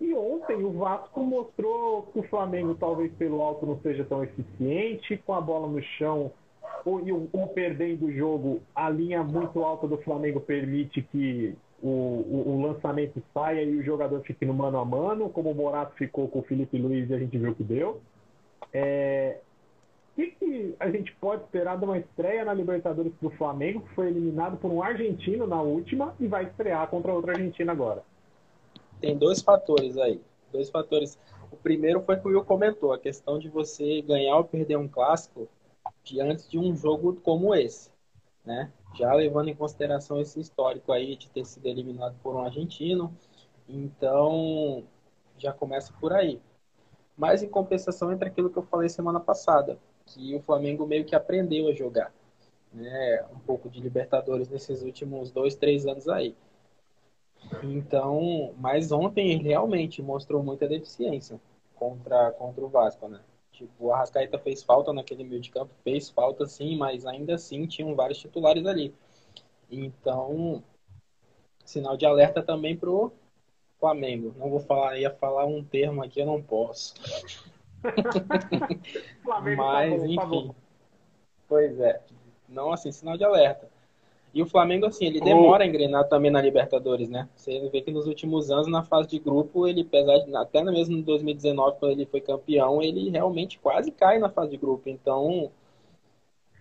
e 0.00 0.14
ontem 0.14 0.56
o 0.56 0.72
Vasco 0.72 1.20
mostrou 1.22 2.04
que 2.04 2.18
o 2.18 2.22
Flamengo, 2.24 2.74
talvez 2.74 3.12
pelo 3.14 3.42
alto, 3.42 3.66
não 3.66 3.78
seja 3.80 4.04
tão 4.04 4.24
eficiente, 4.24 5.16
com 5.18 5.34
a 5.34 5.40
bola 5.40 5.68
no 5.68 5.82
chão 5.82 6.32
ou, 6.84 7.06
e 7.06 7.12
o, 7.12 7.28
o 7.32 7.46
perdendo 7.48 8.06
o 8.06 8.12
jogo, 8.12 8.62
a 8.74 8.88
linha 8.88 9.22
muito 9.22 9.62
alta 9.62 9.86
do 9.86 9.98
Flamengo 9.98 10.40
permite 10.40 11.02
que 11.02 11.54
o, 11.82 11.88
o, 11.88 12.44
o, 12.46 12.62
lançamento 12.62 13.22
saia 13.32 13.62
e 13.62 13.76
o 13.76 13.82
jogador 13.82 14.20
fique 14.22 14.44
no 14.44 14.54
mano 14.54 14.78
a 14.78 14.84
mano, 14.84 15.28
como 15.28 15.50
o 15.50 15.54
Morato 15.54 15.94
ficou 15.96 16.28
com 16.28 16.40
o 16.40 16.42
Felipe 16.42 16.78
Luiz 16.78 17.08
e 17.08 17.14
a 17.14 17.18
gente 17.18 17.36
viu 17.38 17.54
que 17.54 17.64
deu. 17.64 18.00
É, 18.72 19.38
o 20.12 20.14
que, 20.16 20.30
que, 20.32 20.76
a 20.78 20.90
gente 20.90 21.14
pode 21.16 21.44
esperar 21.44 21.78
de 21.78 21.84
uma 21.84 21.98
estreia 21.98 22.44
na 22.44 22.52
Libertadores 22.52 23.12
do 23.20 23.30
Flamengo, 23.30 23.80
que 23.80 23.94
foi 23.94 24.08
eliminado 24.08 24.56
por 24.56 24.70
um 24.70 24.82
argentino 24.82 25.46
na 25.46 25.62
última 25.62 26.14
e 26.18 26.26
vai 26.26 26.44
estrear 26.44 26.88
contra 26.88 27.12
outra 27.12 27.32
Argentina 27.32 27.72
agora? 27.72 28.02
Tem 29.00 29.16
dois 29.16 29.40
fatores 29.40 29.96
aí. 29.96 30.20
Dois 30.52 30.68
fatores. 30.68 31.18
O 31.50 31.56
primeiro 31.56 32.02
foi 32.02 32.16
que 32.16 32.26
o 32.26 32.30
Will 32.30 32.44
comentou, 32.44 32.92
a 32.92 32.98
questão 32.98 33.38
de 33.38 33.48
você 33.48 34.02
ganhar 34.02 34.36
ou 34.36 34.44
perder 34.44 34.76
um 34.76 34.88
clássico 34.88 35.48
diante 36.04 36.48
de 36.48 36.58
um 36.58 36.76
jogo 36.76 37.16
como 37.22 37.54
esse, 37.54 37.90
né? 38.44 38.70
Já 38.94 39.12
levando 39.14 39.48
em 39.48 39.54
consideração 39.54 40.20
esse 40.20 40.40
histórico 40.40 40.92
aí 40.92 41.16
de 41.16 41.30
ter 41.30 41.44
sido 41.44 41.66
eliminado 41.66 42.16
por 42.22 42.34
um 42.34 42.40
argentino, 42.40 43.12
então 43.68 44.84
já 45.38 45.52
começa 45.52 45.92
por 46.00 46.12
aí. 46.12 46.40
Mas 47.16 47.42
em 47.42 47.48
compensação 47.48 48.12
entre 48.12 48.28
aquilo 48.28 48.50
que 48.50 48.56
eu 48.56 48.62
falei 48.62 48.88
semana 48.88 49.20
passada, 49.20 49.78
que 50.14 50.34
o 50.34 50.40
Flamengo 50.40 50.86
meio 50.86 51.04
que 51.04 51.14
aprendeu 51.14 51.68
a 51.68 51.72
jogar, 51.72 52.12
né? 52.72 53.24
Um 53.32 53.38
pouco 53.40 53.68
de 53.68 53.80
Libertadores 53.80 54.48
nesses 54.48 54.82
últimos 54.82 55.30
dois, 55.30 55.54
três 55.54 55.86
anos 55.86 56.08
aí. 56.08 56.34
Então, 57.62 58.54
mas 58.58 58.92
ontem 58.92 59.30
ele 59.32 59.44
realmente 59.44 60.02
mostrou 60.02 60.42
muita 60.42 60.68
deficiência 60.68 61.40
contra, 61.74 62.32
contra 62.32 62.64
o 62.64 62.68
Vasco, 62.68 63.08
né? 63.08 63.20
Tipo, 63.52 63.86
o 63.86 63.92
Arrascaeta 63.92 64.38
fez 64.38 64.62
falta 64.62 64.92
naquele 64.92 65.24
meio 65.24 65.40
de 65.40 65.50
campo, 65.50 65.72
fez 65.84 66.08
falta 66.08 66.46
sim, 66.46 66.76
mas 66.76 67.06
ainda 67.06 67.34
assim 67.34 67.66
tinham 67.66 67.94
vários 67.94 68.18
titulares 68.18 68.66
ali. 68.66 68.94
Então, 69.70 70.62
sinal 71.64 71.96
de 71.96 72.06
alerta 72.06 72.42
também 72.42 72.76
pro 72.76 73.12
Flamengo. 73.78 74.34
Não 74.38 74.50
vou 74.50 74.60
falar, 74.60 74.98
ia 74.98 75.10
falar 75.10 75.46
um 75.46 75.64
termo 75.64 76.02
aqui, 76.02 76.20
eu 76.20 76.26
não 76.26 76.42
posso. 76.42 76.94
mas, 79.24 79.56
tá 79.56 79.56
bom, 79.56 79.98
tá 79.98 80.06
enfim. 80.06 80.48
Tá 80.48 80.54
pois 81.48 81.80
é. 81.80 82.00
Não 82.48 82.72
assim, 82.72 82.90
sinal 82.90 83.16
de 83.16 83.24
alerta. 83.24 83.68
E 84.32 84.42
o 84.42 84.46
Flamengo, 84.46 84.86
assim, 84.86 85.06
ele 85.06 85.20
demora 85.20 85.64
a 85.64 85.66
engrenar 85.66 86.08
também 86.08 86.30
na 86.30 86.40
Libertadores, 86.40 87.08
né? 87.08 87.28
Você 87.34 87.68
vê 87.68 87.82
que 87.82 87.90
nos 87.90 88.06
últimos 88.06 88.48
anos, 88.50 88.68
na 88.68 88.82
fase 88.82 89.08
de 89.08 89.18
grupo, 89.18 89.66
ele, 89.66 89.80
apesar 89.80 90.18
de, 90.18 90.36
até 90.36 90.62
mesmo 90.62 90.96
em 90.96 91.02
2019, 91.02 91.78
quando 91.80 91.92
ele 91.92 92.06
foi 92.06 92.20
campeão, 92.20 92.80
ele 92.80 93.10
realmente 93.10 93.58
quase 93.58 93.90
cai 93.90 94.20
na 94.20 94.28
fase 94.28 94.52
de 94.52 94.56
grupo. 94.56 94.88
Então, 94.88 95.50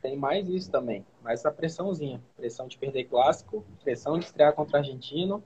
tem 0.01 0.17
mais 0.17 0.49
isso 0.49 0.71
também. 0.71 1.05
Mais 1.21 1.41
essa 1.41 1.51
pressãozinha. 1.51 2.19
Pressão 2.35 2.67
de 2.67 2.75
perder 2.75 3.03
clássico, 3.03 3.63
pressão 3.83 4.17
de 4.17 4.25
estrear 4.25 4.53
contra 4.53 4.77
o 4.77 4.79
argentino, 4.79 5.43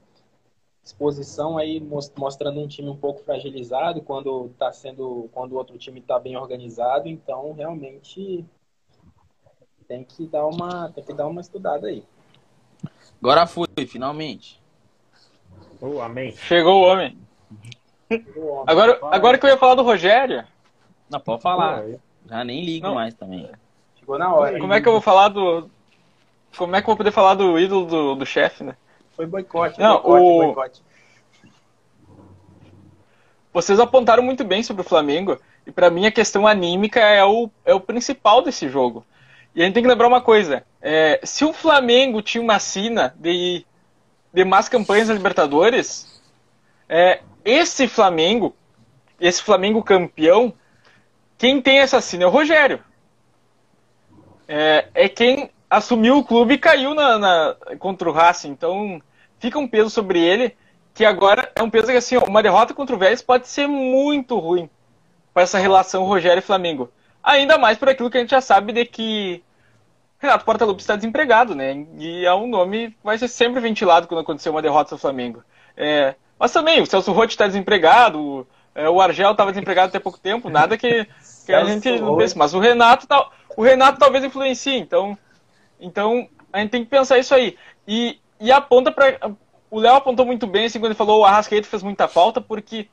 exposição 0.84 1.58
aí 1.58 1.80
mostrando 2.18 2.60
um 2.60 2.68
time 2.68 2.90
um 2.90 2.98
pouco 2.98 3.24
fragilizado 3.24 4.02
quando 4.02 4.50
tá 4.60 4.72
sendo 4.72 5.30
quando 5.32 5.54
o 5.54 5.56
outro 5.56 5.78
time 5.78 6.00
está 6.00 6.20
bem 6.20 6.36
organizado 6.36 7.08
então 7.08 7.54
realmente 7.54 8.46
tem 9.88 10.04
que 10.04 10.28
dar 10.28 10.46
uma 10.46 10.90
tem 10.90 11.04
que 11.04 11.14
dar 11.14 11.28
uma 11.28 11.42
estudada 11.42 11.88
aí 11.88 12.04
Agora 13.24 13.48
foi, 13.48 13.68
finalmente. 13.88 14.62
Oh, 15.80 16.02
amém. 16.02 16.34
Chegou 16.34 16.82
o 16.82 16.86
homem. 16.86 17.18
Agora, 18.68 19.00
agora 19.04 19.38
que 19.38 19.46
eu 19.46 19.50
ia 19.50 19.58
falar 19.58 19.76
do 19.76 19.84
Rogério. 19.84 20.46
Não, 21.10 21.22
pode 21.22 21.42
falar. 21.42 21.86
Já 22.30 22.44
nem 22.44 22.66
ligo 22.66 22.88
Não. 22.88 22.96
mais 22.96 23.14
também. 23.14 23.50
Chegou 23.98 24.18
na 24.18 24.34
hora. 24.34 24.60
Como 24.60 24.74
é 24.74 24.82
que 24.82 24.88
eu 24.90 24.92
vou 24.92 25.02
falar 25.02 25.30
do. 25.30 25.70
Como 26.58 26.76
é 26.76 26.82
que 26.82 26.86
eu 26.86 26.92
vou 26.92 26.98
poder 26.98 27.12
falar 27.12 27.36
do 27.36 27.58
ídolo 27.58 27.86
do, 27.86 28.16
do 28.16 28.26
chefe, 28.26 28.64
né? 28.64 28.76
Foi 29.24 29.28
boicote. 29.28 29.80
Não, 29.80 30.02
boicote, 30.02 30.22
o... 30.22 30.38
boicote. 30.38 30.82
Vocês 33.54 33.80
apontaram 33.80 34.24
muito 34.24 34.44
bem 34.44 34.64
sobre 34.64 34.82
o 34.82 34.86
Flamengo. 34.86 35.40
E 35.66 35.72
para 35.72 35.90
mim 35.90 36.06
a 36.06 36.12
questão 36.12 36.46
anímica 36.46 37.00
é 37.00 37.24
o, 37.24 37.50
é 37.64 37.74
o 37.74 37.80
principal 37.80 38.42
desse 38.42 38.68
jogo. 38.68 39.06
E 39.56 39.62
a 39.62 39.66
gente 39.66 39.76
tem 39.76 39.84
que 39.84 39.90
lembrar 39.90 40.08
uma 40.08 40.20
coisa: 40.20 40.66
é, 40.82 41.22
se 41.24 41.46
o 41.46 41.54
Flamengo 41.54 42.22
tinha 42.22 42.42
uma 42.42 42.60
sina 42.60 43.16
de, 43.18 43.66
de 44.34 44.44
más 44.44 44.68
campanhas 44.68 45.08
na 45.08 45.14
Libertadores, 45.14 46.22
é, 46.90 47.22
esse 47.46 47.88
Flamengo, 47.88 48.54
esse 49.22 49.42
Flamengo 49.42 49.82
campeão, 49.82 50.54
quem 51.38 51.62
tem 51.62 51.80
essa 51.80 52.02
sina 52.02 52.24
é 52.24 52.28
o 52.28 52.32
Rogério. 52.32 52.84
É, 54.50 54.90
é 54.94 55.08
quem 55.08 55.50
assumiu 55.70 56.18
o 56.18 56.24
clube 56.24 56.56
e 56.56 56.60
caiu 56.60 56.94
na, 56.94 57.18
na, 57.18 57.56
contra 57.80 58.10
o 58.10 58.12
Racing. 58.12 58.50
Então 58.50 59.02
fica 59.44 59.60
um 59.60 59.68
peso 59.68 59.90
sobre 59.90 60.24
ele, 60.24 60.56
que 60.94 61.04
agora 61.04 61.52
é 61.54 61.62
um 61.62 61.70
peso 61.70 61.88
que 61.88 61.98
assim, 61.98 62.16
uma 62.16 62.42
derrota 62.42 62.74
contra 62.74 62.96
o 62.96 62.98
Vélez 62.98 63.22
pode 63.22 63.46
ser 63.50 63.68
muito 63.68 64.40
ruim 64.40 64.70
para 65.34 65.44
essa 65.44 65.58
relação 65.58 66.06
Rogério 66.06 66.40
e 66.40 66.42
Flamengo. 66.42 66.90
Ainda 67.22 67.58
mais 67.58 67.78
por 67.78 67.90
aquilo 67.90 68.10
que 68.10 68.18
a 68.18 68.22
gente 68.22 68.30
já 68.30 68.40
sabe 68.40 68.72
de 68.72 68.86
que 68.86 69.44
Renato 70.18 70.46
Portaluppi 70.46 70.80
está 70.80 70.96
desempregado, 70.96 71.54
né? 71.54 71.86
E 72.00 72.26
é 72.26 72.34
um 72.34 72.48
nome 72.48 72.92
que 72.92 72.98
vai 73.04 73.18
ser 73.18 73.28
sempre 73.28 73.60
ventilado 73.60 74.08
quando 74.08 74.22
acontecer 74.22 74.50
uma 74.50 74.62
derrota 74.62 74.96
do 74.96 75.02
Flamengo. 75.02 75.44
É, 75.76 76.16
mas 76.40 76.54
também, 76.54 76.82
o 76.82 76.86
Celso 76.86 77.12
Rotti 77.12 77.34
está 77.34 77.46
desempregado, 77.46 78.48
é, 78.74 78.88
o 78.88 79.02
Argel 79.02 79.32
estava 79.32 79.52
desempregado 79.52 79.90
até 79.90 80.00
pouco 80.00 80.20
tempo, 80.20 80.50
nada 80.50 80.78
que, 80.78 81.06
que 81.46 81.52
a 81.52 81.66
gente 81.66 82.00
não 82.00 82.16
pense. 82.16 82.38
Mas 82.38 82.54
o 82.54 82.60
Renato, 82.60 83.06
o 83.58 83.62
Renato 83.62 84.00
talvez 84.00 84.24
influencie, 84.24 84.78
então, 84.78 85.18
então 85.82 86.30
a 86.54 86.60
gente 86.60 86.70
tem 86.70 86.86
que 86.86 86.90
pensar 86.90 87.18
isso 87.18 87.36
aí. 87.36 87.58
E, 87.86 88.23
e 88.44 88.52
aponta 88.52 88.92
para. 88.92 89.18
O 89.72 89.80
Léo 89.80 89.96
apontou 89.96 90.26
muito 90.26 90.46
bem 90.46 90.66
assim, 90.66 90.78
quando 90.80 90.92
ele 90.92 90.96
falou 90.96 91.22
o 91.22 91.26
Arrascaeta 91.26 91.68
fez 91.68 91.82
muita 91.82 92.08
falta, 92.08 92.40
porque 92.40 92.88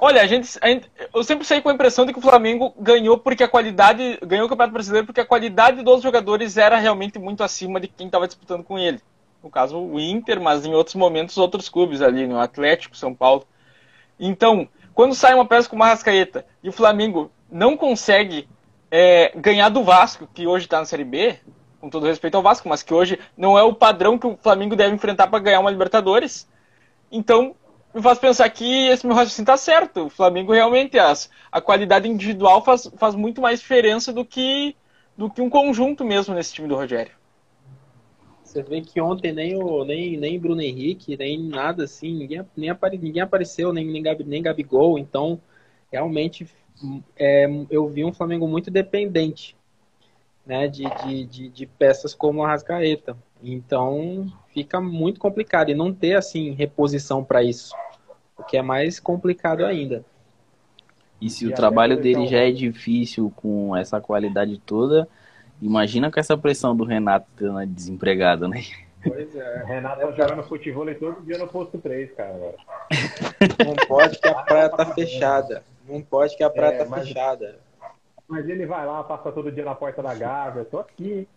Olha, 0.00 0.22
a 0.22 0.26
gente, 0.26 0.58
a 0.60 0.68
gente, 0.68 0.90
eu 1.14 1.22
sempre 1.22 1.46
saí 1.46 1.60
com 1.60 1.68
a 1.68 1.74
impressão 1.74 2.06
de 2.06 2.12
que 2.12 2.18
o 2.18 2.22
Flamengo 2.22 2.74
ganhou 2.78 3.18
porque 3.18 3.44
a 3.44 3.48
qualidade, 3.48 4.18
ganhou 4.22 4.46
o 4.46 4.48
Campeonato 4.48 4.72
Brasileiro 4.72 5.06
porque 5.06 5.20
a 5.20 5.26
qualidade 5.26 5.82
dos 5.82 6.02
jogadores 6.02 6.56
era 6.56 6.78
realmente 6.78 7.18
muito 7.18 7.44
acima 7.44 7.78
de 7.78 7.88
quem 7.88 8.06
estava 8.06 8.26
disputando 8.26 8.64
com 8.64 8.78
ele. 8.78 9.00
No 9.42 9.50
caso, 9.50 9.78
o 9.78 10.00
Inter, 10.00 10.40
mas 10.40 10.64
em 10.64 10.74
outros 10.74 10.96
momentos 10.96 11.36
outros 11.36 11.68
clubes 11.68 12.00
ali, 12.00 12.26
no 12.26 12.40
Atlético, 12.40 12.96
São 12.96 13.14
Paulo. 13.14 13.46
Então, 14.18 14.66
quando 14.94 15.14
sai 15.14 15.34
uma 15.34 15.46
peça 15.46 15.68
com 15.68 15.76
uma 15.76 15.86
Rascaeta 15.86 16.46
e 16.62 16.68
o 16.68 16.72
Flamengo 16.72 17.30
não 17.50 17.76
consegue 17.76 18.48
é, 18.90 19.32
ganhar 19.36 19.68
do 19.68 19.84
Vasco, 19.84 20.28
que 20.32 20.46
hoje 20.46 20.66
está 20.66 20.78
na 20.78 20.84
Série 20.84 21.04
B, 21.04 21.38
com 21.82 21.90
todo 21.90 22.06
respeito 22.06 22.36
ao 22.36 22.42
Vasco, 22.44 22.68
mas 22.68 22.80
que 22.80 22.94
hoje 22.94 23.18
não 23.36 23.58
é 23.58 23.62
o 23.64 23.74
padrão 23.74 24.16
que 24.16 24.24
o 24.24 24.38
Flamengo 24.40 24.76
deve 24.76 24.94
enfrentar 24.94 25.26
para 25.26 25.40
ganhar 25.40 25.58
uma 25.58 25.70
Libertadores, 25.70 26.48
então 27.10 27.56
me 27.92 28.00
faz 28.00 28.20
pensar 28.20 28.48
que 28.50 28.86
esse 28.86 29.04
meu 29.04 29.16
raciocínio 29.16 29.42
está 29.42 29.56
certo. 29.56 30.06
O 30.06 30.08
Flamengo 30.08 30.52
realmente, 30.52 30.96
as, 30.96 31.28
a 31.50 31.60
qualidade 31.60 32.08
individual 32.08 32.64
faz, 32.64 32.88
faz 32.96 33.16
muito 33.16 33.40
mais 33.40 33.58
diferença 33.58 34.12
do 34.12 34.24
que, 34.24 34.76
do 35.18 35.28
que 35.28 35.42
um 35.42 35.50
conjunto 35.50 36.04
mesmo 36.04 36.36
nesse 36.36 36.54
time 36.54 36.68
do 36.68 36.76
Rogério. 36.76 37.10
Você 38.44 38.62
vê 38.62 38.80
que 38.80 39.00
ontem 39.00 39.32
nem 39.32 39.56
o 39.56 39.84
nem, 39.84 40.16
nem 40.16 40.38
Bruno 40.38 40.62
Henrique, 40.62 41.16
nem 41.16 41.36
nada 41.42 41.82
assim, 41.82 42.14
ninguém, 42.14 42.46
nem 42.56 42.70
apare, 42.70 42.96
ninguém 42.96 43.22
apareceu, 43.22 43.72
nem, 43.72 43.84
nem, 43.84 44.02
Gabi, 44.02 44.22
nem 44.22 44.40
Gabigol, 44.40 45.00
então 45.00 45.40
realmente 45.90 46.46
é, 47.16 47.48
eu 47.68 47.88
vi 47.88 48.04
um 48.04 48.12
Flamengo 48.12 48.46
muito 48.46 48.70
dependente 48.70 49.56
né, 50.46 50.68
de, 50.68 50.84
de, 51.04 51.24
de, 51.24 51.48
de 51.48 51.66
peças 51.66 52.14
como 52.14 52.44
a 52.44 52.48
Rascaeta. 52.48 53.16
Então 53.42 54.26
fica 54.52 54.80
muito 54.80 55.18
complicado 55.18 55.70
e 55.70 55.74
não 55.74 55.92
ter 55.92 56.14
assim 56.14 56.52
reposição 56.52 57.24
para 57.24 57.42
isso, 57.42 57.74
o 58.36 58.42
que 58.42 58.56
é 58.56 58.62
mais 58.62 59.00
complicado 59.00 59.64
ainda. 59.64 60.04
E 61.20 61.30
se 61.30 61.44
e 61.44 61.48
o 61.48 61.54
trabalho 61.54 61.96
dele 61.96 62.20
então... 62.20 62.26
já 62.26 62.38
é 62.38 62.50
difícil 62.50 63.32
com 63.36 63.76
essa 63.76 64.00
qualidade 64.00 64.60
toda, 64.64 65.08
imagina 65.60 66.10
com 66.10 66.18
essa 66.18 66.36
pressão 66.36 66.76
do 66.76 66.84
Renato 66.84 67.26
desempregado, 67.68 68.48
né? 68.48 68.62
Pois 69.04 69.34
é. 69.34 69.64
Renato 69.64 70.00
tá 70.00 70.12
jogando 70.12 70.42
futebol 70.44 70.86
todo 70.94 71.22
dia 71.22 71.38
no 71.38 71.48
posto 71.48 71.78
3, 71.78 72.12
cara. 72.12 72.34
Agora. 72.34 72.56
Não 73.66 73.74
pode 73.86 74.18
que 74.18 74.28
a 74.28 74.34
praia 74.34 74.68
tá 74.68 74.86
fechada. 74.86 75.64
Não 75.88 76.00
pode 76.00 76.36
que 76.36 76.44
a 76.44 76.50
praia 76.50 76.74
é, 76.74 76.78
tá 76.78 76.84
mas... 76.84 77.08
fechada. 77.08 77.58
Mas 78.32 78.48
ele 78.48 78.64
vai 78.64 78.86
lá, 78.86 79.04
passa 79.04 79.30
todo 79.30 79.52
dia 79.52 79.62
na 79.62 79.74
porta 79.74 80.02
da 80.02 80.14
Gávea. 80.14 80.64
Tô 80.64 80.78
aqui. 80.78 81.28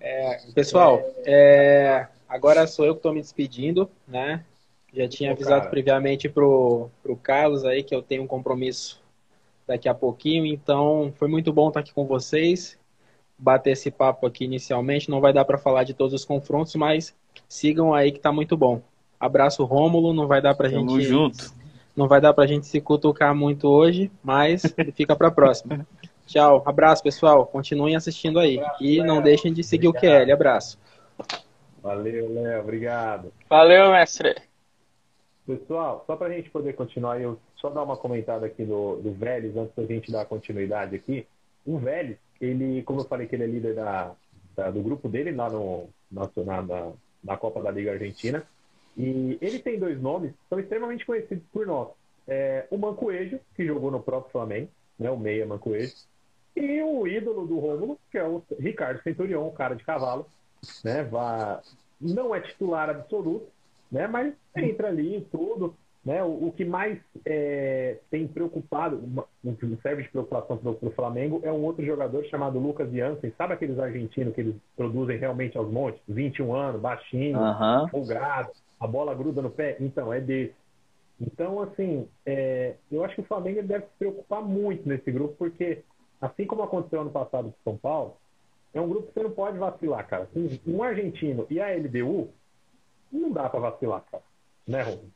É, 0.00 0.40
pessoal, 0.52 1.00
é, 1.24 2.08
agora 2.28 2.66
sou 2.66 2.84
eu 2.84 2.94
que 2.94 2.98
estou 2.98 3.14
me 3.14 3.20
despedindo, 3.20 3.88
né? 4.06 4.44
Já 4.92 5.06
tinha 5.08 5.30
avisado 5.30 5.60
cara. 5.60 5.70
previamente 5.70 6.28
pro, 6.28 6.90
pro 7.00 7.14
Carlos 7.14 7.64
aí 7.64 7.84
que 7.84 7.94
eu 7.94 8.02
tenho 8.02 8.24
um 8.24 8.26
compromisso 8.26 9.00
daqui 9.68 9.88
a 9.88 9.94
pouquinho, 9.94 10.44
então 10.44 11.12
foi 11.14 11.28
muito 11.28 11.52
bom 11.52 11.68
estar 11.68 11.78
aqui 11.78 11.94
com 11.94 12.04
vocês. 12.06 12.76
bater 13.38 13.70
esse 13.70 13.88
papo 13.88 14.26
aqui 14.26 14.44
inicialmente. 14.44 15.08
Não 15.08 15.20
vai 15.20 15.32
dar 15.32 15.44
para 15.44 15.58
falar 15.58 15.84
de 15.84 15.94
todos 15.94 16.12
os 16.12 16.24
confrontos, 16.24 16.74
mas 16.74 17.14
sigam 17.48 17.94
aí 17.94 18.10
que 18.10 18.18
tá 18.18 18.32
muito 18.32 18.56
bom. 18.56 18.82
Abraço 19.20 19.64
Rômulo, 19.64 20.12
não 20.12 20.26
vai 20.26 20.42
dar 20.42 20.56
pra 20.56 20.68
Tamo 20.68 20.90
gente 20.90 21.04
junto. 21.04 21.54
Não 21.96 22.08
vai 22.08 22.20
dar 22.20 22.34
pra 22.34 22.46
gente 22.46 22.66
se 22.66 22.80
cutucar 22.80 23.34
muito 23.34 23.68
hoje, 23.68 24.10
mas 24.22 24.62
fica 24.94 25.14
pra 25.14 25.30
próxima. 25.30 25.86
Tchau, 26.26 26.62
abraço 26.66 27.02
pessoal, 27.02 27.46
continuem 27.46 27.96
assistindo 27.96 28.38
aí 28.38 28.58
abraço, 28.58 28.84
e 28.84 29.02
não 29.02 29.20
deixem 29.22 29.52
de 29.52 29.62
seguir 29.62 29.88
obrigado. 29.88 30.22
o 30.22 30.24
QL. 30.24 30.32
Abraço. 30.32 30.78
Valeu, 31.82 32.32
Léo, 32.32 32.60
obrigado. 32.62 33.32
Valeu, 33.48 33.92
mestre. 33.92 34.34
Pessoal, 35.46 36.02
só 36.06 36.16
para 36.16 36.28
a 36.28 36.30
gente 36.30 36.48
poder 36.48 36.72
continuar, 36.72 37.20
eu 37.20 37.38
só 37.56 37.68
dar 37.68 37.82
uma 37.82 37.96
comentada 37.96 38.46
aqui 38.46 38.64
do, 38.64 38.96
do 38.96 39.12
Vélez, 39.12 39.54
antes 39.54 39.74
da 39.76 39.84
gente 39.84 40.10
dar 40.10 40.24
continuidade 40.24 40.96
aqui. 40.96 41.26
O 41.64 41.78
Vélez, 41.78 42.16
ele, 42.40 42.82
como 42.82 43.00
eu 43.00 43.04
falei 43.04 43.26
que 43.26 43.36
ele 43.36 43.44
é 43.44 43.46
líder 43.46 43.74
da, 43.74 44.12
da 44.56 44.70
do 44.70 44.82
grupo 44.82 45.08
dele 45.08 45.32
lá 45.32 45.50
no, 45.50 45.88
na, 46.10 46.30
na, 46.62 46.92
na 47.22 47.36
Copa 47.36 47.62
da 47.62 47.70
Liga 47.70 47.92
Argentina, 47.92 48.42
e 48.96 49.38
ele 49.40 49.58
tem 49.58 49.78
dois 49.78 50.00
nomes 50.00 50.32
que 50.32 50.48
são 50.48 50.58
extremamente 50.60 51.04
conhecidos 51.04 51.44
por 51.52 51.66
nós. 51.66 51.88
É, 52.26 52.66
o 52.70 52.78
Mancoejo, 52.78 53.38
que 53.54 53.66
jogou 53.66 53.90
no 53.90 54.00
próprio 54.00 54.32
Flamengo, 54.32 54.68
né, 54.98 55.10
o 55.10 55.16
meia 55.16 55.46
Mancoejo, 55.46 55.94
e 56.56 56.82
o 56.82 57.06
ídolo 57.06 57.46
do 57.46 57.58
Rômulo, 57.58 57.98
que 58.10 58.18
é 58.18 58.24
o 58.24 58.42
Ricardo 58.58 59.02
Centurion, 59.02 59.46
o 59.46 59.52
cara 59.52 59.74
de 59.74 59.84
cavalo, 59.84 60.26
né, 60.84 61.02
vá, 61.02 61.60
não 62.00 62.34
é 62.34 62.40
titular 62.40 62.88
absoluto, 62.88 63.46
né, 63.90 64.06
mas 64.06 64.32
entra 64.56 64.88
ali 64.88 65.18
e 65.18 65.20
tudo. 65.22 65.74
Né? 66.04 66.22
O, 66.22 66.48
o 66.48 66.52
que 66.54 66.64
mais 66.64 66.98
é, 67.24 67.96
tem 68.10 68.28
preocupado, 68.28 69.02
o 69.42 69.56
que 69.56 69.78
serve 69.82 70.02
de 70.02 70.10
preocupação 70.10 70.58
para 70.58 70.88
o 70.88 70.92
Flamengo, 70.92 71.40
é 71.42 71.50
um 71.50 71.64
outro 71.64 71.84
jogador 71.84 72.24
chamado 72.26 72.58
Lucas 72.58 72.92
Jansen. 72.92 73.32
Sabe 73.38 73.54
aqueles 73.54 73.78
argentinos 73.78 74.34
que 74.34 74.42
eles 74.42 74.54
produzem 74.76 75.16
realmente 75.16 75.56
aos 75.56 75.70
montes? 75.70 76.00
21 76.06 76.54
anos, 76.54 76.80
baixinho, 76.80 77.38
uhum. 77.38 77.88
A 78.78 78.86
bola 78.86 79.14
gruda 79.14 79.40
no 79.42 79.50
pé? 79.50 79.76
Então, 79.80 80.12
é 80.12 80.20
desse. 80.20 80.54
Então, 81.20 81.60
assim, 81.60 82.08
é, 82.26 82.74
eu 82.90 83.04
acho 83.04 83.14
que 83.14 83.20
o 83.20 83.26
Flamengo 83.26 83.62
deve 83.62 83.84
se 83.84 83.92
preocupar 83.98 84.42
muito 84.42 84.88
nesse 84.88 85.10
grupo, 85.12 85.34
porque, 85.38 85.82
assim 86.20 86.44
como 86.44 86.62
aconteceu 86.62 87.00
ano 87.00 87.10
passado 87.10 87.52
com 87.52 87.70
São 87.70 87.76
Paulo, 87.78 88.16
é 88.72 88.80
um 88.80 88.88
grupo 88.88 89.06
que 89.08 89.14
você 89.14 89.22
não 89.22 89.30
pode 89.30 89.56
vacilar, 89.56 90.06
cara. 90.08 90.28
Um 90.66 90.82
argentino 90.82 91.46
e 91.48 91.60
a 91.60 91.72
LDU, 91.76 92.28
não 93.12 93.30
dá 93.30 93.48
para 93.48 93.60
vacilar, 93.60 94.04
cara. 94.10 94.24
Né, 94.66 94.82
Rômulo? 94.82 95.10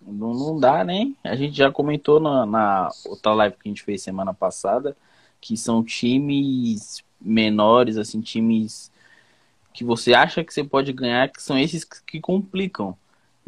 Não, 0.00 0.34
não 0.34 0.58
dá, 0.58 0.84
né? 0.84 1.14
A 1.22 1.36
gente 1.36 1.56
já 1.56 1.70
comentou 1.70 2.18
na, 2.18 2.46
na 2.46 2.90
outra 3.04 3.34
live 3.34 3.56
que 3.56 3.68
a 3.68 3.70
gente 3.70 3.82
fez 3.82 4.02
semana 4.02 4.32
passada 4.32 4.96
que 5.40 5.56
são 5.56 5.84
times 5.84 7.04
menores, 7.20 7.96
assim, 7.96 8.20
times 8.20 8.90
que 9.76 9.84
você 9.84 10.14
acha 10.14 10.42
que 10.42 10.52
você 10.52 10.64
pode 10.64 10.90
ganhar, 10.90 11.30
que 11.30 11.42
são 11.42 11.58
esses 11.58 11.84
que 11.84 12.18
complicam. 12.18 12.96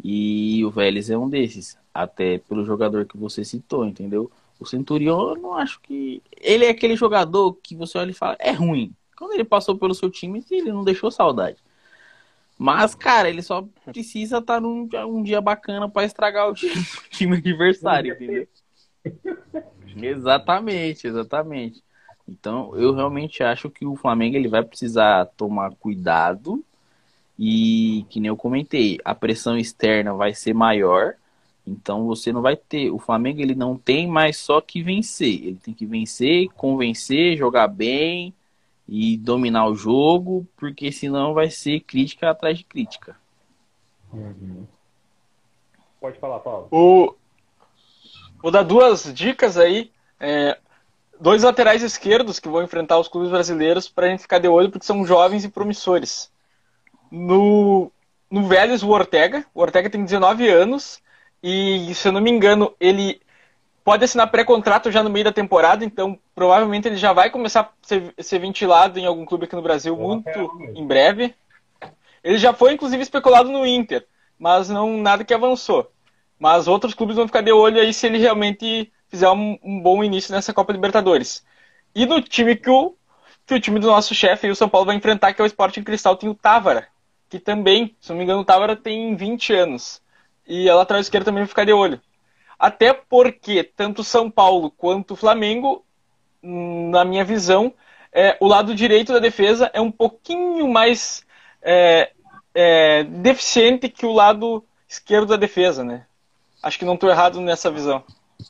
E 0.01 0.63
o 0.63 0.69
Vélez 0.69 1.09
é 1.09 1.17
um 1.17 1.27
desses, 1.27 1.75
até 1.91 2.37
pelo 2.37 2.63
jogador 2.63 3.05
que 3.05 3.17
você 3.17 3.43
citou, 3.43 3.83
entendeu? 3.85 4.31
O 4.59 4.65
Centurion, 4.65 5.31
eu 5.31 5.41
não 5.41 5.53
acho 5.55 5.81
que. 5.81 6.21
Ele 6.39 6.65
é 6.65 6.69
aquele 6.69 6.95
jogador 6.95 7.53
que 7.63 7.75
você 7.75 7.97
olha 7.97 8.11
e 8.11 8.13
fala, 8.13 8.37
é 8.39 8.51
ruim. 8.51 8.93
Quando 9.17 9.33
ele 9.33 9.43
passou 9.43 9.75
pelo 9.75 9.95
seu 9.95 10.09
time, 10.09 10.45
ele 10.51 10.71
não 10.71 10.83
deixou 10.83 11.09
saudade. 11.09 11.57
Mas, 12.57 12.93
cara, 12.93 13.27
ele 13.27 13.41
só 13.41 13.67
precisa 13.85 14.37
estar 14.37 14.55
tá 14.55 14.61
num 14.61 14.87
um 15.07 15.23
dia 15.23 15.41
bacana 15.41 15.89
para 15.89 16.05
estragar 16.05 16.47
o 16.47 16.53
time, 16.55 16.73
o 16.73 17.09
time 17.09 17.37
adversário, 17.37 18.13
entendeu? 18.13 18.47
exatamente, 19.99 21.07
exatamente. 21.07 21.83
Então, 22.29 22.75
eu 22.75 22.93
realmente 22.93 23.41
acho 23.41 23.69
que 23.69 23.85
o 23.85 23.95
Flamengo 23.95 24.35
ele 24.35 24.47
vai 24.47 24.63
precisar 24.63 25.25
tomar 25.37 25.71
cuidado 25.75 26.63
e, 27.37 28.05
que 28.09 28.19
nem 28.19 28.29
eu 28.29 28.37
comentei, 28.37 28.99
a 29.03 29.15
pressão 29.15 29.57
externa 29.57 30.13
vai 30.13 30.33
ser 30.33 30.53
maior. 30.53 31.15
Então, 31.65 32.05
você 32.05 32.31
não 32.31 32.41
vai 32.41 32.55
ter. 32.55 32.91
O 32.91 32.99
Flamengo 32.99 33.41
ele 33.41 33.55
não 33.55 33.77
tem 33.77 34.07
mais 34.07 34.37
só 34.37 34.61
que 34.61 34.81
vencer. 34.81 35.45
Ele 35.45 35.55
tem 35.55 35.73
que 35.73 35.85
vencer, 35.85 36.47
convencer, 36.49 37.37
jogar 37.37 37.67
bem, 37.67 38.33
e 38.91 39.15
dominar 39.17 39.67
o 39.67 39.75
jogo, 39.75 40.47
porque 40.57 40.91
senão 40.91 41.33
vai 41.33 41.51
ser 41.51 41.81
crítica 41.81 42.31
atrás 42.31 42.57
de 42.57 42.63
crítica. 42.63 43.15
Uhum. 44.11 44.65
Pode 46.01 46.17
falar, 46.17 46.39
Paulo. 46.39 46.67
O... 46.71 47.13
Vou 48.41 48.51
dar 48.51 48.63
duas 48.63 49.13
dicas 49.13 49.57
aí. 49.57 49.91
É... 50.19 50.57
Dois 51.19 51.43
laterais 51.43 51.83
esquerdos 51.83 52.39
que 52.39 52.47
vão 52.47 52.63
enfrentar 52.63 52.97
os 52.97 53.07
clubes 53.07 53.29
brasileiros 53.29 53.89
para 53.89 54.05
a 54.05 54.09
gente 54.09 54.21
ficar 54.21 54.39
de 54.39 54.47
olho, 54.47 54.69
porque 54.69 54.85
são 54.85 55.05
jovens 55.05 55.43
e 55.43 55.49
promissores. 55.49 56.31
No, 57.11 57.91
no 58.31 58.47
Vélez, 58.47 58.83
o 58.83 58.89
Ortega. 58.89 59.45
O 59.53 59.61
Ortega 59.61 59.89
tem 59.89 60.03
19 60.03 60.47
anos 60.47 61.01
e, 61.43 61.93
se 61.93 62.07
eu 62.07 62.11
não 62.11 62.21
me 62.21 62.31
engano, 62.31 62.73
ele 62.79 63.21
pode 63.83 64.05
assinar 64.05 64.29
pré-contrato 64.29 64.91
já 64.91 65.01
no 65.01 65.09
meio 65.09 65.25
da 65.25 65.31
temporada, 65.31 65.83
então 65.83 66.17
provavelmente 66.35 66.87
ele 66.87 66.95
já 66.97 67.11
vai 67.11 67.29
começar 67.29 67.61
a 67.61 67.69
ser, 67.81 68.13
ser 68.19 68.39
ventilado 68.39 68.99
em 68.99 69.05
algum 69.05 69.25
clube 69.25 69.45
aqui 69.45 69.55
no 69.55 69.61
Brasil 69.61 69.97
muito 69.97 70.29
em 70.75 70.85
breve. 70.85 71.33
Ele 72.23 72.37
já 72.37 72.53
foi, 72.53 72.73
inclusive, 72.73 73.01
especulado 73.01 73.49
no 73.49 73.65
Inter, 73.65 74.05
mas 74.37 74.69
não 74.69 74.97
nada 74.97 75.23
que 75.23 75.33
avançou. 75.33 75.91
Mas 76.37 76.67
outros 76.67 76.93
clubes 76.93 77.15
vão 77.15 77.27
ficar 77.27 77.41
de 77.41 77.51
olho 77.51 77.81
aí 77.81 77.93
se 77.93 78.05
ele 78.05 78.17
realmente 78.17 78.91
fizer 79.09 79.29
um, 79.29 79.57
um 79.63 79.81
bom 79.81 80.03
início 80.03 80.33
nessa 80.33 80.53
Copa 80.53 80.71
Libertadores. 80.71 81.43
E 81.93 82.05
no 82.05 82.21
time 82.21 82.55
que 82.55 82.69
o, 82.69 82.95
que 83.45 83.53
o 83.55 83.59
time 83.59 83.79
do 83.79 83.87
nosso 83.87 84.13
chefe, 84.13 84.49
o 84.49 84.55
São 84.55 84.69
Paulo, 84.69 84.87
vai 84.87 84.95
enfrentar, 84.95 85.33
que 85.33 85.41
é 85.41 85.43
o 85.43 85.47
Sporting 85.47 85.83
Cristal, 85.83 86.15
tem 86.15 86.29
o 86.29 86.35
Távara, 86.35 86.87
que 87.29 87.39
também, 87.39 87.95
se 87.99 88.09
não 88.09 88.17
me 88.17 88.23
engano, 88.23 88.41
o 88.41 88.45
Távara 88.45 88.75
tem 88.75 89.15
20 89.15 89.53
anos. 89.53 90.01
E 90.47 90.69
a 90.69 90.75
lateral 90.75 91.01
esquerda 91.01 91.25
também 91.25 91.41
vai 91.41 91.47
ficar 91.47 91.65
de 91.65 91.73
olho. 91.73 92.01
Até 92.57 92.93
porque 92.93 93.63
tanto 93.63 94.03
São 94.03 94.29
Paulo 94.29 94.71
quanto 94.71 95.15
Flamengo, 95.15 95.83
na 96.41 97.05
minha 97.05 97.23
visão, 97.23 97.73
é, 98.11 98.37
o 98.39 98.47
lado 98.47 98.73
direito 98.75 99.13
da 99.13 99.19
defesa 99.19 99.69
é 99.73 99.79
um 99.79 99.91
pouquinho 99.91 100.67
mais 100.67 101.23
é, 101.61 102.11
é, 102.53 103.03
deficiente 103.03 103.89
que 103.89 104.05
o 104.05 104.13
lado 104.13 104.63
esquerdo 104.87 105.27
da 105.27 105.35
defesa, 105.35 105.83
né? 105.83 106.05
Acho 106.61 106.77
que 106.77 106.85
não 106.85 106.95
estou 106.95 107.09
errado 107.09 107.39
nessa 107.39 107.71
visão. 107.71 108.03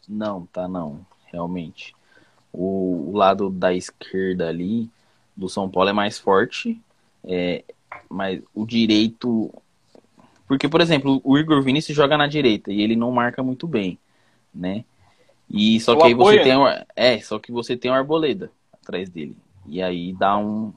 Não, 0.08 0.46
tá 0.48 0.68
não, 0.68 1.06
realmente. 1.32 1.96
O, 2.52 3.12
o, 3.12 3.18
lado 3.18 3.50
da 3.50 3.74
esquerda 3.74 4.48
ali 4.48 4.90
do 5.36 5.48
São 5.48 5.70
Paulo 5.70 5.90
é 5.90 5.94
mais 5.94 6.18
forte, 6.18 6.82
é, 7.24 7.64
mas 8.10 8.42
o 8.54 8.66
direito 8.66 9.52
porque, 10.50 10.68
por 10.68 10.82
exemplo, 10.82 11.22
o 11.24 11.38
Igor 11.38 11.62
Vinícius 11.62 11.96
joga 11.96 12.18
na 12.18 12.26
direita 12.26 12.74
e 12.74 12.82
ele 12.82 12.96
não 12.96 13.12
marca 13.12 13.44
muito 13.44 13.68
bem, 13.68 14.00
né? 14.52 14.84
E 15.48 15.80
só 15.80 15.94
o 15.94 15.98
que 15.98 16.08
aí 16.08 16.14
você 16.16 16.40
tem 16.40 16.54
é, 16.96 17.20
só 17.22 17.38
que 17.38 17.52
você 17.52 17.78
tem 17.78 17.92
uma 17.92 17.98
arboleda 17.98 18.52
atrás 18.82 19.08
dele. 19.12 19.38
E 19.68 19.80
aí 19.80 20.12
dá 20.14 20.36
um 20.38 20.74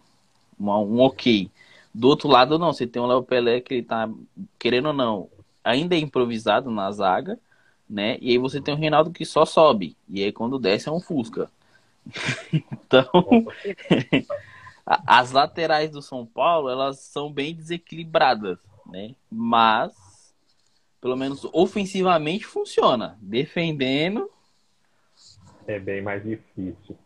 uma, 0.58 0.78
um 0.78 1.00
OK. 1.00 1.50
Do 1.92 2.06
outro 2.06 2.28
lado 2.28 2.58
não, 2.58 2.70
você 2.70 2.86
tem 2.86 3.00
o 3.00 3.06
Léo 3.06 3.22
Pelé 3.22 3.62
que 3.62 3.72
ele 3.72 3.82
tá 3.82 4.10
querendo 4.58 4.88
ou 4.88 4.92
não, 4.92 5.28
ainda 5.64 5.94
é 5.94 5.98
improvisado 5.98 6.70
na 6.70 6.92
zaga, 6.92 7.38
né? 7.93 8.18
E 8.20 8.30
aí 8.30 8.38
você 8.38 8.61
tem 8.61 8.74
o 8.74 8.76
Reinaldo 8.76 9.11
que 9.11 9.24
só 9.24 9.45
sobe. 9.45 9.97
E 10.09 10.24
aí 10.24 10.32
quando 10.32 10.59
desce 10.59 10.88
é 10.88 10.93
um 10.93 11.01
Fusca. 11.01 11.51
então, 12.53 13.07
as 15.07 15.30
laterais 15.30 15.90
do 15.90 16.03
São 16.03 16.26
Paulo, 16.26 16.68
elas 16.68 16.99
são 17.01 17.32
bem 17.32 17.55
desequilibradas 17.55 18.59
né? 18.93 19.14
Mas, 19.30 19.93
pelo 21.01 21.16
menos 21.16 21.45
ofensivamente, 21.53 22.47
funciona. 22.47 23.18
Defendendo. 23.20 24.30
É 25.66 25.78
bem 25.78 26.03
mais 26.03 26.22
difícil. 26.22 26.97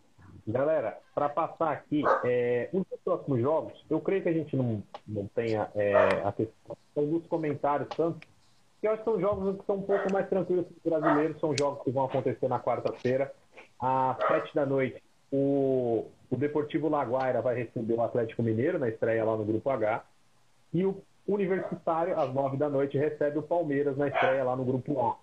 Galera, 0.47 0.99
para 1.15 1.29
passar 1.29 1.73
aqui, 1.73 2.03
é, 2.25 2.69
dos 2.73 2.87
próximos 3.05 3.41
jogos, 3.41 3.85
eu 3.91 4.01
creio 4.01 4.23
que 4.23 4.29
a 4.29 4.33
gente 4.33 4.55
não, 4.57 4.83
não 5.07 5.27
tenha 5.29 5.69
é, 5.75 6.23
a 6.25 6.33
questão 6.33 6.77
comentários 7.29 7.89
tanto, 7.97 8.27
eu 8.87 8.93
acho 8.93 9.03
que 9.03 9.11
são 9.11 9.21
jogos 9.21 9.59
que 9.59 9.67
são 9.67 9.77
um 9.77 9.83
pouco 9.83 10.13
mais 10.13 10.29
tranquilos 10.29 10.67
para 10.67 10.75
os 10.77 11.01
brasileiros, 11.01 11.41
são 11.41 11.55
jogos 11.59 11.83
que 11.83 11.91
vão 11.91 12.05
acontecer 12.05 12.49
na 12.49 12.61
quarta-feira, 12.61 13.33
às 13.81 14.17
sete 14.27 14.55
da 14.55 14.65
noite. 14.65 15.03
O, 15.33 16.07
o 16.31 16.37
Deportivo 16.37 16.89
Laguaira 16.89 17.43
vai 17.43 17.57
receber 17.57 17.95
o 17.95 18.03
Atlético 18.03 18.43
Mineiro 18.43 18.79
na 18.79 18.89
estreia 18.89 19.25
lá 19.25 19.37
no 19.37 19.45
Grupo 19.45 19.69
H. 19.69 20.05
E 20.73 20.85
o 20.85 21.03
Universitário, 21.27 22.19
às 22.19 22.33
nove 22.33 22.57
da 22.57 22.69
noite, 22.69 22.97
recebe 22.97 23.39
o 23.39 23.43
Palmeiras 23.43 23.97
na 23.97 24.09
estreia 24.09 24.45
lá 24.45 24.55
no 24.55 24.65
Grupo 24.65 25.01
A. 25.01 25.17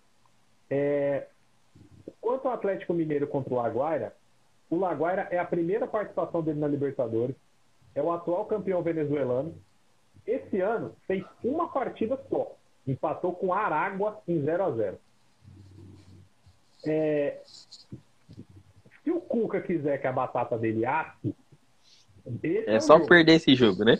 É... 0.70 1.28
Quanto 2.20 2.48
ao 2.48 2.54
Atlético 2.54 2.94
Mineiro 2.94 3.28
contra 3.28 3.54
o 3.54 3.58
Laguaira, 3.58 4.14
o 4.70 4.78
Laguaira 4.78 5.28
é 5.32 5.40
a 5.40 5.46
primeira 5.46 5.88
participação 5.88 6.42
dele 6.42 6.60
na 6.60 6.68
Libertadores, 6.68 7.36
é 7.96 8.02
o 8.02 8.12
atual 8.12 8.46
campeão 8.46 8.82
venezuelano. 8.82 9.56
Esse 10.26 10.60
ano 10.60 10.96
fez 11.06 11.24
uma 11.44 11.68
partida 11.70 12.20
só, 12.30 12.56
empatou 12.88 13.34
com 13.34 13.54
Aragua 13.54 14.22
em 14.28 14.42
0 14.42 14.64
a 14.64 14.72
0 14.72 14.98
é... 16.86 17.42
Se 19.04 19.12
o 19.12 19.20
Cuca 19.20 19.62
quiser 19.62 20.00
que 20.00 20.08
a 20.08 20.12
batata 20.12 20.58
dele 20.58 20.86
asse, 20.86 21.36
é, 22.42 22.76
é 22.76 22.80
só 22.80 23.00
perder 23.00 23.34
esse 23.34 23.54
jogo, 23.54 23.84
né? 23.84 24.00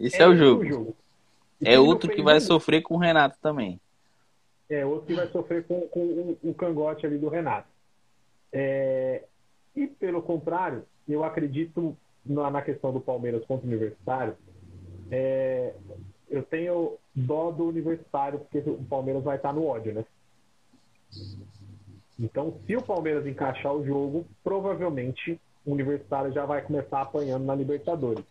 Esse 0.00 0.16
é, 0.16 0.22
é 0.22 0.28
o 0.28 0.36
jogo. 0.36 0.64
Jogo. 0.64 0.96
É 1.62 1.78
outro 1.78 2.10
que 2.10 2.22
vai 2.22 2.40
sofrer 2.40 2.82
com 2.82 2.94
o 2.94 2.98
Renato 2.98 3.36
também. 3.40 3.80
É 4.68 4.84
outro 4.84 5.06
que 5.06 5.14
vai 5.14 5.28
sofrer 5.28 5.64
com, 5.64 5.82
com 5.88 6.00
o, 6.00 6.38
o 6.42 6.54
cangote 6.54 7.06
ali 7.06 7.18
do 7.18 7.28
Renato. 7.28 7.68
É, 8.52 9.22
e 9.74 9.86
pelo 9.86 10.22
contrário, 10.22 10.84
eu 11.08 11.24
acredito 11.24 11.96
na, 12.24 12.50
na 12.50 12.62
questão 12.62 12.92
do 12.92 13.00
Palmeiras 13.00 13.44
contra 13.44 13.66
o 13.66 13.68
Universitário. 13.68 14.36
É, 15.10 15.72
eu 16.28 16.42
tenho 16.42 16.98
dó 17.16 17.50
do 17.50 17.64
Universitário, 17.64 18.38
porque 18.38 18.58
o 18.68 18.84
Palmeiras 18.84 19.24
vai 19.24 19.36
estar 19.36 19.52
no 19.52 19.66
ódio, 19.66 19.94
né? 19.94 20.04
Então, 22.18 22.58
se 22.66 22.76
o 22.76 22.82
Palmeiras 22.82 23.26
encaixar 23.26 23.74
o 23.74 23.84
jogo, 23.84 24.26
provavelmente 24.44 25.40
o 25.64 25.72
Universitário 25.72 26.32
já 26.32 26.44
vai 26.44 26.62
começar 26.62 27.00
apanhando 27.00 27.44
na 27.44 27.54
Libertadores. 27.54 28.24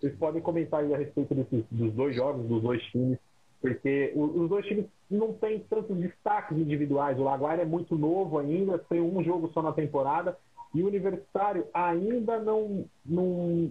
Vocês 0.00 0.14
podem 0.16 0.42
comentar 0.42 0.80
aí 0.80 0.92
a 0.92 0.98
respeito 0.98 1.34
desses, 1.34 1.64
dos 1.70 1.92
dois 1.92 2.16
jogos, 2.16 2.46
dos 2.46 2.62
dois 2.62 2.82
times, 2.84 3.18
porque 3.60 4.12
os 4.16 4.48
dois 4.48 4.66
times 4.66 4.86
não 5.08 5.32
têm 5.34 5.60
tantos 5.60 5.96
destaques 5.96 6.58
individuais. 6.58 7.18
O 7.18 7.22
Laguaira 7.22 7.62
é 7.62 7.66
muito 7.66 7.96
novo 7.96 8.38
ainda, 8.38 8.78
tem 8.78 9.00
um 9.00 9.22
jogo 9.22 9.50
só 9.52 9.62
na 9.62 9.72
temporada, 9.72 10.36
e 10.74 10.82
o 10.82 10.86
Universitário 10.88 11.66
ainda 11.72 12.40
não, 12.40 12.84
não, 13.04 13.70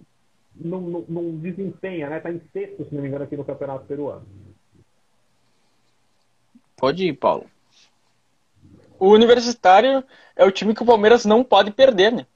não, 0.56 0.80
não, 0.80 1.04
não 1.08 1.36
desempenha, 1.36 2.08
né? 2.08 2.18
Está 2.18 2.32
em 2.32 2.40
sexto, 2.52 2.84
se 2.84 2.94
não 2.94 3.02
me 3.02 3.08
engano, 3.08 3.24
aqui 3.24 3.36
no 3.36 3.44
Campeonato 3.44 3.84
Peruano. 3.86 4.24
Pode 6.82 7.06
ir, 7.06 7.12
Paulo. 7.12 7.48
O 8.98 9.10
Universitário 9.10 10.02
é 10.34 10.44
o 10.44 10.50
time 10.50 10.74
que 10.74 10.82
o 10.82 10.86
Palmeiras 10.86 11.24
não 11.24 11.44
pode 11.44 11.70
perder, 11.70 12.10
né? 12.10 12.26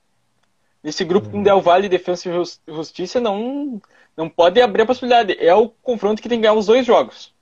Esse 0.84 1.04
grupo 1.04 1.28
com 1.28 1.38
uhum. 1.38 1.42
Del 1.42 1.60
Valle, 1.60 1.88
Defesa 1.88 2.30
e 2.30 2.72
Justiça 2.72 3.18
não, 3.20 3.82
não 4.16 4.28
pode 4.28 4.62
abrir 4.62 4.82
a 4.82 4.86
possibilidade. 4.86 5.36
É 5.40 5.52
o 5.52 5.68
confronto 5.68 6.22
que 6.22 6.28
tem 6.28 6.38
que 6.38 6.42
ganhar 6.42 6.54
os 6.54 6.66
dois 6.66 6.86
jogos. 6.86 7.34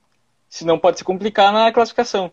Senão 0.48 0.78
pode 0.78 0.96
se 0.96 1.04
complicar 1.04 1.52
na 1.52 1.70
classificação. 1.70 2.32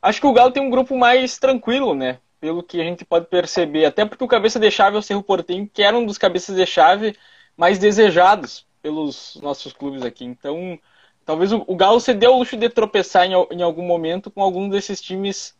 Acho 0.00 0.20
que 0.20 0.26
o 0.28 0.32
Galo 0.32 0.52
tem 0.52 0.62
um 0.62 0.70
grupo 0.70 0.96
mais 0.96 1.36
tranquilo, 1.36 1.96
né? 1.96 2.20
Pelo 2.40 2.62
que 2.62 2.80
a 2.80 2.84
gente 2.84 3.04
pode 3.04 3.26
perceber. 3.26 3.86
Até 3.86 4.04
porque 4.04 4.22
o 4.22 4.28
cabeça 4.28 4.60
de 4.60 4.70
chave 4.70 4.94
é 4.94 5.00
o 5.00 5.02
Cerro 5.02 5.24
Portenho, 5.24 5.68
que 5.68 5.82
era 5.82 5.98
um 5.98 6.06
dos 6.06 6.16
cabeças 6.16 6.54
de 6.54 6.64
chave 6.64 7.16
mais 7.56 7.76
desejados 7.80 8.68
pelos 8.80 9.36
nossos 9.42 9.72
clubes 9.72 10.04
aqui. 10.04 10.24
Então, 10.24 10.78
talvez 11.24 11.52
o, 11.52 11.64
o 11.66 11.76
Galo 11.76 12.00
se 12.00 12.12
deu 12.14 12.34
o 12.34 12.38
luxo 12.38 12.56
de 12.56 12.68
tropeçar 12.68 13.26
em, 13.26 13.32
em 13.50 13.62
algum 13.62 13.82
momento 13.82 14.30
com 14.30 14.42
algum 14.42 14.68
desses 14.68 15.00
times 15.00 15.54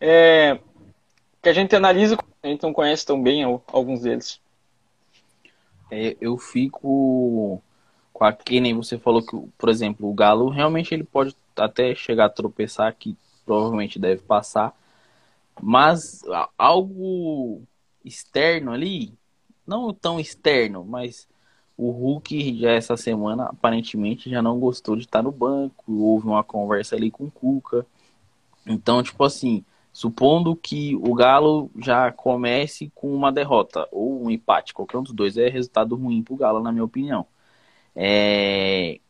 é, 0.00 0.58
que 1.42 1.48
a 1.48 1.52
gente 1.52 1.74
analisa, 1.74 2.16
a 2.42 2.46
gente 2.46 2.62
não 2.62 2.72
conhece 2.72 3.04
tão 3.04 3.22
bem 3.22 3.42
alguns 3.68 4.02
deles. 4.02 4.40
É, 5.90 6.16
eu 6.20 6.36
fico 6.36 7.62
com 8.12 8.24
a 8.24 8.32
que 8.32 8.60
nem 8.60 8.74
você 8.74 8.98
falou 8.98 9.22
que, 9.22 9.36
por 9.56 9.68
exemplo, 9.68 10.08
o 10.08 10.14
Galo 10.14 10.48
realmente 10.48 10.92
ele 10.92 11.04
pode 11.04 11.36
até 11.56 11.94
chegar 11.94 12.26
a 12.26 12.30
tropeçar, 12.30 12.94
que 12.94 13.16
provavelmente 13.46 13.98
deve 13.98 14.22
passar, 14.22 14.74
mas 15.60 16.22
algo 16.56 17.62
externo 18.04 18.72
ali, 18.72 19.12
não 19.66 19.92
tão 19.92 20.20
externo, 20.20 20.84
mas 20.84 21.28
o 21.78 21.90
Hulk 21.90 22.58
já 22.60 22.72
essa 22.72 22.96
semana 22.96 23.44
aparentemente 23.44 24.28
já 24.28 24.42
não 24.42 24.58
gostou 24.58 24.96
de 24.96 25.04
estar 25.04 25.22
no 25.22 25.32
banco, 25.32 25.92
houve 25.92 26.26
uma 26.26 26.44
conversa 26.44 26.96
ali 26.96 27.10
com 27.10 27.24
o 27.24 27.30
Cuca. 27.30 27.86
Então, 28.66 29.02
tipo 29.02 29.24
assim, 29.24 29.64
Supondo 29.98 30.54
que 30.54 30.94
o 30.94 31.12
Galo 31.12 31.72
já 31.76 32.12
comece 32.12 32.88
com 32.94 33.12
uma 33.12 33.32
derrota 33.32 33.88
ou 33.90 34.22
um 34.24 34.30
empate, 34.30 34.72
qualquer 34.72 34.96
um 34.96 35.02
dos 35.02 35.12
dois 35.12 35.36
é 35.36 35.48
resultado 35.48 35.96
ruim 35.96 36.22
para 36.22 36.34
o 36.34 36.36
Galo, 36.36 36.62
na 36.62 36.70
minha 36.70 36.84
opinião. 36.84 37.26
É... 37.96 39.00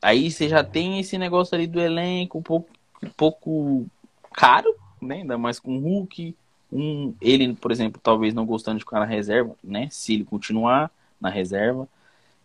Aí 0.00 0.30
você 0.30 0.48
já 0.48 0.64
tem 0.64 1.00
esse 1.00 1.18
negócio 1.18 1.54
ali 1.54 1.66
do 1.66 1.78
elenco 1.78 2.38
um 2.38 2.42
pouco, 2.42 2.70
um 3.02 3.10
pouco 3.10 3.86
caro, 4.32 4.74
né? 5.02 5.16
ainda 5.16 5.36
mais 5.36 5.60
com 5.60 5.76
o 5.76 5.80
Hulk. 5.80 6.34
Um, 6.72 7.14
ele, 7.20 7.54
por 7.54 7.70
exemplo, 7.70 8.00
talvez 8.02 8.32
não 8.32 8.46
gostando 8.46 8.78
de 8.78 8.84
ficar 8.84 9.00
na 9.00 9.06
reserva, 9.06 9.54
né? 9.62 9.88
Se 9.90 10.14
ele 10.14 10.24
continuar 10.24 10.90
na 11.20 11.28
reserva. 11.28 11.86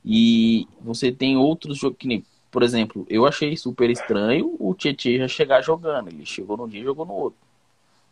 E 0.05 0.67
você 0.81 1.11
tem 1.11 1.37
outros 1.37 1.77
jogos 1.77 1.97
que 1.97 2.07
nem, 2.07 2.25
por 2.51 2.63
exemplo, 2.63 3.05
eu 3.09 3.25
achei 3.25 3.55
super 3.55 3.89
estranho 3.89 4.55
o 4.59 4.73
Tietchan 4.73 5.17
já 5.17 5.27
chegar 5.27 5.61
jogando. 5.61 6.09
Ele 6.09 6.25
chegou 6.25 6.57
num 6.57 6.67
dia 6.67 6.81
e 6.81 6.83
jogou 6.83 7.05
no 7.05 7.13
outro. 7.13 7.39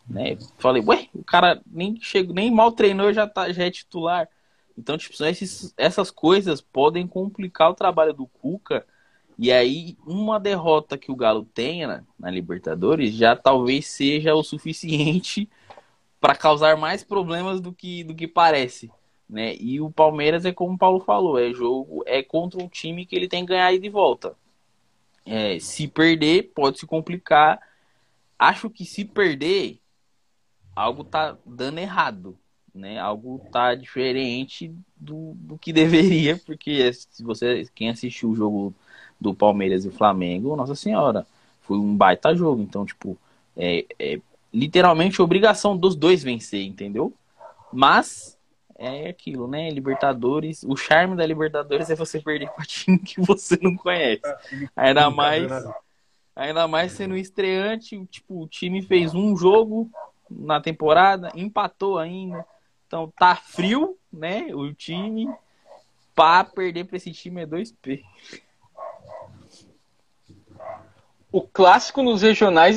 Né? 0.08 0.36
Falei, 0.58 0.82
ué, 0.84 1.08
o 1.14 1.22
cara 1.22 1.60
nem 1.66 1.98
chegou, 2.00 2.34
nem 2.34 2.50
mal 2.50 2.72
treinou, 2.72 3.12
já, 3.12 3.26
tá, 3.26 3.52
já 3.52 3.64
é 3.64 3.70
titular. 3.70 4.28
Então, 4.76 4.96
tipo, 4.96 5.22
esses, 5.24 5.72
essas 5.76 6.10
coisas 6.10 6.60
podem 6.60 7.06
complicar 7.06 7.70
o 7.70 7.74
trabalho 7.74 8.12
do 8.12 8.26
Cuca. 8.26 8.86
E 9.38 9.52
aí, 9.52 9.96
uma 10.06 10.38
derrota 10.38 10.96
que 10.96 11.10
o 11.10 11.16
Galo 11.16 11.44
tenha 11.44 12.04
na 12.18 12.30
Libertadores 12.30 13.14
já 13.14 13.36
talvez 13.36 13.86
seja 13.86 14.34
o 14.34 14.42
suficiente 14.42 15.48
para 16.20 16.34
causar 16.34 16.76
mais 16.76 17.02
problemas 17.02 17.60
do 17.60 17.72
que, 17.72 18.04
do 18.04 18.14
que 18.14 18.26
parece. 18.26 18.90
Né? 19.32 19.56
E 19.58 19.80
o 19.80 19.90
Palmeiras 19.90 20.44
é 20.44 20.52
como 20.52 20.74
o 20.74 20.78
Paulo 20.78 21.00
falou, 21.00 21.38
é 21.38 21.54
jogo, 21.54 22.04
é 22.06 22.22
contra 22.22 22.62
um 22.62 22.68
time 22.68 23.06
que 23.06 23.16
ele 23.16 23.26
tem 23.26 23.46
que 23.46 23.52
ganhar 23.52 23.74
de 23.78 23.88
volta. 23.88 24.36
É, 25.24 25.58
se 25.58 25.88
perder, 25.88 26.52
pode 26.54 26.78
se 26.78 26.86
complicar. 26.86 27.58
Acho 28.38 28.68
que 28.68 28.84
se 28.84 29.06
perder, 29.06 29.80
algo 30.76 31.02
tá 31.02 31.38
dando 31.46 31.78
errado, 31.78 32.36
né? 32.74 32.98
Algo 32.98 33.40
tá 33.50 33.74
diferente 33.74 34.70
do, 34.94 35.32
do 35.36 35.56
que 35.56 35.72
deveria, 35.72 36.36
porque 36.44 36.92
se 36.92 37.22
você 37.22 37.66
quem 37.74 37.88
assistiu 37.88 38.32
o 38.32 38.36
jogo 38.36 38.74
do 39.18 39.32
Palmeiras 39.32 39.86
e 39.86 39.90
Flamengo, 39.90 40.54
nossa 40.56 40.74
senhora, 40.74 41.26
foi 41.62 41.78
um 41.78 41.96
baita 41.96 42.36
jogo, 42.36 42.60
então 42.60 42.84
tipo, 42.84 43.16
é, 43.56 43.86
é 43.98 44.20
literalmente 44.52 45.22
obrigação 45.22 45.74
dos 45.74 45.96
dois 45.96 46.22
vencer, 46.22 46.66
entendeu? 46.66 47.14
Mas 47.72 48.36
é 48.82 49.08
aquilo, 49.08 49.46
né? 49.46 49.70
Libertadores, 49.70 50.64
o 50.64 50.76
charme 50.76 51.16
da 51.16 51.24
Libertadores 51.24 51.88
é 51.88 51.94
você 51.94 52.20
perder 52.20 52.50
para 52.50 52.64
time 52.64 52.98
que 52.98 53.20
você 53.20 53.58
não 53.62 53.76
conhece. 53.76 54.22
Ainda 54.74 55.08
mais 55.10 55.50
ainda 56.34 56.66
mais 56.66 56.92
sendo 56.92 57.16
estreante, 57.16 58.04
tipo, 58.06 58.42
o 58.42 58.48
time 58.48 58.82
fez 58.82 59.14
um 59.14 59.36
jogo, 59.36 59.90
na 60.28 60.60
temporada, 60.60 61.30
empatou 61.34 61.98
ainda. 61.98 62.44
Então 62.86 63.12
tá 63.18 63.36
frio, 63.36 63.96
né? 64.12 64.46
O 64.54 64.72
time. 64.72 65.28
Para 66.14 66.44
perder 66.44 66.84
para 66.84 66.96
esse 66.96 67.10
time 67.10 67.42
é 67.42 67.46
2P. 67.46 68.02
O 71.30 71.40
clássico 71.40 72.02
nos 72.02 72.20
regionais, 72.20 72.76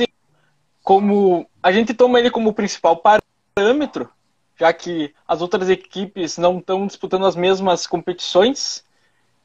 como 0.82 1.46
a 1.62 1.72
gente 1.72 1.94
toma 1.94 2.20
ele 2.20 2.32
como 2.32 2.54
principal 2.54 3.02
parâmetro, 3.02 4.10
já 4.58 4.72
que 4.74 5.14
as 5.28 5.42
outras 5.42 5.70
equipes 5.70 6.38
não 6.38 6.60
estão 6.60 6.88
disputando 6.88 7.26
as 7.26 7.36
mesmas 7.36 7.86
competições 7.86 8.84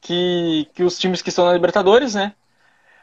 que, 0.00 0.68
que 0.74 0.82
os 0.82 0.98
times 0.98 1.20
que 1.20 1.28
estão 1.28 1.44
na 1.44 1.52
Libertadores, 1.52 2.14
né? 2.14 2.34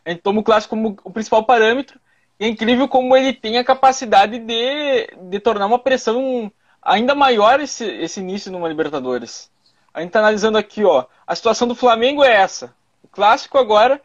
A 0.05 0.09
gente 0.09 0.21
toma 0.21 0.39
o 0.39 0.43
clássico 0.43 0.75
como 0.75 0.97
o 1.03 1.11
principal 1.11 1.43
parâmetro 1.43 1.99
e 2.39 2.45
é 2.45 2.47
incrível 2.47 2.87
como 2.87 3.15
ele 3.15 3.33
tem 3.33 3.57
a 3.57 3.63
capacidade 3.63 4.39
de, 4.39 5.07
de 5.29 5.39
tornar 5.39 5.65
uma 5.65 5.79
pressão 5.79 6.51
ainda 6.81 7.13
maior 7.13 7.59
esse, 7.59 7.85
esse 7.85 8.19
início 8.19 8.51
numa 8.51 8.69
Libertadores. 8.69 9.51
A 9.93 9.99
gente 9.99 10.09
está 10.09 10.19
analisando 10.19 10.57
aqui, 10.57 10.85
ó. 10.85 11.05
A 11.25 11.35
situação 11.35 11.67
do 11.67 11.75
Flamengo 11.75 12.23
é 12.23 12.33
essa. 12.33 12.73
O 13.03 13.07
clássico 13.07 13.57
agora 13.57 14.01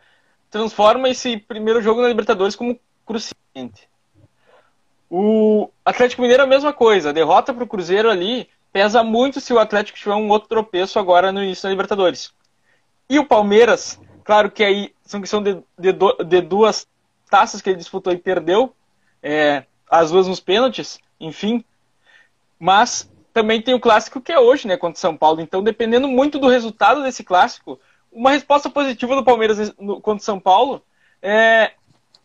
transforma 0.51 1.09
esse 1.09 1.37
primeiro 1.37 1.81
jogo 1.81 2.03
na 2.03 2.09
Libertadores 2.09 2.57
como 2.57 2.79
cruciante. 3.07 3.89
O 5.15 5.69
Atlético 5.85 6.23
Mineiro 6.23 6.41
é 6.43 6.47
a 6.47 6.49
mesma 6.49 6.73
coisa. 6.73 7.11
A 7.11 7.13
derrota 7.13 7.53
para 7.53 7.63
o 7.63 7.67
Cruzeiro 7.67 8.09
ali 8.09 8.49
pesa 8.73 9.05
muito 9.05 9.43
se 9.43 9.53
o 9.53 9.59
Atlético 9.59 9.99
tiver 9.99 10.15
um 10.15 10.31
outro 10.31 10.49
tropeço 10.49 10.99
agora 10.99 11.31
no 11.31 11.45
início 11.45 11.65
da 11.65 11.69
Libertadores. 11.69 12.33
E 13.11 13.19
o 13.19 13.27
Palmeiras, 13.27 14.01
claro 14.25 14.51
que 14.51 14.65
aí 14.65 14.95
são 15.05 15.21
questão 15.21 15.43
de, 15.43 15.63
de, 15.79 15.93
de 16.27 16.41
duas 16.41 16.89
taças 17.29 17.61
que 17.61 17.69
ele 17.69 17.77
disputou 17.77 18.11
e 18.11 18.17
perdeu, 18.17 18.75
é, 19.23 19.65
as 19.87 20.11
duas 20.11 20.27
nos 20.27 20.41
pênaltis, 20.41 20.99
enfim. 21.21 21.63
Mas 22.59 23.07
também 23.35 23.61
tem 23.61 23.75
o 23.75 23.81
clássico 23.81 24.19
que 24.19 24.33
é 24.33 24.41
hoje, 24.41 24.67
né, 24.67 24.79
contra 24.79 24.97
o 24.97 25.01
São 25.01 25.15
Paulo. 25.15 25.43
Então, 25.43 25.63
dependendo 25.63 26.09
muito 26.09 26.39
do 26.39 26.49
resultado 26.49 27.03
desse 27.03 27.23
clássico, 27.23 27.79
uma 28.11 28.31
resposta 28.31 28.71
positiva 28.71 29.15
do 29.15 29.23
Palmeiras 29.23 29.75
no, 29.79 30.01
contra 30.01 30.23
o 30.23 30.25
São 30.25 30.41
Paulo 30.41 30.83
é, 31.21 31.73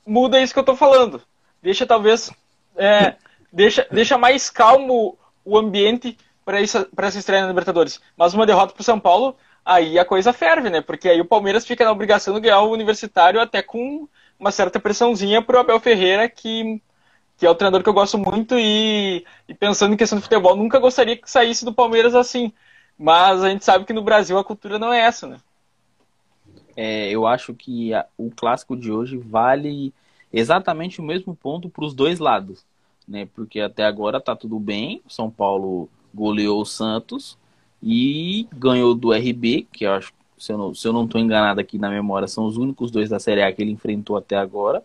muda 0.05 0.39
isso 0.39 0.53
que 0.53 0.59
eu 0.59 0.61
estou 0.61 0.77
falando. 0.77 1.21
Deixa 1.61 1.85
talvez 1.85 2.31
é, 2.77 3.15
deixa, 3.51 3.87
deixa 3.91 4.17
mais 4.17 4.49
calmo 4.49 5.17
o 5.43 5.57
ambiente 5.57 6.17
para 6.45 6.61
essa, 6.61 6.87
essa 6.97 7.19
estreia 7.19 7.41
na 7.41 7.49
Libertadores. 7.49 7.99
Mas 8.15 8.33
uma 8.33 8.45
derrota 8.45 8.73
para 8.73 8.81
o 8.81 8.85
São 8.85 8.99
Paulo, 8.99 9.35
aí 9.65 9.99
a 9.99 10.05
coisa 10.05 10.31
ferve, 10.31 10.69
né? 10.69 10.81
Porque 10.81 11.09
aí 11.09 11.19
o 11.19 11.25
Palmeiras 11.25 11.65
fica 11.65 11.83
na 11.83 11.91
obrigação 11.91 12.35
de 12.35 12.41
ganhar 12.41 12.61
o 12.61 12.71
Universitário 12.71 13.41
até 13.41 13.61
com 13.61 14.07
uma 14.39 14.51
certa 14.51 14.79
pressãozinha 14.79 15.41
pro 15.41 15.59
Abel 15.59 15.79
Ferreira, 15.79 16.29
que, 16.29 16.81
que 17.37 17.45
é 17.45 17.49
o 17.49 17.55
treinador 17.55 17.83
que 17.83 17.89
eu 17.89 17.93
gosto 17.93 18.17
muito 18.17 18.55
e, 18.57 19.25
e 19.47 19.53
pensando 19.53 19.93
em 19.93 19.97
questão 19.97 20.17
de 20.17 20.23
futebol, 20.23 20.55
nunca 20.55 20.79
gostaria 20.79 21.17
que 21.17 21.29
saísse 21.29 21.65
do 21.65 21.73
Palmeiras 21.73 22.15
assim. 22.15 22.53
Mas 22.97 23.43
a 23.43 23.49
gente 23.49 23.65
sabe 23.65 23.85
que 23.85 23.93
no 23.93 24.01
Brasil 24.01 24.37
a 24.37 24.43
cultura 24.43 24.79
não 24.79 24.91
é 24.93 25.01
essa, 25.01 25.27
né? 25.27 25.37
É, 26.75 27.09
eu 27.09 27.25
acho 27.25 27.53
que 27.53 27.93
a, 27.93 28.05
o 28.17 28.31
clássico 28.31 28.77
de 28.77 28.91
hoje 28.91 29.17
vale 29.17 29.93
exatamente 30.37 31.01
o 31.01 31.03
mesmo 31.03 31.35
ponto 31.35 31.69
para 31.69 31.85
os 31.85 31.93
dois 31.93 32.19
lados, 32.19 32.65
né? 33.07 33.27
Porque 33.33 33.59
até 33.59 33.85
agora 33.85 34.21
tá 34.21 34.35
tudo 34.35 34.59
bem. 34.59 35.01
São 35.07 35.29
Paulo 35.29 35.89
goleou 36.13 36.61
o 36.61 36.65
Santos 36.65 37.37
e 37.81 38.47
ganhou 38.53 38.93
do 38.93 39.13
RB, 39.13 39.67
que 39.71 39.85
eu 39.85 39.93
acho, 39.93 40.13
se 40.37 40.51
eu 40.51 40.57
não, 40.57 40.73
se 40.75 40.87
eu 40.87 40.93
não 40.93 41.07
tô 41.07 41.17
enganado 41.17 41.59
aqui 41.59 41.77
na 41.77 41.89
memória, 41.89 42.27
são 42.27 42.45
os 42.45 42.57
únicos 42.57 42.91
dois 42.91 43.09
da 43.09 43.19
Série 43.19 43.41
A 43.41 43.51
que 43.51 43.61
ele 43.61 43.71
enfrentou 43.71 44.15
até 44.15 44.35
agora. 44.35 44.83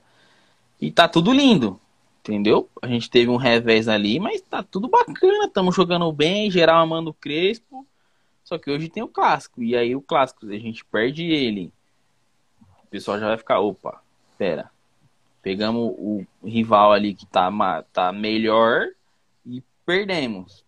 E 0.81 0.91
tá 0.91 1.07
tudo 1.07 1.33
lindo, 1.33 1.79
entendeu? 2.21 2.69
A 2.81 2.87
gente 2.87 3.11
teve 3.11 3.31
um 3.31 3.37
revés 3.37 3.89
ali, 3.89 4.19
mas 4.19 4.41
tá 4.41 4.63
tudo 4.63 4.89
bacana, 4.89 5.47
estamos 5.47 5.75
jogando 5.75 6.11
bem, 6.13 6.51
geral 6.51 6.81
amando 6.83 7.11
o 7.11 7.15
Crespo. 7.15 7.87
Só 8.43 8.59
que 8.59 8.71
hoje 8.71 8.89
tem 8.89 9.03
o 9.03 9.09
clássico, 9.09 9.63
e 9.63 9.77
aí 9.77 9.95
o 9.95 10.03
clássico, 10.03 10.47
a 10.47 10.59
gente 10.59 10.85
perde 10.85 11.25
ele. 11.25 11.73
O 12.85 12.87
pessoal 12.89 13.19
já 13.19 13.29
vai 13.29 13.39
ficar, 13.39 13.61
opa, 13.61 14.03
pera. 14.37 14.71
Pegamos 15.43 15.95
o 15.99 16.25
rival 16.45 16.93
ali 16.93 17.15
que 17.15 17.27
tá, 17.27 17.51
tá 17.93 18.13
melhor 18.13 18.87
e 19.45 19.63
perdemos. 19.85 20.65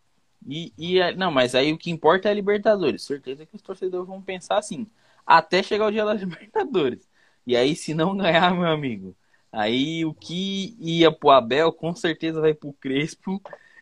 E, 0.47 0.73
e 0.77 0.99
é, 0.99 1.15
não, 1.15 1.31
mas 1.31 1.55
aí 1.55 1.73
o 1.73 1.79
que 1.79 1.91
importa 1.91 2.29
é 2.29 2.33
a 2.33 2.35
Libertadores. 2.35 3.03
Certeza 3.03 3.47
que 3.47 3.57
os 3.57 3.63
torcedores 3.63 4.07
vão 4.07 4.21
pensar 4.21 4.59
assim, 4.59 4.87
até 5.27 5.63
chegar 5.63 5.87
o 5.87 5.91
dia 5.91 6.05
da 6.05 6.13
Libertadores. 6.15 7.09
E 7.47 7.57
aí, 7.57 7.77
se 7.77 7.95
não 7.95 8.17
ganhar, 8.17 8.55
meu 8.55 8.67
amigo, 8.67 9.15
aí 9.53 10.05
o 10.05 10.15
que 10.15 10.77
ia 10.81 11.13
pro 11.13 11.31
Abel, 11.31 11.73
com 11.73 11.95
certeza 11.95 12.41
vai 12.41 12.55
pro 12.55 12.73
Crespo. 12.75 13.41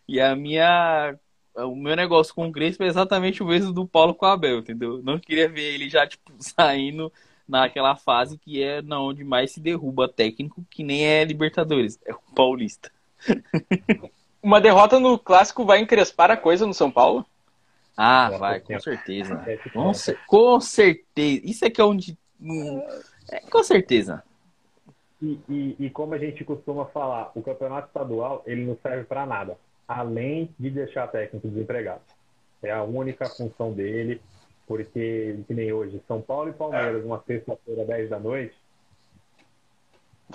E 0.08 0.20
a 0.20 0.36
minha. 0.36 1.18
O 1.54 1.76
meu 1.76 1.94
negócio 1.96 2.34
com 2.34 2.48
o 2.48 2.52
Crespo 2.52 2.82
é 2.82 2.86
exatamente 2.86 3.42
o 3.42 3.46
mesmo 3.46 3.72
do 3.72 3.86
Paulo 3.86 4.14
com 4.14 4.24
o 4.26 4.28
Abel, 4.28 4.58
entendeu? 4.58 5.02
Não 5.02 5.18
queria 5.18 5.48
ver 5.48 5.74
ele 5.74 5.88
já, 5.88 6.06
tipo, 6.06 6.32
saindo 6.40 7.12
naquela 7.48 7.96
fase 7.96 8.38
que 8.38 8.62
é 8.62 8.82
na 8.82 9.00
onde 9.00 9.24
mais 9.24 9.52
se 9.52 9.60
derruba 9.60 10.08
técnico, 10.08 10.64
que 10.70 10.82
nem 10.82 11.04
é 11.04 11.24
Libertadores, 11.24 11.98
é 12.06 12.12
o 12.12 12.20
Paulista. 12.34 12.90
uma 14.42 14.60
derrota 14.60 14.98
no 14.98 15.18
clássico 15.18 15.64
vai 15.64 15.78
encrespar 15.78 16.30
a 16.30 16.36
coisa 16.36 16.66
no 16.66 16.74
São 16.74 16.90
Paulo? 16.90 17.24
Ah, 17.96 18.30
vai, 18.38 18.60
com 18.60 18.80
certeza. 18.80 19.44
Com, 19.72 19.92
com 20.26 20.60
certeza. 20.60 21.42
Isso 21.44 21.64
é 21.64 21.70
que 21.70 21.80
é 21.80 21.84
onde. 21.84 22.16
É, 23.30 23.40
com 23.40 23.62
certeza. 23.62 24.24
E, 25.20 25.38
e, 25.48 25.76
e, 25.78 25.90
como 25.90 26.14
a 26.14 26.18
gente 26.18 26.42
costuma 26.42 26.86
falar, 26.86 27.30
o 27.34 27.42
campeonato 27.42 27.86
estadual 27.86 28.42
ele 28.44 28.64
não 28.66 28.76
serve 28.82 29.04
para 29.04 29.24
nada, 29.24 29.56
além 29.86 30.52
de 30.58 30.68
deixar 30.68 31.06
técnico 31.06 31.48
desempregado. 31.48 32.00
É 32.60 32.72
a 32.72 32.82
única 32.82 33.26
função 33.26 33.72
dele, 33.72 34.20
porque, 34.66 35.38
que 35.46 35.54
nem 35.54 35.72
hoje, 35.72 36.02
São 36.06 36.20
Paulo 36.20 36.50
e 36.50 36.52
Palmeiras, 36.52 37.04
uma 37.04 37.22
sexta-feira, 37.26 37.84
10 37.84 38.10
da 38.10 38.18
noite, 38.18 38.54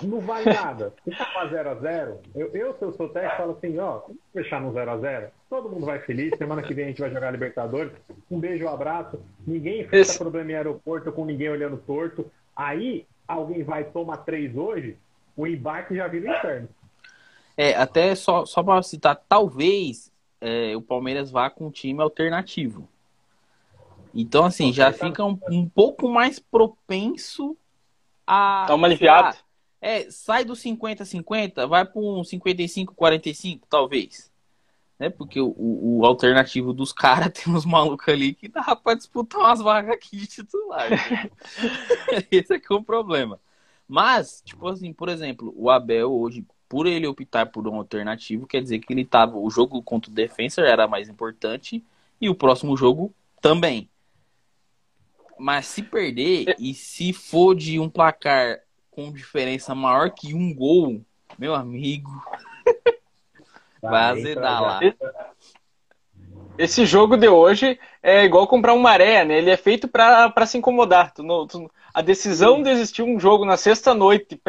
não 0.02 0.20
vale 0.20 0.44
nada. 0.52 0.92
Se 1.04 1.10
tá 1.10 1.48
0x0, 1.48 2.18
eu, 2.34 2.50
eu, 2.54 2.74
se 2.74 2.82
eu 2.82 2.92
sou 2.92 3.08
técnico, 3.08 3.36
falo 3.36 3.52
assim, 3.52 3.78
ó, 3.78 3.98
vamos 4.00 4.22
fechar 4.32 4.60
no 4.60 4.72
0x0. 4.72 5.30
Todo 5.48 5.68
mundo 5.68 5.86
vai 5.86 5.98
feliz. 6.00 6.36
Semana 6.36 6.62
que 6.62 6.74
vem 6.74 6.84
a 6.84 6.88
gente 6.88 7.00
vai 7.00 7.10
jogar 7.10 7.30
Libertadores. 7.30 7.92
Um 8.30 8.38
beijo, 8.38 8.64
um 8.64 8.68
abraço. 8.68 9.20
Ninguém 9.46 9.82
enfrenta 9.82 10.14
problema 10.14 10.52
em 10.52 10.54
aeroporto 10.54 11.10
com 11.12 11.24
ninguém 11.24 11.48
olhando 11.48 11.78
torto. 11.78 12.30
Aí, 12.54 13.06
alguém 13.26 13.62
vai 13.62 13.84
tomar 13.84 14.18
três 14.18 14.56
hoje, 14.56 14.96
o 15.36 15.46
embarque 15.46 15.94
já 15.94 16.06
vira 16.08 16.36
inferno. 16.36 16.68
É, 17.56 17.74
até 17.74 18.14
só, 18.14 18.44
só 18.46 18.62
para 18.62 18.82
citar, 18.82 19.20
talvez 19.28 20.12
é, 20.40 20.76
o 20.76 20.82
Palmeiras 20.82 21.30
vá 21.30 21.50
com 21.50 21.66
um 21.66 21.70
time 21.70 22.00
alternativo. 22.00 22.88
Então, 24.20 24.44
assim, 24.44 24.72
já 24.72 24.92
fica 24.92 25.24
um, 25.24 25.38
um 25.48 25.68
pouco 25.68 26.08
mais 26.08 26.40
propenso 26.40 27.56
a. 28.26 28.66
Dá 28.66 28.74
uma 28.74 28.88
aliviada. 28.88 29.36
É, 29.80 30.10
sai 30.10 30.44
do 30.44 30.54
50-50, 30.54 31.68
vai 31.68 31.84
para 31.84 32.00
um 32.00 32.22
55-45, 32.22 33.60
talvez. 33.70 34.28
Né? 34.98 35.08
Porque 35.08 35.40
o, 35.40 35.54
o, 35.56 36.00
o 36.00 36.04
alternativo 36.04 36.72
dos 36.72 36.92
caras 36.92 37.30
tem 37.38 37.54
uns 37.54 37.64
malucos 37.64 38.08
ali 38.08 38.34
que 38.34 38.48
dá 38.48 38.74
para 38.74 38.96
disputar 38.96 39.40
umas 39.40 39.60
vagas 39.60 39.94
aqui 39.94 40.16
de 40.16 40.26
titular. 40.26 40.88
Esse 42.28 42.54
é 42.54 42.58
que 42.58 42.72
é 42.72 42.74
o 42.74 42.82
problema. 42.82 43.38
Mas, 43.86 44.42
tipo 44.44 44.66
assim, 44.66 44.92
por 44.92 45.08
exemplo, 45.08 45.54
o 45.56 45.70
Abel 45.70 46.12
hoje, 46.12 46.44
por 46.68 46.88
ele 46.88 47.06
optar 47.06 47.46
por 47.46 47.68
um 47.68 47.76
alternativo, 47.76 48.48
quer 48.48 48.60
dizer 48.60 48.80
que 48.80 48.92
ele 48.92 49.04
tava. 49.04 49.38
O 49.38 49.48
jogo 49.48 49.80
contra 49.80 50.10
o 50.10 50.14
Defensor 50.14 50.64
era 50.64 50.88
mais 50.88 51.08
importante 51.08 51.84
e 52.20 52.28
o 52.28 52.34
próximo 52.34 52.76
jogo 52.76 53.14
também. 53.40 53.88
Mas 55.38 55.66
se 55.66 55.82
perder 55.82 56.56
e 56.58 56.74
se 56.74 57.12
for 57.12 57.54
de 57.54 57.78
um 57.78 57.88
placar 57.88 58.60
com 58.90 59.12
diferença 59.12 59.74
maior 59.74 60.10
que 60.10 60.34
um 60.34 60.52
gol, 60.52 61.00
meu 61.38 61.54
amigo, 61.54 62.10
vai 63.80 64.02
azedar 64.10 64.62
lá. 64.62 64.80
Esse 66.58 66.84
jogo 66.84 67.16
de 67.16 67.28
hoje 67.28 67.78
é 68.02 68.24
igual 68.24 68.48
comprar 68.48 68.74
um 68.74 68.80
maré, 68.80 69.24
né? 69.24 69.38
Ele 69.38 69.50
é 69.50 69.56
feito 69.56 69.86
para 69.86 70.44
se 70.44 70.58
incomodar. 70.58 71.14
Tu, 71.14 71.22
tu, 71.46 71.70
a 71.94 72.02
decisão 72.02 72.56
Sim. 72.56 72.62
de 72.64 72.70
existir 72.70 73.02
um 73.02 73.20
jogo 73.20 73.44
na 73.44 73.56
sexta-noite, 73.56 74.40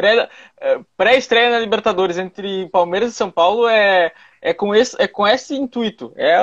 é, 0.60 0.80
pré-estreia 0.96 1.48
pré 1.48 1.50
na 1.50 1.60
Libertadores 1.60 2.18
entre 2.18 2.68
Palmeiras 2.70 3.12
e 3.12 3.14
São 3.14 3.30
Paulo, 3.30 3.68
é, 3.68 4.12
é, 4.42 4.52
com, 4.52 4.74
esse, 4.74 5.00
é 5.00 5.06
com 5.06 5.26
esse 5.26 5.54
intuito. 5.54 6.12
É 6.16 6.36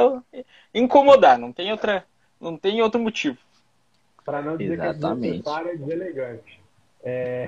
incomodar, 0.74 1.38
não 1.38 1.52
tem, 1.52 1.70
outra, 1.72 2.06
não 2.39 2.56
tem 2.56 2.82
outro 2.82 3.00
motivo. 3.00 3.38
Para 4.28 4.42
não 4.42 4.58
dizer 4.58 4.74
Exatamente. 4.74 5.42
que 5.42 5.50
é 5.50 5.76
deselegante. 5.78 6.62
É... 7.02 7.48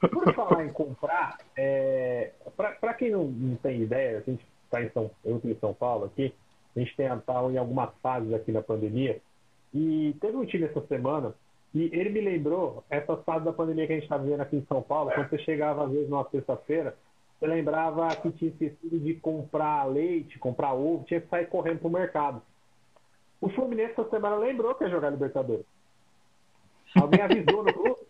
Por 0.00 0.34
falar 0.34 0.64
em 0.64 0.72
comprar, 0.72 1.36
é... 1.54 2.30
para 2.56 2.94
quem 2.94 3.10
não, 3.10 3.24
não, 3.24 3.56
tem 3.56 3.82
ideia, 3.82 4.16
a 4.16 4.20
gente 4.22 4.42
está 4.64 4.82
em 4.82 4.88
São, 4.88 5.10
eu 5.22 5.36
estou 5.36 5.50
em 5.50 5.58
São 5.60 5.74
Paulo 5.74 6.06
aqui, 6.06 6.32
a 6.74 6.80
gente 6.80 6.96
tem 6.96 7.06
tá 7.06 7.42
em 7.52 7.58
algumas 7.58 7.90
fases 8.02 8.32
aqui 8.32 8.50
na 8.50 8.62
pandemia, 8.62 9.20
e 9.74 10.16
teve 10.18 10.34
um 10.34 10.46
time 10.46 10.64
essa 10.64 10.80
semana 10.86 11.34
e 11.74 11.90
ele 11.92 12.08
me 12.08 12.22
lembrou 12.22 12.82
essa 12.88 13.14
fase 13.18 13.44
da 13.44 13.52
pandemia 13.52 13.86
que 13.86 13.92
a 13.92 13.96
gente 13.96 14.04
está 14.04 14.16
vivendo 14.16 14.40
aqui 14.40 14.56
em 14.56 14.64
São 14.64 14.80
Paulo, 14.80 15.10
quando 15.14 15.28
você 15.28 15.38
chegava 15.40 15.84
às 15.84 15.92
vezes 15.92 16.08
numa 16.08 16.26
sexta-feira, 16.30 16.96
você 17.38 17.46
lembrava 17.46 18.08
que 18.16 18.32
tinha 18.32 18.50
esquecido 18.50 18.98
de 18.98 19.12
comprar 19.16 19.84
leite, 19.84 20.38
comprar 20.38 20.72
ovo, 20.72 21.04
tinha 21.04 21.20
que 21.20 21.28
sair 21.28 21.46
correndo 21.48 21.80
para 21.80 21.88
o 21.88 21.92
mercado. 21.92 22.42
O 23.40 23.48
Fluminense 23.48 23.92
essa 23.92 24.08
semana 24.10 24.36
lembrou 24.36 24.74
que 24.74 24.84
ia 24.84 24.90
jogar 24.90 25.10
Libertadores. 25.10 25.64
Alguém 27.00 27.22
avisou 27.22 27.62
no 27.62 27.72
grupo, 27.72 28.06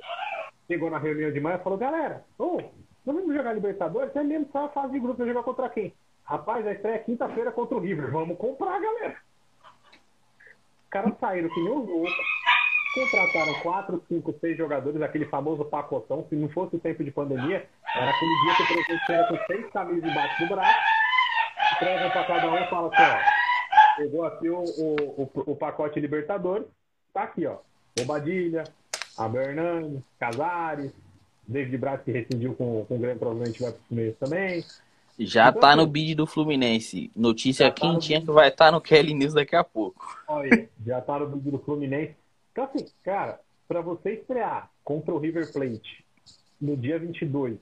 chegou 0.67 0.91
na 0.91 0.99
reunião 0.99 1.31
de 1.31 1.41
manhã 1.41 1.57
e 1.57 1.63
falou, 1.63 1.79
galera, 1.79 2.25
oh, 2.39 2.61
não 3.05 3.15
vamos 3.15 3.35
jogar 3.35 3.53
Libertadores? 3.53 4.15
É 4.17 4.23
mesmo 4.23 4.49
só 4.51 4.67
a 4.67 4.69
fase 4.71 4.93
de 4.93 5.01
grupo, 5.01 5.25
jogar 5.25 5.43
contra 5.43 5.69
quem? 5.69 5.95
Rapaz, 6.25 6.67
a 6.67 6.73
estreia 6.73 6.97
é 6.97 6.99
quinta-feira 6.99 7.51
contra 7.51 7.77
o 7.77 7.81
River. 7.81 8.11
Vamos 8.11 8.39
comprar, 8.39 8.81
galera. 8.81 9.17
Os 10.85 10.91
caras 10.91 11.15
saíram 11.19 11.49
que 11.49 11.61
nem 11.61 11.73
os 11.73 11.89
loucos. 11.89 12.13
Contrataram 12.95 13.55
quatro, 13.63 14.05
cinco, 14.09 14.35
seis 14.41 14.57
jogadores, 14.57 15.01
aquele 15.01 15.25
famoso 15.27 15.65
pacotão. 15.65 16.27
Se 16.29 16.35
não 16.35 16.49
fosse 16.49 16.75
o 16.75 16.81
tempo 16.81 17.05
de 17.05 17.11
pandemia, 17.13 17.69
era 17.95 18.11
aquele 18.11 18.41
dia 18.43 18.55
que 18.57 18.63
o 18.63 18.67
presidente 18.67 19.07
chega 19.07 19.29
com 19.29 19.47
seis 19.47 19.71
camisas 19.71 20.09
debaixo 20.09 20.43
do 20.43 20.49
braço, 20.49 20.79
entrega 21.77 22.11
para 22.11 22.25
cada 22.25 22.51
um 22.51 22.57
e 22.57 22.69
fala 22.69 22.93
assim, 22.93 23.03
ó, 23.03 23.40
pegou 24.01 24.25
aqui 24.25 24.49
o, 24.49 24.63
o, 24.63 25.23
o, 25.23 25.53
o 25.53 25.57
pacote 25.57 26.01
Libertadores, 26.01 26.67
tá 27.13 27.25
aqui, 27.25 27.45
ó. 27.45 27.59
Bobadilha, 27.99 28.65
Abel 29.17 29.43
Hernandes, 29.43 30.03
Casares, 30.19 30.91
David 31.47 31.77
Braz 31.77 32.03
que 32.03 32.11
rescindiu 32.11 32.55
com, 32.55 32.85
com 32.87 32.97
o 32.97 32.99
Grêmio, 32.99 33.19
provavelmente 33.19 33.61
vai 33.61 33.73
pro 33.73 33.83
Fluminense 33.83 34.17
também. 34.19 34.65
Já 35.19 35.51
então, 35.51 35.61
tá 35.61 35.77
no 35.77 35.83
assim, 35.83 35.93
bid 35.93 36.15
do 36.15 36.27
Fluminense. 36.27 37.11
Notícia 37.15 37.71
tá 37.71 37.75
quentinha 37.75 38.21
que 38.23 38.31
vai 38.31 38.49
estar 38.49 38.67
tá 38.67 38.73
no 38.73 38.81
Kelly 38.81 39.13
News 39.13 39.35
daqui 39.35 39.55
a 39.55 39.63
pouco. 39.63 40.19
Olha, 40.27 40.69
já 40.87 41.01
tá 41.03 41.19
no 41.19 41.27
bid 41.27 41.51
do 41.51 41.59
Fluminense. 41.59 42.17
Então, 42.53 42.65
assim, 42.65 42.87
cara, 43.03 43.39
para 43.69 43.83
você 43.83 44.15
estrear 44.15 44.71
contra 44.83 45.13
o 45.13 45.19
River 45.19 45.53
Plate 45.53 46.05
no 46.59 46.75
dia 46.75 46.99
22, 46.99 47.59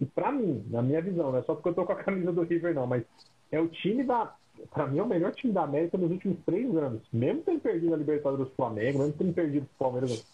e 0.00 0.06
para 0.06 0.32
mim, 0.32 0.64
na 0.70 0.82
minha 0.82 1.00
visão, 1.00 1.30
não 1.30 1.38
é 1.38 1.42
só 1.42 1.54
porque 1.54 1.68
eu 1.68 1.74
tô 1.74 1.84
com 1.84 1.92
a 1.92 2.02
camisa 2.02 2.32
do 2.32 2.42
River, 2.42 2.74
não, 2.74 2.86
mas 2.86 3.04
é 3.52 3.60
o 3.60 3.68
time 3.68 4.02
da. 4.02 4.34
Pra 4.70 4.86
mim, 4.86 4.98
é 4.98 5.02
o 5.02 5.06
melhor 5.06 5.32
time 5.34 5.52
da 5.52 5.62
América 5.62 5.96
nos 5.96 6.10
últimos 6.10 6.38
três 6.44 6.74
anos. 6.76 7.02
Mesmo 7.12 7.42
tendo 7.42 7.60
perdido 7.60 7.94
a 7.94 7.96
Libertadores 7.96 8.46
do 8.46 8.54
Flamengo, 8.54 8.98
mesmo 8.98 9.14
tendo 9.14 9.32
perdido 9.32 9.64
o 9.64 9.78
Palmeiras 9.78 10.24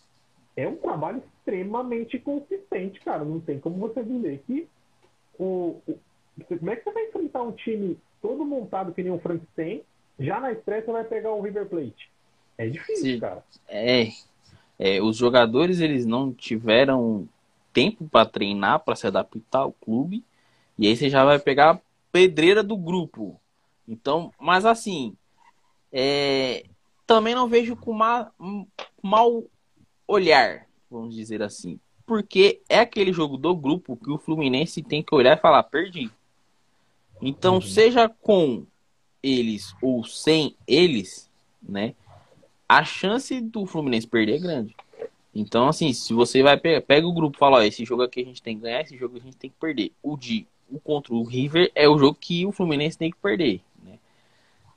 é 0.56 0.68
um 0.68 0.76
trabalho 0.76 1.22
extremamente 1.38 2.18
consistente, 2.18 3.00
cara. 3.00 3.24
Não 3.24 3.40
tem 3.40 3.58
como 3.58 3.76
você 3.76 4.02
dizer 4.02 4.42
que 4.46 4.68
o, 5.38 5.80
o, 5.86 5.98
como 6.46 6.70
é 6.70 6.76
que 6.76 6.84
você 6.84 6.92
vai 6.92 7.06
enfrentar 7.06 7.42
um 7.42 7.52
time 7.52 7.98
todo 8.22 8.44
montado 8.44 8.92
que 8.94 9.02
nem 9.02 9.12
um 9.12 9.18
Frankenstein, 9.18 9.82
já 10.18 10.40
na 10.40 10.52
estreia 10.52 10.84
você 10.84 10.92
vai 10.92 11.04
pegar 11.04 11.32
o 11.32 11.42
River 11.42 11.66
Plate. 11.66 12.10
É 12.56 12.66
difícil, 12.68 13.14
Sim. 13.14 13.20
cara. 13.20 13.44
É, 13.68 14.08
é, 14.78 15.02
os 15.02 15.16
jogadores 15.16 15.80
eles 15.80 16.06
não 16.06 16.32
tiveram 16.32 17.28
tempo 17.72 18.08
para 18.08 18.24
treinar, 18.24 18.80
para 18.80 18.94
se 18.94 19.06
adaptar 19.06 19.60
ao 19.60 19.72
clube, 19.72 20.24
e 20.78 20.86
aí 20.86 20.96
você 20.96 21.10
já 21.10 21.24
vai 21.24 21.38
pegar 21.38 21.72
a 21.72 21.80
pedreira 22.12 22.62
do 22.62 22.76
grupo. 22.76 23.40
Então, 23.86 24.32
mas 24.40 24.64
assim, 24.64 25.16
é, 25.92 26.64
também 27.06 27.34
não 27.34 27.48
vejo 27.48 27.76
com 27.76 27.92
ma, 27.92 28.30
mau 29.02 29.44
olhar, 30.06 30.66
vamos 30.90 31.14
dizer 31.14 31.42
assim. 31.42 31.78
Porque 32.06 32.60
é 32.68 32.80
aquele 32.80 33.12
jogo 33.12 33.36
do 33.36 33.54
grupo 33.54 33.96
que 33.96 34.10
o 34.10 34.18
Fluminense 34.18 34.82
tem 34.82 35.02
que 35.02 35.14
olhar 35.14 35.36
e 35.36 35.40
falar, 35.40 35.62
perdi. 35.62 36.10
Então, 37.20 37.54
uhum. 37.54 37.60
seja 37.60 38.08
com 38.08 38.66
eles 39.22 39.74
ou 39.80 40.04
sem 40.04 40.54
eles, 40.66 41.30
né? 41.62 41.94
A 42.68 42.84
chance 42.84 43.40
do 43.40 43.64
Fluminense 43.64 44.06
perder 44.06 44.36
é 44.36 44.38
grande. 44.38 44.76
Então, 45.34 45.68
assim, 45.68 45.92
se 45.92 46.12
você 46.12 46.42
vai 46.42 46.56
pegar, 46.56 46.82
pega 46.82 47.06
o 47.06 47.12
grupo 47.12 47.36
e 47.36 47.38
fala, 47.38 47.58
ó, 47.58 47.62
esse 47.62 47.84
jogo 47.84 48.02
aqui 48.02 48.20
a 48.20 48.24
gente 48.24 48.42
tem 48.42 48.56
que 48.56 48.62
ganhar, 48.62 48.82
esse 48.82 48.96
jogo 48.96 49.16
a 49.16 49.20
gente 49.20 49.36
tem 49.36 49.50
que 49.50 49.56
perder. 49.58 49.92
O 50.02 50.16
de 50.16 50.46
o 50.70 50.78
contra 50.78 51.14
o 51.14 51.24
River 51.24 51.70
é 51.74 51.88
o 51.88 51.98
jogo 51.98 52.16
que 52.18 52.46
o 52.46 52.52
Fluminense 52.52 52.98
tem 52.98 53.10
que 53.10 53.16
perder? 53.16 53.60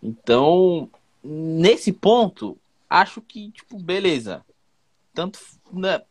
Então, 0.02 0.90
nesse 1.24 1.92
ponto, 1.92 2.58
acho 2.90 3.22
que, 3.22 3.52
tipo, 3.52 3.78
beleza. 3.78 4.46
Tanto. 5.14 5.40
Né, 5.72 6.02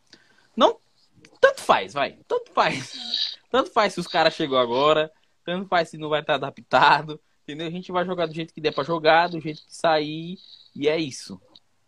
não. 0.55 0.77
Tanto 1.39 1.61
faz, 1.61 1.93
vai. 1.93 2.17
Tanto 2.27 2.51
faz. 2.51 3.37
Tanto 3.49 3.71
faz 3.71 3.93
se 3.93 3.99
os 3.99 4.07
caras 4.07 4.33
chegou 4.33 4.57
agora. 4.57 5.11
Tanto 5.45 5.67
faz 5.67 5.89
se 5.89 5.97
não 5.97 6.09
vai 6.09 6.21
estar 6.21 6.35
adaptado. 6.35 7.19
Entendeu? 7.43 7.67
A 7.67 7.71
gente 7.71 7.91
vai 7.91 8.05
jogar 8.05 8.25
do 8.25 8.33
jeito 8.33 8.53
que 8.53 8.59
der 8.59 8.73
pra 8.73 8.83
jogar, 8.83 9.29
do 9.29 9.39
jeito 9.39 9.61
que 9.61 9.75
sair. 9.75 10.37
E 10.75 10.87
é 10.87 10.97
isso. 10.97 11.39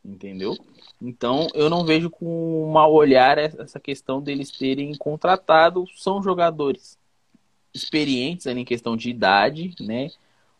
Entendeu? 0.04 0.58
Então, 1.02 1.47
eu 1.54 1.70
não 1.70 1.86
vejo 1.86 2.10
com 2.10 2.72
mau 2.72 2.93
olhar 2.93 3.38
essa 3.38 3.80
questão 3.80 4.22
deles 4.22 4.52
terem 4.52 4.95
contratado. 4.95 5.86
São 5.95 6.24
jogadores 6.24 6.97
experientes 7.74 8.47
ali 8.47 8.62
em 8.62 8.66
questão 8.66 8.95
de 8.95 9.10
idade, 9.10 9.76
né? 9.80 10.10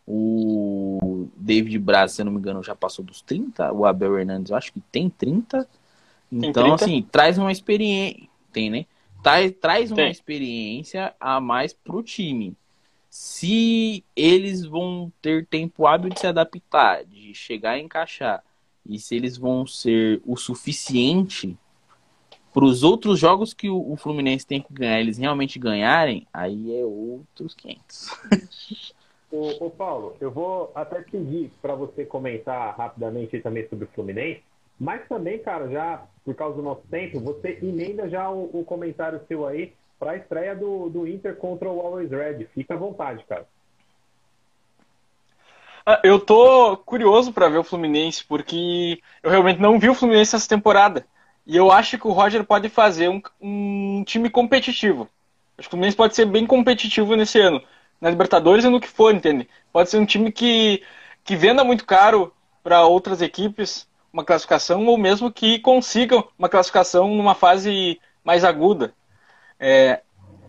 O 0.06 1.28
David 1.36 1.78
Braz, 1.78 2.12
se 2.12 2.22
eu 2.22 2.24
não 2.24 2.32
me 2.32 2.38
engano, 2.38 2.62
já 2.62 2.74
passou 2.74 3.04
dos 3.04 3.20
30. 3.22 3.72
O 3.72 3.84
Abel 3.84 4.18
Hernandes, 4.18 4.50
eu 4.50 4.56
acho 4.56 4.72
que 4.72 4.80
tem 4.80 5.08
30. 5.08 5.68
Então, 6.32 6.64
30? 6.64 6.84
assim, 6.84 7.02
traz 7.02 7.38
uma 7.38 7.52
experiência. 7.52 8.28
Tem, 8.52 8.70
né? 8.70 8.86
Traz, 9.22 9.52
traz 9.60 9.92
uma 9.92 10.08
experiência 10.08 11.14
a 11.20 11.40
mais 11.40 11.72
pro 11.72 12.02
time. 12.02 12.54
Se 13.08 14.04
eles 14.16 14.64
vão 14.64 15.12
ter 15.20 15.46
tempo 15.46 15.86
hábil 15.86 16.10
de 16.10 16.20
se 16.20 16.26
adaptar, 16.26 17.04
de 17.04 17.34
chegar 17.34 17.72
a 17.72 17.78
encaixar, 17.78 18.42
e 18.88 18.98
se 18.98 19.14
eles 19.14 19.36
vão 19.36 19.66
ser 19.66 20.22
o 20.24 20.36
suficiente 20.36 21.56
para 22.52 22.64
os 22.64 22.82
outros 22.82 23.18
jogos 23.18 23.54
que 23.54 23.68
o, 23.68 23.96
Fluminense 23.96 24.46
tem 24.46 24.60
que 24.60 24.72
ganhar, 24.72 25.00
eles 25.00 25.18
realmente 25.18 25.58
ganharem, 25.58 26.26
aí 26.32 26.76
é 26.76 26.84
outros 26.84 27.54
500. 27.54 28.10
Ô, 29.32 29.66
ô, 29.66 29.70
Paulo, 29.70 30.16
eu 30.20 30.30
vou 30.30 30.72
até 30.74 31.00
pedir 31.02 31.52
para 31.62 31.74
você 31.74 32.04
comentar 32.04 32.76
rapidamente 32.76 33.38
também 33.40 33.66
sobre 33.68 33.84
o 33.84 33.88
Fluminense, 33.94 34.42
mas 34.78 35.06
também, 35.08 35.38
cara, 35.38 35.68
já 35.68 36.04
por 36.24 36.34
causa 36.34 36.56
do 36.56 36.62
nosso 36.62 36.82
tempo, 36.90 37.20
você 37.20 37.58
emenda 37.62 38.08
já 38.08 38.28
o, 38.28 38.50
o 38.52 38.64
comentário 38.64 39.20
seu 39.28 39.46
aí 39.46 39.72
para 39.98 40.12
a 40.12 40.16
estreia 40.16 40.56
do, 40.56 40.88
do 40.88 41.06
Inter 41.06 41.36
contra 41.36 41.68
o 41.68 41.80
Always 41.80 42.10
Red. 42.10 42.44
Fica 42.54 42.74
à 42.74 42.76
vontade, 42.76 43.22
cara. 43.24 43.46
Ah, 45.86 46.00
eu 46.02 46.18
tô 46.18 46.76
curioso 46.78 47.32
para 47.32 47.48
ver 47.48 47.58
o 47.58 47.64
Fluminense, 47.64 48.24
porque 48.24 49.00
eu 49.22 49.30
realmente 49.30 49.60
não 49.60 49.78
vi 49.78 49.88
o 49.88 49.94
Fluminense 49.94 50.34
essa 50.34 50.48
temporada. 50.48 51.06
E 51.46 51.56
eu 51.56 51.70
acho 51.70 51.98
que 51.98 52.06
o 52.06 52.12
Roger 52.12 52.44
pode 52.44 52.68
fazer 52.68 53.08
um, 53.08 53.22
um 53.40 54.02
time 54.04 54.28
competitivo. 54.28 55.08
Acho 55.56 55.68
que 55.68 55.68
o 55.68 55.70
Fluminense 55.70 55.96
pode 55.96 56.16
ser 56.16 56.26
bem 56.26 56.46
competitivo 56.46 57.14
nesse 57.14 57.38
ano 57.38 57.62
na 58.00 58.10
Libertadores 58.10 58.64
e 58.64 58.68
no 58.68 58.80
que 58.80 58.88
for, 58.88 59.14
entende? 59.14 59.48
Pode 59.72 59.90
ser 59.90 59.98
um 59.98 60.06
time 60.06 60.32
que, 60.32 60.82
que 61.24 61.36
venda 61.36 61.62
muito 61.62 61.84
caro 61.84 62.32
para 62.62 62.84
outras 62.84 63.22
equipes 63.22 63.88
uma 64.12 64.24
classificação 64.24 64.86
ou 64.86 64.98
mesmo 64.98 65.30
que 65.30 65.58
consigam 65.60 66.28
uma 66.38 66.48
classificação 66.48 67.14
numa 67.14 67.34
fase 67.34 68.00
mais 68.24 68.44
aguda. 68.44 68.92
É, 69.58 70.02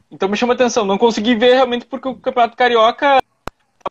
então 0.09 0.27
me 0.27 0.37
chama 0.37 0.53
atenção. 0.53 0.85
Não 0.85 0.97
consegui 0.97 1.35
ver 1.35 1.53
realmente 1.53 1.85
porque 1.85 2.07
o 2.07 2.15
Campeonato 2.15 2.57
Carioca 2.57 3.21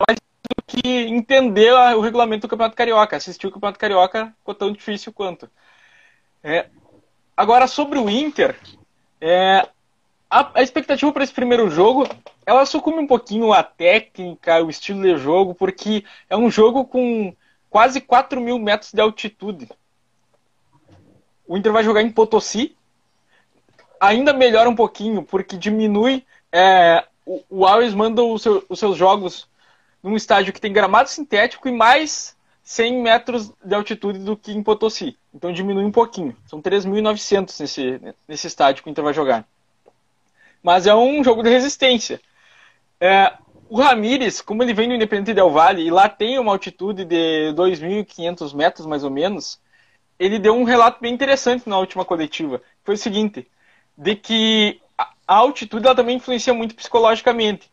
mais 0.06 0.18
do 0.18 0.62
que 0.66 0.88
entender 1.08 1.72
o 1.72 2.00
regulamento 2.00 2.46
do 2.46 2.50
Campeonato 2.50 2.76
Carioca. 2.76 3.16
Assistir 3.16 3.46
o 3.46 3.52
Campeonato 3.52 3.78
Carioca 3.78 4.34
ficou 4.38 4.54
tão 4.54 4.72
difícil 4.72 5.12
quanto. 5.12 5.48
É, 6.42 6.66
agora 7.36 7.66
sobre 7.66 7.98
o 7.98 8.08
Inter, 8.08 8.58
é, 9.20 9.68
a, 10.30 10.50
a 10.54 10.62
expectativa 10.62 11.12
para 11.12 11.24
esse 11.24 11.32
primeiro 11.32 11.68
jogo, 11.68 12.06
ela 12.46 12.64
sucumbe 12.64 12.98
um 12.98 13.06
pouquinho 13.06 13.52
a 13.52 13.64
técnica, 13.64 14.62
o 14.62 14.70
estilo 14.70 15.02
de 15.02 15.18
jogo, 15.18 15.54
porque 15.54 16.04
é 16.28 16.36
um 16.36 16.48
jogo 16.48 16.84
com 16.84 17.34
quase 17.68 18.00
4 18.00 18.40
mil 18.40 18.56
metros 18.58 18.92
de 18.92 19.00
altitude. 19.00 19.68
O 21.46 21.56
Inter 21.56 21.72
vai 21.72 21.82
jogar 21.82 22.02
em 22.02 22.10
Potosí. 22.10 22.76
Ainda 23.98 24.32
melhora 24.32 24.70
um 24.70 24.74
pouquinho, 24.74 25.22
porque 25.24 25.56
diminui. 25.56 26.24
É, 26.52 27.04
o, 27.26 27.42
o 27.50 27.66
Alves 27.66 27.92
manda 27.92 28.22
seu, 28.38 28.64
os 28.68 28.78
seus 28.78 28.96
jogos 28.96 29.48
num 30.02 30.16
estádio 30.16 30.52
que 30.52 30.60
tem 30.60 30.72
gramado 30.72 31.10
sintético 31.10 31.68
e 31.68 31.72
mais 31.72 32.36
100 32.62 33.02
metros 33.02 33.52
de 33.62 33.74
altitude 33.74 34.20
do 34.20 34.36
que 34.36 34.52
em 34.52 34.62
Potosí. 34.62 35.18
Então 35.34 35.52
diminui 35.52 35.84
um 35.84 35.92
pouquinho. 35.92 36.36
São 36.46 36.62
3.900 36.62 37.60
nesse, 37.60 38.00
nesse 38.28 38.46
estádio 38.46 38.82
que 38.84 38.88
o 38.88 38.92
Inter 38.92 39.04
vai 39.04 39.12
jogar 39.12 39.44
mas 40.62 40.86
é 40.86 40.94
um 40.94 41.22
jogo 41.22 41.42
de 41.42 41.50
resistência. 41.50 42.20
É, 43.00 43.32
o 43.68 43.80
Ramires, 43.80 44.40
como 44.40 44.62
ele 44.62 44.74
vem 44.74 44.88
do 44.88 44.94
Independente 44.94 45.34
Del 45.34 45.50
Valle 45.50 45.82
e 45.82 45.90
lá 45.90 46.08
tem 46.08 46.38
uma 46.38 46.52
altitude 46.52 47.04
de 47.04 47.52
2.500 47.54 48.54
metros 48.54 48.86
mais 48.86 49.04
ou 49.04 49.10
menos, 49.10 49.60
ele 50.18 50.38
deu 50.38 50.54
um 50.54 50.64
relato 50.64 51.00
bem 51.00 51.14
interessante 51.14 51.68
na 51.68 51.78
última 51.78 52.04
coletiva. 52.04 52.60
Foi 52.84 52.94
o 52.94 52.98
seguinte, 52.98 53.48
de 53.96 54.16
que 54.16 54.80
a 54.98 55.34
altitude 55.36 55.86
ela 55.86 55.94
também 55.94 56.16
influencia 56.16 56.52
muito 56.52 56.74
psicologicamente. 56.74 57.70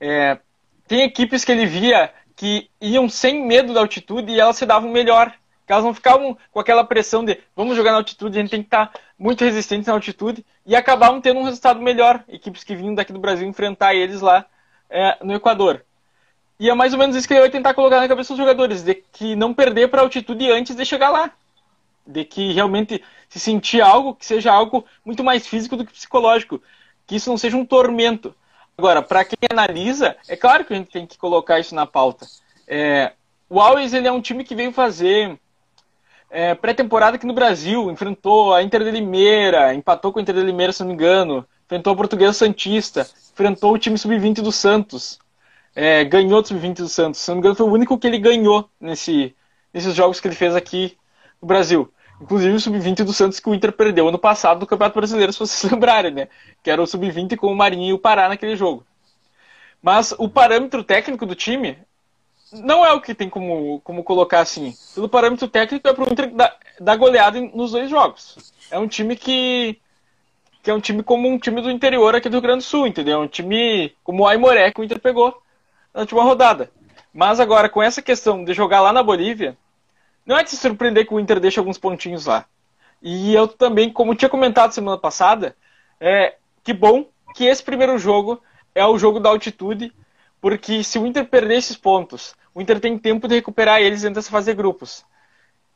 É, 0.00 0.38
tem 0.86 1.02
equipes 1.02 1.44
que 1.44 1.52
ele 1.52 1.66
via 1.66 2.12
que 2.34 2.70
iam 2.80 3.08
sem 3.08 3.44
medo 3.44 3.74
da 3.74 3.80
altitude 3.80 4.32
e 4.32 4.40
elas 4.40 4.56
se 4.56 4.64
davam 4.64 4.90
melhor 4.90 5.34
elas 5.72 5.84
não 5.84 5.94
ficavam 5.94 6.36
com 6.50 6.60
aquela 6.60 6.84
pressão 6.84 7.24
de 7.24 7.38
vamos 7.56 7.76
jogar 7.76 7.92
na 7.92 7.96
altitude, 7.98 8.38
a 8.38 8.42
gente 8.42 8.50
tem 8.50 8.60
que 8.60 8.66
estar 8.66 8.92
muito 9.22 9.44
resistente 9.44 9.86
na 9.86 9.92
altitude, 9.92 10.44
e 10.66 10.74
acabavam 10.74 11.20
tendo 11.20 11.38
um 11.38 11.44
resultado 11.44 11.80
melhor, 11.80 12.24
equipes 12.28 12.64
que 12.64 12.74
vinham 12.74 12.92
daqui 12.92 13.12
do 13.12 13.20
Brasil 13.20 13.46
enfrentar 13.46 13.94
eles 13.94 14.20
lá 14.20 14.44
é, 14.90 15.16
no 15.22 15.32
Equador. 15.32 15.84
E 16.58 16.68
é 16.68 16.74
mais 16.74 16.92
ou 16.92 16.98
menos 16.98 17.14
isso 17.14 17.28
que 17.28 17.32
ele 17.32 17.40
vai 17.40 17.50
tentar 17.50 17.72
colocar 17.72 18.00
na 18.00 18.08
cabeça 18.08 18.34
dos 18.34 18.38
jogadores, 18.38 18.82
de 18.82 18.96
que 19.12 19.36
não 19.36 19.54
perder 19.54 19.88
para 19.88 20.00
a 20.00 20.04
altitude 20.04 20.50
antes 20.50 20.74
de 20.74 20.84
chegar 20.84 21.10
lá. 21.10 21.30
De 22.04 22.24
que 22.24 22.52
realmente 22.52 23.02
se 23.28 23.38
sentir 23.38 23.80
algo 23.80 24.14
que 24.16 24.26
seja 24.26 24.52
algo 24.52 24.84
muito 25.04 25.22
mais 25.22 25.46
físico 25.46 25.76
do 25.76 25.86
que 25.86 25.92
psicológico. 25.92 26.60
Que 27.06 27.14
isso 27.14 27.30
não 27.30 27.38
seja 27.38 27.56
um 27.56 27.64
tormento. 27.64 28.34
Agora, 28.76 29.02
para 29.02 29.24
quem 29.24 29.38
analisa, 29.50 30.16
é 30.28 30.36
claro 30.36 30.64
que 30.64 30.72
a 30.72 30.76
gente 30.76 30.90
tem 30.90 31.06
que 31.06 31.16
colocar 31.16 31.60
isso 31.60 31.76
na 31.76 31.86
pauta. 31.86 32.26
É, 32.66 33.12
o 33.48 33.60
Always 33.60 33.92
ele 33.92 34.08
é 34.08 34.12
um 34.12 34.20
time 34.20 34.42
que 34.42 34.54
veio 34.56 34.72
fazer 34.72 35.38
é, 36.32 36.54
pré-temporada 36.54 37.16
aqui 37.16 37.26
no 37.26 37.34
Brasil, 37.34 37.90
enfrentou 37.90 38.54
a 38.54 38.62
Inter 38.62 38.82
de 38.82 38.90
Limeira, 38.90 39.74
empatou 39.74 40.10
com 40.10 40.18
a 40.18 40.22
Inter 40.22 40.34
de 40.34 40.42
Limeira, 40.42 40.72
se 40.72 40.80
não 40.80 40.88
me 40.88 40.94
engano, 40.94 41.46
enfrentou 41.66 41.92
a 41.92 41.96
Portuguesa 41.96 42.32
Santista, 42.32 43.06
enfrentou 43.32 43.74
o 43.74 43.78
time 43.78 43.98
sub-20 43.98 44.40
do 44.40 44.50
Santos, 44.50 45.18
é, 45.76 46.02
ganhou 46.04 46.40
o 46.40 46.44
sub-20 46.44 46.76
do 46.76 46.88
Santos, 46.88 47.20
se 47.20 47.28
não 47.28 47.36
me 47.36 47.40
engano 47.40 47.54
foi 47.54 47.66
o 47.66 47.70
único 47.70 47.98
que 47.98 48.06
ele 48.06 48.18
ganhou 48.18 48.66
nesse, 48.80 49.36
nesses 49.74 49.94
jogos 49.94 50.20
que 50.20 50.26
ele 50.26 50.34
fez 50.34 50.56
aqui 50.56 50.96
no 51.40 51.46
Brasil. 51.46 51.92
Inclusive 52.18 52.54
o 52.54 52.60
sub-20 52.60 53.04
do 53.04 53.12
Santos 53.12 53.38
que 53.38 53.50
o 53.50 53.54
Inter 53.54 53.70
perdeu 53.70 54.08
ano 54.08 54.18
passado 54.18 54.60
no 54.60 54.66
Campeonato 54.66 54.98
Brasileiro, 54.98 55.34
se 55.34 55.38
vocês 55.38 55.68
lembrarem, 55.70 56.12
né? 56.12 56.28
Que 56.62 56.70
era 56.70 56.80
o 56.80 56.86
sub-20 56.86 57.36
com 57.36 57.48
o 57.48 57.54
Marinho 57.54 57.90
e 57.90 57.92
o 57.92 57.98
Pará 57.98 58.28
naquele 58.28 58.56
jogo. 58.56 58.86
Mas 59.82 60.14
o 60.16 60.28
parâmetro 60.30 60.82
técnico 60.82 61.26
do 61.26 61.34
time 61.34 61.76
não 62.52 62.84
é 62.84 62.92
o 62.92 63.00
que 63.00 63.14
tem 63.14 63.28
como, 63.28 63.80
como 63.80 64.04
colocar 64.04 64.40
assim. 64.40 64.74
Pelo 64.94 65.08
parâmetro 65.08 65.48
técnico, 65.48 65.88
é 65.88 65.92
pro 65.92 66.10
Inter 66.10 66.32
dar, 66.80 66.96
goleada 66.96 67.40
nos 67.40 67.72
dois 67.72 67.88
jogos. 67.88 68.52
É 68.70 68.78
um 68.78 68.86
time 68.86 69.16
que, 69.16 69.78
que 70.62 70.70
é 70.70 70.74
um 70.74 70.80
time 70.80 71.02
como 71.02 71.28
um 71.28 71.38
time 71.38 71.60
do 71.60 71.70
interior 71.70 72.14
aqui 72.14 72.28
do 72.28 72.34
Rio 72.34 72.42
Grande 72.42 72.58
do 72.58 72.64
Sul, 72.64 72.86
entendeu? 72.86 73.20
É 73.20 73.24
um 73.24 73.28
time 73.28 73.94
como 74.04 74.22
o 74.22 74.26
Aimoré 74.26 74.70
que 74.70 74.80
o 74.80 74.84
Inter 74.84 75.00
pegou 75.00 75.42
na 75.94 76.00
última 76.00 76.22
rodada. 76.22 76.70
Mas 77.12 77.40
agora, 77.40 77.68
com 77.68 77.82
essa 77.82 78.00
questão 78.00 78.44
de 78.44 78.54
jogar 78.54 78.80
lá 78.80 78.92
na 78.92 79.02
Bolívia, 79.02 79.56
não 80.24 80.38
é 80.38 80.44
de 80.44 80.50
se 80.50 80.56
surpreender 80.56 81.06
que 81.06 81.14
o 81.14 81.20
Inter 81.20 81.40
deixe 81.40 81.58
alguns 81.58 81.78
pontinhos 81.78 82.26
lá. 82.26 82.46
E 83.02 83.34
eu 83.34 83.48
também, 83.48 83.90
como 83.90 84.14
tinha 84.14 84.28
comentado 84.28 84.72
semana 84.72 84.96
passada, 84.96 85.56
é 86.00 86.36
que 86.62 86.72
bom 86.72 87.06
que 87.34 87.44
esse 87.44 87.62
primeiro 87.62 87.98
jogo 87.98 88.40
é 88.74 88.86
o 88.86 88.96
jogo 88.98 89.18
da 89.18 89.28
altitude, 89.28 89.92
porque 90.40 90.84
se 90.84 90.98
o 90.98 91.06
Inter 91.06 91.26
perder 91.26 91.58
esses 91.58 91.76
pontos 91.76 92.34
o 92.54 92.60
Inter 92.60 92.80
tem 92.80 92.98
tempo 92.98 93.26
de 93.26 93.34
recuperar 93.34 93.80
eles 93.80 94.02
dentro 94.02 94.16
dessa 94.16 94.30
fase 94.30 94.50
de 94.50 94.56
grupos. 94.56 95.04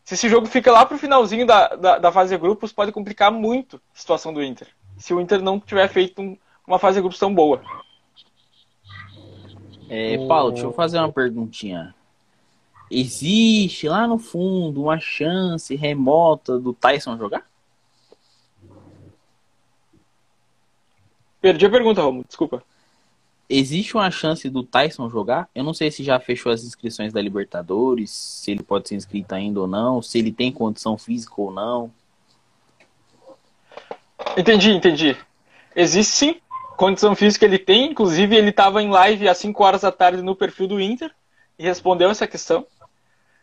Se 0.05 0.15
esse 0.15 0.29
jogo 0.29 0.47
fica 0.47 0.71
lá 0.71 0.87
pro 0.87 0.99
finalzinho 0.99 1.47
da, 1.47 1.69
da, 1.75 1.99
da, 1.99 2.13
fase 2.13 2.35
de 2.35 2.41
grupos, 2.41 2.73
pode 2.73 2.93
complicar 2.93 3.33
muito 3.33 3.77
a 3.77 3.99
situação 3.99 4.33
do 4.33 4.43
Inter. 4.43 4.69
Se 4.97 5.13
o 5.13 5.21
Inter 5.21 5.43
não 5.43 5.59
tiver 5.59 5.89
feito 5.89 6.23
um, 6.23 6.37
uma 6.67 6.79
fase 6.79 6.97
de 6.97 7.01
grupos 7.01 7.19
tão 7.19 7.35
boa. 7.35 7.61
É, 9.89 10.27
Paulo, 10.27 10.53
deixa 10.53 10.67
eu 10.67 10.73
fazer 10.73 10.99
uma 10.99 11.13
perguntinha. 11.13 11.95
existe 12.91 13.89
lá 13.89 14.07
no 14.07 14.19
fundo 14.19 14.83
uma 14.83 14.99
chance 14.99 15.75
remota 15.75 16.59
do 16.59 16.73
Tyson 16.73 17.17
jogar? 17.17 17.47
Perdi 21.41 21.67
a 21.67 21.71
pergunta, 21.71 22.03
Romulo, 22.03 22.25
desculpa. 22.27 22.63
Existe 23.49 23.97
uma 23.97 24.11
chance 24.11 24.49
do 24.51 24.65
Tyson 24.65 25.09
jogar? 25.09 25.49
Eu 25.55 25.63
não 25.63 25.73
sei 25.73 25.91
se 25.91 26.03
já 26.03 26.19
fechou 26.19 26.51
as 26.51 26.65
inscrições 26.65 27.13
da 27.13 27.23
Libertadores, 27.23 28.11
se 28.11 28.51
ele 28.51 28.63
pode 28.63 28.89
ser 28.89 28.97
inscrito 28.97 29.35
ainda 29.35 29.61
ou 29.61 29.67
não, 29.69 30.03
se 30.03 30.19
ele 30.19 30.33
tem 30.33 30.51
condição 30.51 30.99
física 30.99 31.35
ou 31.37 31.53
não. 31.53 31.91
Entendi, 34.37 34.73
entendi. 34.73 35.17
Existe 35.75 36.13
sim, 36.13 36.41
condição 36.77 37.15
física 37.15 37.45
ele 37.45 37.59
tem, 37.59 37.91
inclusive 37.91 38.35
ele 38.35 38.51
estava 38.51 38.83
em 38.83 38.91
live 38.91 39.29
às 39.29 39.39
5 39.39 39.63
horas 39.63 39.83
da 39.83 39.93
tarde 39.93 40.23
no 40.23 40.35
perfil 40.35 40.67
do 40.67 40.81
Inter 40.81 41.11
e 41.59 41.65
respondeu 41.65 42.11
essa 42.11 42.27
questão. 42.27 42.67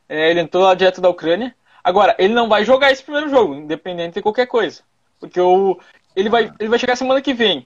É, 0.09 0.31
ele 0.31 0.41
entrou 0.41 0.63
lá 0.63 0.75
direto 0.75 0.99
da 0.99 1.09
Ucrânia. 1.09 1.55
Agora, 1.83 2.15
ele 2.17 2.33
não 2.33 2.49
vai 2.49 2.65
jogar 2.65 2.91
esse 2.91 3.03
primeiro 3.03 3.29
jogo, 3.29 3.55
independente 3.55 4.15
de 4.15 4.21
qualquer 4.21 4.47
coisa. 4.47 4.81
Porque 5.19 5.39
o, 5.39 5.79
ele, 6.15 6.29
vai, 6.29 6.51
ele 6.59 6.69
vai 6.69 6.79
chegar 6.79 6.95
semana 6.95 7.21
que 7.21 7.33
vem. 7.33 7.65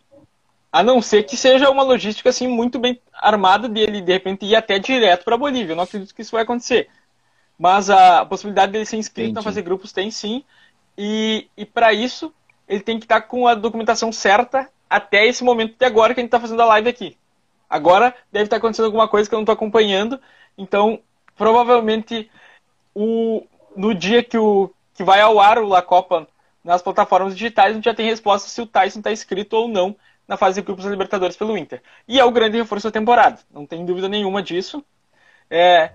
A 0.72 0.84
não 0.84 1.02
ser 1.02 1.24
que 1.24 1.38
seja 1.38 1.70
uma 1.70 1.84
logística 1.84 2.30
assim 2.30 2.48
muito 2.48 2.78
bem 2.78 3.00
armada 3.14 3.70
dele 3.70 4.02
de 4.02 4.12
repente 4.12 4.46
ir 4.46 4.56
até 4.56 4.78
direto 4.78 5.24
para 5.24 5.36
a 5.36 5.38
Bolívia. 5.38 5.72
Eu 5.72 5.76
não 5.78 5.84
acredito 5.84 6.14
que 6.14 6.22
isso 6.22 6.32
vai 6.32 6.44
acontecer. 6.44 6.90
Mas 7.58 7.90
a 7.90 8.26
possibilidade 8.26 8.72
dele 8.72 8.86
ser 8.86 8.98
inscrito 8.98 9.34
na 9.34 9.42
fase 9.42 9.62
grupos 9.62 9.92
tem 9.92 10.12
sim. 10.12 10.44
E, 10.98 11.48
e 11.56 11.66
para 11.66 11.94
isso, 11.94 12.34
ele 12.68 12.82
tem 12.82 13.00
que 13.00 13.06
estar 13.06 13.22
tá 13.22 13.28
com 13.28 13.48
a 13.48 13.56
documentação 13.56 14.12
certa 14.12 14.70
até 14.90 15.26
esse 15.26 15.44
momento 15.44 15.76
de 15.78 15.86
agora 15.86 16.14
que 16.14 16.20
a 16.20 16.24
gente 16.24 16.28
está 16.28 16.40
fazendo 16.40 16.62
a 16.62 16.66
live 16.66 16.90
aqui. 16.90 17.18
Agora 17.70 18.14
deve 18.32 18.46
estar 18.46 18.56
tá 18.56 18.58
acontecendo 18.58 18.86
alguma 18.86 19.08
coisa 19.08 19.28
que 19.28 19.36
eu 19.36 19.38
não 19.38 19.44
estou 19.44 19.54
acompanhando. 19.54 20.20
Então, 20.58 21.00
provavelmente, 21.36 22.30
o, 22.94 23.46
no 23.76 23.94
dia 23.94 24.24
que, 24.24 24.38
o, 24.38 24.72
que 24.94 25.04
vai 25.04 25.22
ao 25.22 25.40
ar 25.40 25.58
o 25.60 25.68
La 25.68 25.82
Copa 25.82 26.28
nas 26.64 26.82
plataformas 26.82 27.36
digitais, 27.36 27.72
a 27.72 27.76
gente 27.76 27.86
já 27.86 27.94
tem 27.94 28.06
resposta 28.06 28.50
se 28.50 28.62
o 28.62 28.68
Tyson 28.68 29.00
está 29.00 29.12
inscrito 29.12 29.56
ou 29.56 29.68
não 29.68 29.96
na 30.28 30.38
fase 30.38 30.62
de 30.62 30.66
grupos 30.66 30.84
da 30.86 30.92
Libertadores 30.92 31.38
pelo 31.38 31.58
Inter. 31.58 31.82
E 32.08 32.20
é 32.20 32.26
o 32.26 32.32
grande 32.32 32.58
reforço 32.58 32.88
da 32.88 32.92
temporada, 32.92 33.40
não 33.52 33.66
tem 33.66 33.86
dúvida 33.86 34.10
nenhuma 34.10 34.44
disso. 34.44 34.84
É, 35.50 35.92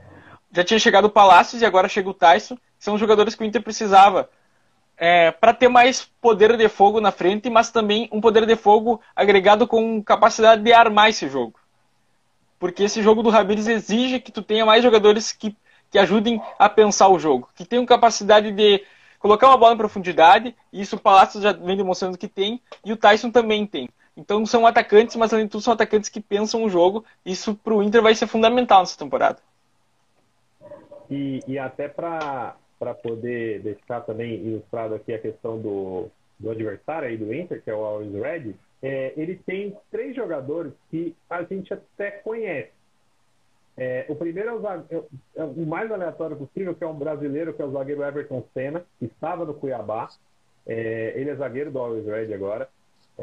já 0.51 0.65
tinha 0.65 0.79
chegado 0.79 1.07
o 1.07 1.11
Palácios 1.11 1.61
e 1.61 1.67
agora 1.67 1.89
chega 1.89 2.09
o 2.09 2.15
Tyson, 2.15 2.57
são 2.79 2.97
jogadores 2.97 3.35
que 3.35 3.43
o 3.43 3.47
Inter 3.47 3.63
precisava 3.63 4.29
é, 4.97 5.31
para 5.31 5.53
ter 5.53 5.69
mais 5.69 6.05
poder 6.21 6.57
de 6.57 6.69
fogo 6.69 7.01
na 7.01 7.11
frente, 7.11 7.51
mas 7.51 7.71
também 7.71 8.09
um 8.13 8.21
poder 8.21 8.47
de 8.47 8.57
fogo 8.57 9.01
agregado 9.17 9.67
com 9.67 10.03
capacidade 10.03 10.63
de 10.63 10.73
armar 10.73 11.09
esse 11.09 11.29
jogo. 11.29 11.59
Porque 12.59 12.85
esse 12.85 13.03
jogo 13.03 13.23
do 13.23 13.31
Ramires 13.31 13.67
exige 13.67 14.21
que 14.21 14.31
tu 14.31 14.43
tenha 14.43 14.65
mais 14.65 14.83
jogadores 14.83 15.33
que, 15.33 15.57
que 15.91 15.99
ajudem 15.99 16.41
a 16.59 16.69
pensar 16.69 17.09
o 17.09 17.19
jogo, 17.19 17.49
que 17.55 17.65
tenham 17.65 17.85
capacidade 17.85 18.53
de 18.53 18.85
colocar 19.19 19.49
uma 19.49 19.57
bola 19.57 19.75
em 19.75 19.79
profundidade, 19.79 20.55
e 20.73 20.81
isso 20.81 20.97
o 20.97 21.01
Palácio 21.01 21.41
já 21.41 21.53
vem 21.53 21.77
demonstrando 21.77 22.19
que 22.19 22.29
tem, 22.29 22.61
e 22.85 22.93
o 22.93 22.97
Tyson 22.97 23.31
também 23.31 23.67
tem. 23.67 23.89
Então 24.17 24.45
são 24.45 24.67
atacantes, 24.67 25.17
mas 25.17 25.33
além 25.33 25.47
de 25.47 25.53
tudo 25.53 25.63
são 25.63 25.73
atacantes 25.73 26.09
que 26.09 26.21
pensam 26.21 26.65
o 26.65 26.69
jogo. 26.69 27.05
Isso 27.25 27.55
para 27.55 27.75
o 27.75 27.83
Inter 27.83 28.03
vai 28.03 28.15
ser 28.15 28.27
fundamental 28.27 28.81
nessa 28.81 28.99
temporada. 28.99 29.39
E, 31.11 31.41
e 31.47 31.59
até 31.59 31.89
para 31.89 32.57
poder 33.03 33.61
deixar 33.61 34.01
também 34.03 34.35
ilustrado 34.35 34.95
aqui 34.95 35.13
a 35.13 35.19
questão 35.19 35.59
do, 35.61 36.09
do 36.39 36.51
adversário 36.51 37.09
aí 37.09 37.17
do 37.17 37.33
Inter, 37.33 37.63
que 37.63 37.71
é 37.71 37.75
o 37.75 37.85
Always 37.85 38.13
Red, 38.13 38.55
é, 38.83 39.13
ele 39.17 39.37
tem 39.47 39.77
três 39.91 40.15
jogadores 40.15 40.73
que 40.91 41.15
a 41.31 41.43
gente 41.45 41.73
até 41.73 42.11
conhece. 42.11 42.73
É, 43.77 44.05
o 44.09 44.15
primeiro 44.15 44.51
é 44.51 44.53
o, 44.53 44.61
zagueiro, 44.61 45.07
é 45.37 45.45
o, 45.45 45.67
mais 45.67 45.91
aleatório 45.91 46.37
possível, 46.37 46.75
que 46.75 46.85
é 46.85 46.87
um 46.87 46.95
brasileiro, 46.95 47.55
que 47.55 47.63
é 47.63 47.65
o 47.65 47.71
zagueiro 47.71 48.03
Everton 48.03 48.45
Senna, 48.53 48.85
que 48.99 49.07
estava 49.07 49.45
no 49.45 49.55
Cuiabá. 49.55 50.09
É, 50.67 51.13
ele 51.17 51.31
é 51.31 51.35
zagueiro 51.35 51.71
do 51.71 51.79
Always 51.79 52.07
Red 52.07 52.35
agora. 52.35 52.69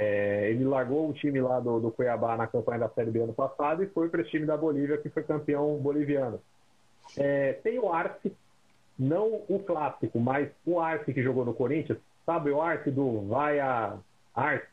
É, 0.01 0.49
ele 0.51 0.63
largou 0.63 1.09
o 1.09 1.13
time 1.13 1.41
lá 1.41 1.59
do, 1.59 1.77
do 1.77 1.91
Cuiabá 1.91 2.37
na 2.37 2.47
campanha 2.47 2.79
da 2.79 2.89
Série 2.89 3.11
B 3.11 3.19
ano 3.19 3.33
passado 3.33 3.83
e 3.83 3.87
foi 3.87 4.07
para 4.07 4.21
esse 4.21 4.29
time 4.29 4.45
da 4.45 4.55
Bolívia, 4.55 4.97
que 4.97 5.09
foi 5.09 5.23
campeão 5.23 5.75
boliviano. 5.75 6.39
É, 7.17 7.51
tem 7.63 7.77
o 7.79 7.91
Arce, 7.91 8.33
não 8.97 9.41
o 9.49 9.59
clássico, 9.59 10.17
mas 10.17 10.49
o 10.65 10.79
Arce 10.79 11.13
que 11.13 11.21
jogou 11.21 11.43
no 11.43 11.53
Corinthians. 11.53 11.99
Sabe 12.25 12.49
o 12.49 12.61
Arce 12.61 12.89
do 12.89 13.27
Vai 13.27 13.59
a 13.59 13.97
Arce? 14.33 14.69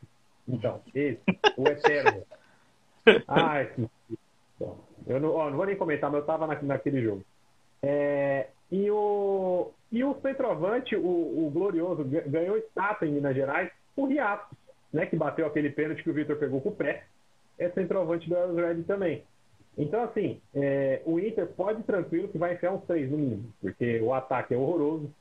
Então, 0.47 0.81
esse, 0.95 1.21
o 1.57 1.67
Eterno. 1.67 2.23
Arce. 3.27 3.91
Eu 5.09 5.19
não, 5.19 5.35
ó, 5.35 5.51
não 5.51 5.57
vou 5.57 5.67
nem 5.67 5.75
comentar, 5.75 6.09
mas 6.09 6.19
eu 6.19 6.21
estava 6.21 6.47
na, 6.47 6.63
naquele 6.63 7.03
jogo. 7.03 7.25
É, 7.83 8.47
e, 8.71 8.89
o, 8.93 9.73
e 9.91 10.05
o 10.05 10.15
centroavante, 10.21 10.95
o, 10.95 11.01
o 11.01 11.51
Glorioso, 11.53 12.05
ganhou 12.05 12.57
estátua 12.57 13.09
em 13.09 13.13
Minas 13.13 13.35
Gerais, 13.35 13.73
o 13.97 14.07
Riato 14.07 14.55
né, 14.97 15.05
que 15.07 15.15
bateu 15.15 15.47
aquele 15.47 15.69
pênalti 15.71 16.03
que 16.03 16.11
o 16.11 16.15
Vitor 16.15 16.37
pegou 16.37 16.61
com 16.61 16.71
o 16.71 16.75
pé, 16.75 17.05
é 17.59 17.69
centroavante 17.71 18.29
do 18.29 18.55
Red 18.55 18.83
também. 18.85 19.23
Então, 19.77 20.03
assim, 20.03 20.41
é, 20.55 21.03
o 21.05 21.19
Inter 21.19 21.47
pode 21.49 21.83
tranquilo 21.83 22.29
que 22.29 22.39
vai 22.39 22.55
enfiar 22.55 22.73
uns 22.73 22.85
três 22.87 23.11
no 23.11 23.19
mínimo, 23.19 23.53
porque 23.61 24.01
o 24.01 24.15
ataque 24.15 24.55
é 24.55 24.57
horroroso. 24.57 25.13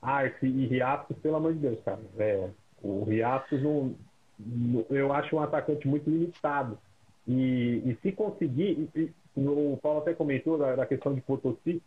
Arce 0.00 0.46
e 0.46 0.66
Riatos, 0.66 1.18
pelo 1.18 1.36
amor 1.36 1.52
de 1.52 1.58
Deus, 1.58 1.80
cara. 1.84 2.00
É, 2.18 2.48
o 2.82 3.02
Riatos, 3.02 3.60
não, 3.60 3.94
não, 4.38 4.86
eu 4.88 5.12
acho 5.12 5.34
um 5.34 5.40
atacante 5.40 5.88
muito 5.88 6.08
limitado. 6.08 6.78
E, 7.26 7.82
e 7.84 7.98
se 8.00 8.12
conseguir, 8.12 8.88
e, 8.94 9.00
e, 9.00 9.12
o 9.36 9.78
Paulo 9.82 10.00
até 10.00 10.14
comentou 10.14 10.56
da, 10.56 10.76
da 10.76 10.86
questão 10.86 11.12
de 11.12 11.20
Potosí, 11.20 11.82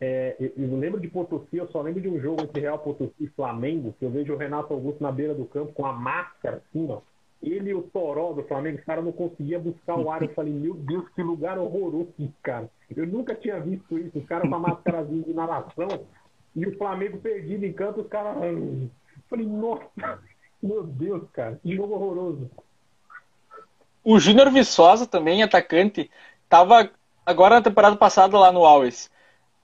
é, 0.00 0.36
eu, 0.40 0.52
eu, 0.56 0.76
lembro 0.76 1.00
de 1.00 1.08
Potosí, 1.08 1.56
eu 1.56 1.68
só 1.68 1.80
lembro 1.80 2.00
de 2.00 2.08
um 2.08 2.20
jogo 2.20 2.42
entre 2.42 2.60
Real 2.60 2.78
Potosí 2.78 3.14
e 3.20 3.26
Flamengo, 3.28 3.94
que 3.98 4.04
eu 4.04 4.10
vejo 4.10 4.34
o 4.34 4.36
Renato 4.36 4.72
Augusto 4.72 5.02
na 5.02 5.12
beira 5.12 5.34
do 5.34 5.44
campo 5.44 5.72
com 5.72 5.86
a 5.86 5.92
máscara, 5.92 6.62
assim, 6.68 6.86
ó. 6.90 7.00
Ele 7.42 7.70
e 7.70 7.74
o 7.74 7.82
Toró 7.82 8.32
do 8.32 8.42
Flamengo, 8.44 8.78
os 8.78 8.84
caras 8.84 9.04
não 9.04 9.12
conseguiam 9.12 9.60
buscar 9.60 9.98
o 9.98 10.10
ar. 10.10 10.22
Eu 10.22 10.30
falei, 10.30 10.52
meu 10.52 10.74
Deus, 10.74 11.06
que 11.10 11.22
lugar 11.22 11.58
horroroso, 11.58 12.08
cara. 12.42 12.70
Eu 12.96 13.06
nunca 13.06 13.34
tinha 13.34 13.60
visto 13.60 13.98
isso. 13.98 14.18
Os 14.18 14.24
caras 14.24 14.48
com 14.48 14.54
a 14.54 14.58
máscarazinha 14.58 15.22
de 15.22 15.30
inalação 15.30 15.88
e 16.56 16.66
o 16.66 16.78
Flamengo 16.78 17.18
perdido 17.18 17.64
em 17.66 17.72
campo, 17.72 18.00
os 18.00 18.08
caras. 18.08 18.42
Eu 18.42 18.88
falei, 19.28 19.46
nossa, 19.46 19.84
meu 20.62 20.84
Deus, 20.84 21.22
cara, 21.32 21.60
que 21.62 21.76
jogo 21.76 21.94
horroroso. 21.94 22.50
O 24.02 24.18
Júnior 24.18 24.50
Viçosa 24.50 25.06
também, 25.06 25.42
atacante, 25.42 26.10
tava 26.48 26.90
agora 27.26 27.56
na 27.56 27.62
temporada 27.62 27.96
passada 27.96 28.38
lá 28.38 28.52
no 28.52 28.64
Alves. 28.64 29.10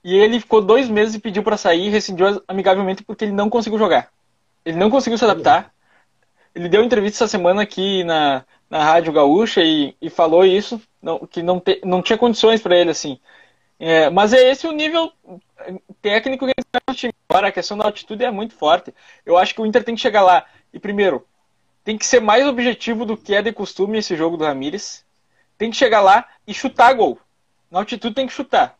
E 0.03 0.15
ele 0.15 0.39
ficou 0.39 0.61
dois 0.61 0.89
meses 0.89 1.15
e 1.15 1.19
pediu 1.19 1.43
para 1.43 1.57
sair 1.57 1.87
e 1.87 1.89
rescindiu 1.89 2.41
amigavelmente 2.47 3.03
porque 3.03 3.25
ele 3.25 3.31
não 3.31 3.49
conseguiu 3.49 3.77
jogar. 3.77 4.09
Ele 4.65 4.77
não 4.77 4.89
conseguiu 4.89 5.17
se 5.17 5.23
adaptar. 5.23 5.71
Ele 6.55 6.67
deu 6.67 6.83
entrevista 6.83 7.23
essa 7.23 7.31
semana 7.31 7.61
aqui 7.61 8.03
na, 8.03 8.43
na 8.69 8.83
Rádio 8.83 9.13
Gaúcha 9.13 9.61
e, 9.61 9.95
e 10.01 10.09
falou 10.09 10.43
isso, 10.43 10.81
não, 11.01 11.19
que 11.19 11.43
não, 11.43 11.59
te, 11.59 11.79
não 11.85 12.01
tinha 12.01 12.17
condições 12.17 12.61
para 12.61 12.75
ele, 12.75 12.89
assim. 12.89 13.19
É, 13.79 14.09
mas 14.09 14.33
é 14.33 14.51
esse 14.51 14.67
o 14.67 14.71
nível 14.71 15.11
técnico 16.01 16.45
que 16.45 16.51
ele 16.51 16.83
no 16.87 16.95
time. 16.95 17.13
Agora, 17.29 17.47
a 17.47 17.51
questão 17.51 17.77
da 17.77 17.85
altitude 17.85 18.23
é 18.23 18.31
muito 18.31 18.55
forte. 18.55 18.93
Eu 19.25 19.37
acho 19.37 19.53
que 19.53 19.61
o 19.61 19.65
Inter 19.65 19.83
tem 19.83 19.95
que 19.95 20.01
chegar 20.01 20.23
lá. 20.23 20.45
E, 20.73 20.79
primeiro, 20.79 21.25
tem 21.83 21.97
que 21.97 22.05
ser 22.05 22.19
mais 22.19 22.45
objetivo 22.45 23.05
do 23.05 23.15
que 23.15 23.35
é 23.35 23.41
de 23.41 23.51
costume 23.51 23.99
esse 23.99 24.15
jogo 24.15 24.35
do 24.35 24.43
Ramires. 24.45 25.05
Tem 25.57 25.69
que 25.69 25.77
chegar 25.77 26.01
lá 26.01 26.27
e 26.45 26.53
chutar 26.53 26.93
gol. 26.93 27.19
Na 27.69 27.79
altitude 27.79 28.15
tem 28.15 28.27
que 28.27 28.33
chutar 28.33 28.77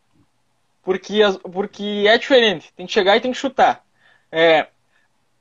porque, 0.82 1.20
porque 1.52 2.06
é 2.08 2.18
diferente. 2.18 2.74
Tem 2.76 2.86
que 2.86 2.92
chegar 2.92 3.18
e 3.18 3.22
tem 3.22 3.32
que 3.32 3.38
chutar. 3.38 3.84
É, 4.32 4.68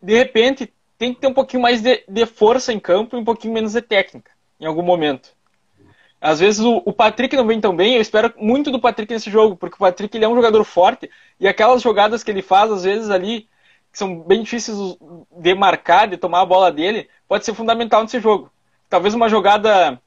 de 0.03 0.16
repente, 0.16 0.72
tem 0.99 1.14
que 1.14 1.20
ter 1.20 1.26
um 1.26 1.34
pouquinho 1.34 1.62
mais 1.62 1.80
de, 1.80 2.05
de, 2.07 2.26
força 2.26 2.72
em 2.72 2.80
campo 2.80 3.16
e 3.16 3.18
um 3.18 3.24
pouquinho 3.24 3.55
menos 3.55 3.72
de 3.72 3.80
técnica, 3.80 4.30
em 4.61 4.66
algum 4.66 4.82
momento. 4.82 5.30
Às 6.20 6.41
vezes 6.41 6.61
o, 6.61 6.82
o, 6.84 6.93
Patrick 6.93 7.34
não 7.34 7.47
vem 7.47 7.59
tão 7.59 7.74
bem, 7.74 7.95
eu 7.95 8.03
espero 8.03 8.34
muito 8.36 8.70
do 8.70 8.78
Patrick 8.78 9.11
nesse 9.11 9.30
jogo, 9.30 9.57
porque 9.57 9.76
o 9.76 9.78
Patrick 9.78 10.14
ele 10.14 10.26
é 10.26 10.28
um 10.28 10.34
jogador 10.34 10.62
forte 10.64 11.11
e 11.38 11.49
aquelas 11.49 11.80
jogadas 11.80 12.22
que 12.22 12.30
ele 12.30 12.43
faz, 12.43 12.70
às 12.70 12.84
vezes 12.84 13.09
ali, 13.09 13.49
que 13.91 13.99
são 13.99 14.20
bem 14.20 14.43
difíceis 14.43 14.76
de 15.30 15.55
marcar, 15.55 16.07
de 16.07 16.18
tomar 16.18 16.43
a 16.43 16.47
bola 16.47 16.70
dele, 16.70 17.09
pode 17.26 17.47
ser 17.47 17.55
fundamental 17.55 18.03
nesse 18.03 18.20
jogo. 18.20 18.53
Talvez 18.91 19.14
uma 19.14 19.30
jogada 19.30 19.99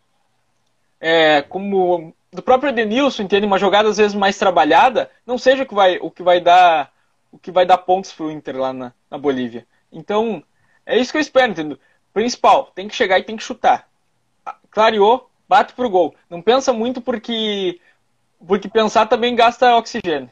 é, 0.99 1.41
como 1.41 2.13
do 2.34 2.41
próprio 2.41 2.69
Edenilson, 2.69 3.23
entende? 3.23 3.45
Uma 3.45 3.59
jogada 3.59 3.89
às 3.89 3.97
vezes 3.97 4.15
mais 4.15 4.38
trabalhada, 4.38 5.09
não 5.25 5.38
seja 5.38 5.63
o 5.63 5.65
que 5.65 5.75
vai, 5.75 5.97
o 6.01 6.09
que 6.09 6.23
vai 6.23 6.41
dar 6.41 6.91
o 7.31 7.38
que 7.38 7.51
vai 7.51 7.65
dar 7.65 7.79
pontos 7.79 8.13
pro 8.13 8.31
Inter 8.31 8.57
lá 8.57 8.71
na, 8.71 8.93
na 9.09 9.17
Bolívia. 9.17 9.65
Então, 9.91 10.43
é 10.86 10.97
isso 10.97 11.11
que 11.11 11.17
eu 11.17 11.21
espero, 11.21 11.51
entendeu? 11.51 11.79
Principal, 12.13 12.71
tem 12.75 12.88
que 12.88 12.95
chegar 12.95 13.17
e 13.17 13.23
tem 13.23 13.36
que 13.36 13.43
chutar. 13.43 13.88
Clareou, 14.69 15.29
bate 15.47 15.73
pro 15.73 15.89
gol. 15.89 16.13
Não 16.29 16.41
pensa 16.41 16.71
muito 16.71 17.01
porque 17.01 17.79
porque 18.45 18.69
pensar 18.69 19.07
também 19.07 19.36
gasta 19.36 19.75
oxigênio. 19.77 20.29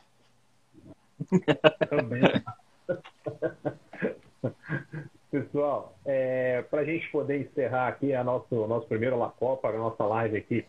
Também. 1.89 2.21
Pessoal, 5.31 5.97
é, 6.05 6.61
para 6.63 6.81
a 6.81 6.85
gente 6.85 7.09
poder 7.09 7.39
encerrar 7.41 7.87
aqui 7.87 8.13
a 8.13 8.23
nosso, 8.23 8.67
nosso 8.67 8.85
primeiro 8.85 9.17
La 9.17 9.29
Copa, 9.29 9.69
a 9.69 9.77
nossa 9.77 10.03
live 10.03 10.37
aqui 10.37 10.65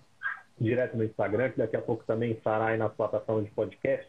direto 0.62 0.96
no 0.96 1.04
Instagram, 1.04 1.50
que 1.50 1.58
daqui 1.58 1.76
a 1.76 1.82
pouco 1.82 2.04
também 2.04 2.32
estará 2.32 2.66
aí 2.66 2.78
nas 2.78 2.92
plataformas 2.92 3.44
de 3.44 3.50
podcast. 3.50 4.08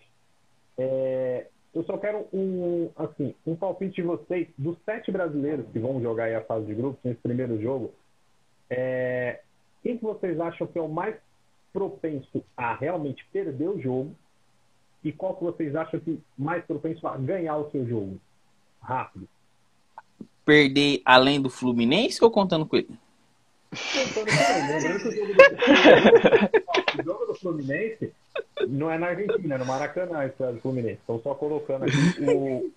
É, 0.78 1.48
eu 1.74 1.84
só 1.84 1.98
quero 1.98 2.28
um, 2.32 2.90
assim, 2.96 3.34
um 3.46 3.56
palpite 3.56 3.96
de 3.96 4.04
vocês, 4.04 4.48
dos 4.58 4.78
sete 4.86 5.12
brasileiros 5.12 5.66
que 5.72 5.80
vão 5.80 6.02
jogar 6.02 6.26
aí 6.26 6.36
a 6.36 6.44
fase 6.44 6.66
de 6.66 6.74
grupos 6.74 7.00
nesse 7.04 7.20
primeiro 7.22 7.60
jogo, 7.62 7.94
é, 8.70 9.42
quem 9.82 9.98
que 9.98 10.04
vocês 10.04 10.40
acham 10.40 10.68
que 10.68 10.78
é 10.78 10.82
o 10.82 10.88
mais 10.88 11.16
propenso 11.72 12.44
a 12.56 12.76
realmente 12.76 13.26
perder 13.32 13.68
o 13.68 13.82
jogo 13.82 14.16
e 15.04 15.12
qual 15.12 15.36
que 15.36 15.44
vocês 15.44 15.76
acham 15.76 16.00
que 16.00 16.20
mais 16.38 16.64
propenso 16.66 17.06
a 17.08 17.18
ganhar 17.18 17.58
o 17.58 17.70
seu 17.72 17.86
jogo? 17.86 18.20
Rápido. 18.82 19.28
Perder 20.46 21.02
além 21.04 21.42
do 21.42 21.50
Fluminense 21.50 22.24
ou 22.24 22.32
contando 22.32 22.66
com 22.66 22.78
ele? 22.78 22.90
O 27.00 27.04
jogo 27.04 27.26
do, 27.26 27.36
Fluminense 27.36 28.14
não 28.68 28.90
é 28.92 28.98
na 28.98 29.08
Argentina, 29.08 29.56
é 29.56 29.58
no 29.58 29.66
Maracanã, 29.66 30.22
é 30.24 30.30
do 30.30 30.62
Fluminense. 30.62 31.00
Estão 31.02 31.20
só 31.22 31.34
colocando 31.34 31.84
aqui 31.84 31.98
o, 32.22 32.72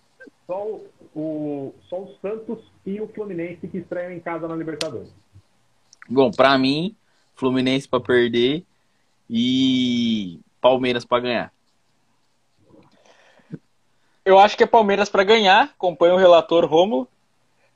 só, 0.46 0.64
o, 0.64 0.90
o, 1.14 1.74
só 1.88 2.02
o 2.02 2.14
Santos 2.20 2.58
e 2.84 3.00
o 3.00 3.08
Fluminense 3.08 3.68
que 3.68 3.78
estreiam 3.78 4.12
em 4.12 4.20
casa 4.20 4.48
na 4.48 4.56
Libertadores. 4.56 5.12
Bom, 6.08 6.30
para 6.30 6.56
mim, 6.56 6.96
Fluminense 7.34 7.88
para 7.88 8.00
perder 8.00 8.64
e 9.28 10.40
Palmeiras 10.60 11.04
para 11.04 11.22
ganhar. 11.22 11.52
Eu 14.24 14.38
acho 14.38 14.56
que 14.56 14.64
é 14.64 14.66
Palmeiras 14.66 15.08
para 15.08 15.22
ganhar, 15.22 15.64
acompanha 15.64 16.14
o 16.14 16.18
relator 16.18 16.64
Romulo, 16.64 17.06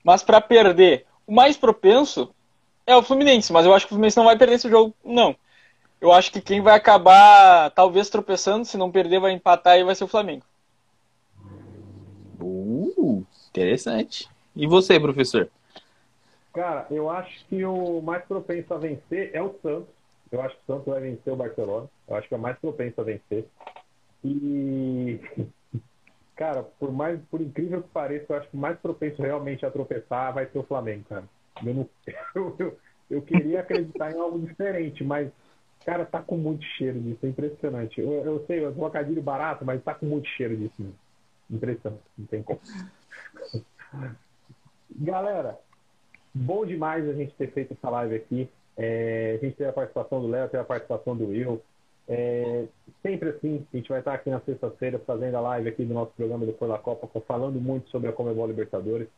mas 0.03 0.23
para 0.23 0.41
perder, 0.41 1.07
o 1.27 1.33
mais 1.33 1.57
propenso 1.57 2.35
é 2.93 2.97
o 2.97 3.03
Fluminense, 3.03 3.53
mas 3.53 3.67
eu 3.67 3.75
acho 3.75 3.87
que 3.87 3.93
o 3.93 3.95
Fluminense 3.95 4.17
não 4.17 4.25
vai 4.25 4.37
perder 4.37 4.55
esse 4.55 4.69
jogo, 4.69 4.95
não. 5.05 5.37
Eu 6.01 6.13
acho 6.13 6.33
que 6.33 6.41
quem 6.41 6.61
vai 6.61 6.75
acabar 6.75 7.71
talvez 7.71 8.09
tropeçando, 8.09 8.65
se 8.65 8.77
não 8.77 8.91
perder, 8.91 9.21
vai 9.21 9.33
empatar 9.33 9.79
e 9.79 9.85
vai 9.85 9.95
ser 9.95 10.05
o 10.05 10.09
Flamengo. 10.09 10.45
Uh, 12.41 13.25
interessante. 13.51 14.29
E 14.57 14.67
você, 14.67 14.99
professor? 14.99 15.51
Cara, 16.53 16.87
eu 16.91 17.11
acho 17.11 17.45
que 17.47 17.65
o 17.65 18.01
mais 18.01 18.25
propenso 18.25 18.73
a 18.75 18.79
vencer 18.79 19.31
é 19.35 19.43
o 19.43 19.55
Santos. 19.63 19.89
Eu 20.33 20.41
acho 20.41 20.57
que 20.57 20.63
o 20.63 20.67
Santos 20.67 20.87
vai 20.87 21.01
vencer 21.01 21.33
o 21.33 21.37
Barcelona. 21.37 21.89
Eu 22.09 22.17
acho 22.17 22.29
que 22.29 22.35
é 22.35 22.37
o 22.37 22.41
mais 22.41 22.59
propenso 22.59 23.01
a 23.01 23.05
vencer. 23.05 23.47
E, 24.25 25.21
cara, 26.35 26.63
por 26.63 26.91
mais 26.91 27.21
por 27.31 27.41
incrível 27.41 27.83
que 27.83 27.89
pareça, 27.89 28.33
eu 28.33 28.37
acho 28.39 28.49
que 28.49 28.57
o 28.57 28.61
mais 28.61 28.79
propenso 28.79 29.23
realmente 29.23 29.67
a 29.67 29.71
tropeçar 29.71 30.33
vai 30.33 30.47
ser 30.47 30.59
o 30.59 30.65
Flamengo, 30.65 31.05
cara. 31.09 31.25
Eu, 31.65 31.75
não, 31.75 31.89
eu, 32.59 32.79
eu, 33.11 33.23
queria 33.23 33.61
acreditar 33.61 34.13
em 34.13 34.19
algo 34.19 34.39
diferente, 34.39 35.05
mas 35.05 35.31
Cara, 35.85 36.05
tá 36.05 36.21
com 36.21 36.37
muito 36.37 36.65
cheiro 36.77 37.01
disso, 37.01 37.25
é 37.25 37.29
impressionante. 37.29 38.01
Eu, 38.01 38.13
eu 38.13 38.45
sei, 38.47 38.65
é 38.65 38.71
trocadilho 38.71 39.23
barato, 39.23 39.65
mas 39.65 39.83
tá 39.83 39.95
com 39.95 40.07
muito 40.07 40.29
cheiro 40.29 40.57
disso. 40.57 40.75
Mesmo. 40.79 40.95
Impressionante, 41.51 42.03
não 42.19 42.27
tem 42.27 42.43
como. 42.43 42.61
Galera, 44.91 45.59
bom 46.35 46.67
demais 46.67 47.09
a 47.09 47.13
gente 47.15 47.35
ter 47.35 47.51
feito 47.53 47.73
essa 47.73 47.89
live 47.89 48.15
aqui. 48.15 48.49
É, 48.77 49.39
a 49.41 49.45
gente 49.45 49.57
teve 49.57 49.71
a 49.71 49.73
participação 49.73 50.21
do 50.21 50.29
Léo, 50.29 50.49
teve 50.49 50.63
a 50.63 50.67
participação 50.67 51.17
do 51.17 51.29
Will. 51.29 51.63
É, 52.07 52.67
sempre 53.03 53.31
assim, 53.31 53.67
a 53.73 53.77
gente 53.77 53.89
vai 53.89 54.01
estar 54.01 54.13
aqui 54.15 54.29
na 54.29 54.41
sexta-feira 54.41 54.99
fazendo 54.99 55.37
a 55.37 55.41
live 55.41 55.69
aqui 55.69 55.85
do 55.85 55.95
nosso 55.95 56.13
programa 56.13 56.45
do 56.45 56.53
Por 56.53 56.69
la 56.69 56.79
Copa, 56.79 57.09
falando 57.21 57.61
muito 57.61 57.89
sobre 57.89 58.11
a 58.11 58.13
Comebol 58.13 58.47
Libertadores. 58.47 59.09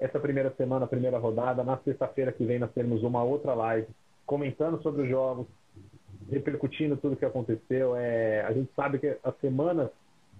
Essa 0.00 0.18
primeira 0.18 0.50
semana, 0.56 0.86
primeira 0.86 1.18
rodada, 1.18 1.62
na 1.62 1.76
sexta-feira 1.78 2.32
que 2.32 2.42
vem 2.42 2.58
nós 2.58 2.72
teremos 2.72 3.02
uma 3.02 3.22
outra 3.22 3.52
live 3.52 3.86
comentando 4.24 4.80
sobre 4.82 5.02
os 5.02 5.08
jogos, 5.08 5.46
repercutindo 6.30 6.96
tudo 6.96 7.12
o 7.12 7.16
que 7.16 7.24
aconteceu. 7.24 7.94
É, 7.94 8.40
a 8.42 8.52
gente 8.52 8.70
sabe 8.74 8.98
que 8.98 9.18
as 9.22 9.36
semanas, 9.40 9.90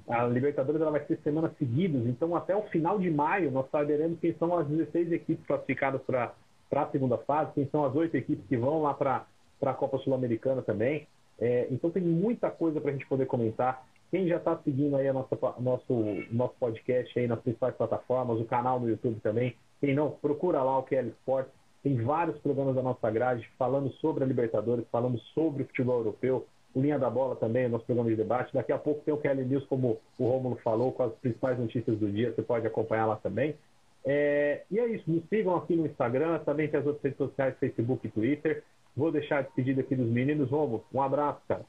a 0.08 0.24
Libertadores 0.26 0.80
ela 0.80 0.90
vai 0.90 1.04
ser 1.04 1.18
semanas 1.22 1.52
seguidas, 1.58 2.06
então 2.06 2.34
até 2.34 2.56
o 2.56 2.62
final 2.68 2.98
de 2.98 3.11
maio 3.11 3.50
nós 3.50 3.68
saberemos 3.70 4.18
quem 4.18 4.34
são 4.38 4.56
as 4.56 4.66
16 4.66 5.12
equipes 5.12 5.44
classificadas 5.46 6.00
para 6.02 6.32
a 6.72 6.90
segunda 6.90 7.18
fase, 7.18 7.52
quem 7.52 7.68
são 7.68 7.84
as 7.84 7.94
oito 7.94 8.16
equipes 8.16 8.46
que 8.46 8.56
vão 8.56 8.80
lá 8.80 8.94
para 8.94 9.26
a 9.61 9.74
Copa 9.74 9.98
Sul-Americana 9.98 10.62
também. 10.62 11.06
É, 11.38 11.66
então 11.70 11.90
tem 11.90 12.02
muita 12.02 12.50
coisa 12.50 12.80
para 12.80 12.90
a 12.90 12.92
gente 12.92 13.06
poder 13.06 13.26
comentar. 13.26 13.84
Quem 14.11 14.26
já 14.26 14.36
está 14.36 14.56
seguindo 14.64 14.96
aí 14.96 15.08
a 15.08 15.12
nossa, 15.12 15.38
nosso, 15.61 16.04
nosso 16.30 16.54
podcast 16.58 17.18
aí 17.18 17.26
nas 17.26 17.40
principais 17.40 17.74
plataformas, 17.76 18.40
o 18.40 18.44
canal 18.44 18.80
no 18.80 18.88
YouTube 18.88 19.20
também. 19.20 19.54
Quem 19.80 19.94
não, 19.94 20.11
procura 20.11 20.62
lá 20.62 20.78
o 20.78 20.82
QL 20.82 21.08
Sports 21.20 21.52
tem 21.82 21.96
vários 21.96 22.38
programas 22.38 22.74
da 22.74 22.82
nossa 22.82 23.11
grade 23.11 23.48
falando 23.58 23.90
sobre 23.94 24.22
a 24.22 24.26
Libertadores, 24.26 24.84
falando 24.92 25.18
sobre 25.34 25.62
o 25.62 25.66
futebol 25.66 25.98
europeu. 25.98 26.46
O 26.74 26.80
Linha 26.80 26.98
da 26.98 27.11
Bola 27.11 27.34
também, 27.36 27.68
nosso 27.68 27.84
programa 27.84 28.11
de 28.11 28.16
debate. 28.16 28.52
Daqui 28.52 28.70
a 28.70 28.78
pouco 28.78 29.02
tem 29.02 29.12
o 29.12 29.16
Kelly 29.16 29.44
News, 29.44 29.64
como 29.66 29.98
o 30.18 30.28
Romulo 30.28 30.56
falou, 30.62 30.92
com 30.92 31.02
as 31.02 31.12
principais 31.14 31.58
notícias 31.58 31.98
do 31.98 32.11
dia. 32.11 32.32
Você 32.32 32.42
pode 32.42 32.66
acompanhar 32.66 33.06
lá 33.06 33.16
também. 33.16 33.56
É, 34.04 34.62
e 34.70 34.78
é 34.78 34.86
isso. 34.88 35.11
Nos 35.11 35.24
sigam 35.28 35.56
aqui 35.56 35.74
no 35.74 35.86
Instagram, 35.86 36.38
também 36.40 36.68
tem 36.68 36.78
as 36.78 36.86
outras 36.86 37.02
redes 37.02 37.18
sociais, 37.18 37.56
Facebook 37.58 38.06
e 38.06 38.11
Twitter. 38.11 38.62
Vou 38.94 39.11
deixar 39.11 39.38
a 39.38 39.42
despedida 39.42 39.80
aqui 39.80 39.96
dos 39.96 40.08
meninos. 40.08 40.50
Romulo, 40.50 40.84
um 40.92 41.02
abraço, 41.02 41.40
cara. 41.48 41.64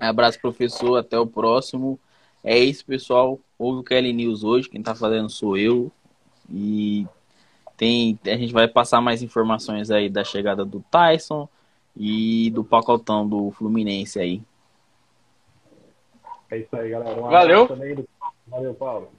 Abraço, 0.00 0.40
professor. 0.40 0.96
Até 0.96 1.18
o 1.18 1.26
próximo. 1.26 1.98
É 2.42 2.58
isso, 2.58 2.84
pessoal. 2.84 3.38
Ouve 3.58 3.80
o 3.80 3.84
Kelly 3.84 4.12
News 4.12 4.42
hoje. 4.42 4.68
Quem 4.68 4.82
tá 4.82 4.94
fazendo 4.94 5.28
sou 5.28 5.56
eu. 5.56 5.92
E 6.50 7.06
tem, 7.76 8.18
a 8.26 8.36
gente 8.36 8.52
vai 8.52 8.66
passar 8.66 9.00
mais 9.00 9.22
informações 9.22 9.90
aí 9.90 10.08
da 10.08 10.24
chegada 10.24 10.64
do 10.64 10.84
Tyson 10.90 11.48
e 11.96 12.50
do 12.50 12.64
pacotão 12.64 13.28
do 13.28 13.50
Fluminense 13.52 14.18
aí. 14.18 14.42
É 16.50 16.58
isso 16.58 16.74
aí, 16.76 16.90
galera. 16.90 17.20
Um 17.20 17.28
Valeu. 17.28 17.66
Do... 17.66 18.08
Valeu, 18.48 18.74
Paulo. 18.74 19.10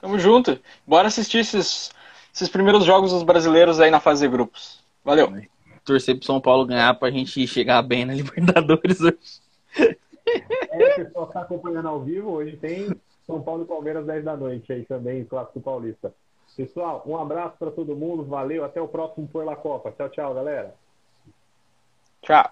Tamo 0.00 0.18
junto. 0.18 0.58
Bora 0.86 1.08
assistir 1.08 1.38
esses, 1.38 1.92
esses 2.34 2.48
primeiros 2.48 2.84
jogos 2.84 3.12
dos 3.12 3.22
brasileiros 3.22 3.78
aí 3.78 3.90
na 3.90 4.00
fase 4.00 4.26
de 4.26 4.32
grupos. 4.32 4.82
Valeu. 5.04 5.32
Torcer 5.84 6.16
pro 6.16 6.26
São 6.26 6.40
Paulo 6.40 6.66
ganhar 6.66 6.92
pra 6.94 7.10
gente 7.10 7.46
chegar 7.46 7.82
bem 7.82 8.04
na 8.04 8.14
Libertadores 8.14 9.00
hoje. 9.00 9.41
É, 10.70 10.92
o 10.92 11.04
pessoal 11.04 11.26
tá 11.26 11.42
acompanhando 11.42 11.88
ao 11.88 12.00
vivo. 12.00 12.30
Hoje 12.30 12.56
tem 12.56 12.88
São 13.26 13.42
Paulo 13.42 13.64
e 13.64 13.66
Palmeiras 13.66 14.06
10 14.06 14.24
da 14.24 14.36
noite 14.36 14.72
aí 14.72 14.84
também, 14.84 15.24
Clássico 15.24 15.60
Paulista. 15.60 16.14
Pessoal, 16.56 17.02
um 17.06 17.16
abraço 17.16 17.56
para 17.58 17.70
todo 17.70 17.96
mundo, 17.96 18.24
valeu, 18.24 18.64
até 18.64 18.80
o 18.80 18.88
próximo 18.88 19.26
Por 19.26 19.44
La 19.44 19.56
Copa. 19.56 19.90
Tchau, 19.92 20.08
tchau, 20.10 20.34
galera. 20.34 20.74
Tchau. 22.20 22.50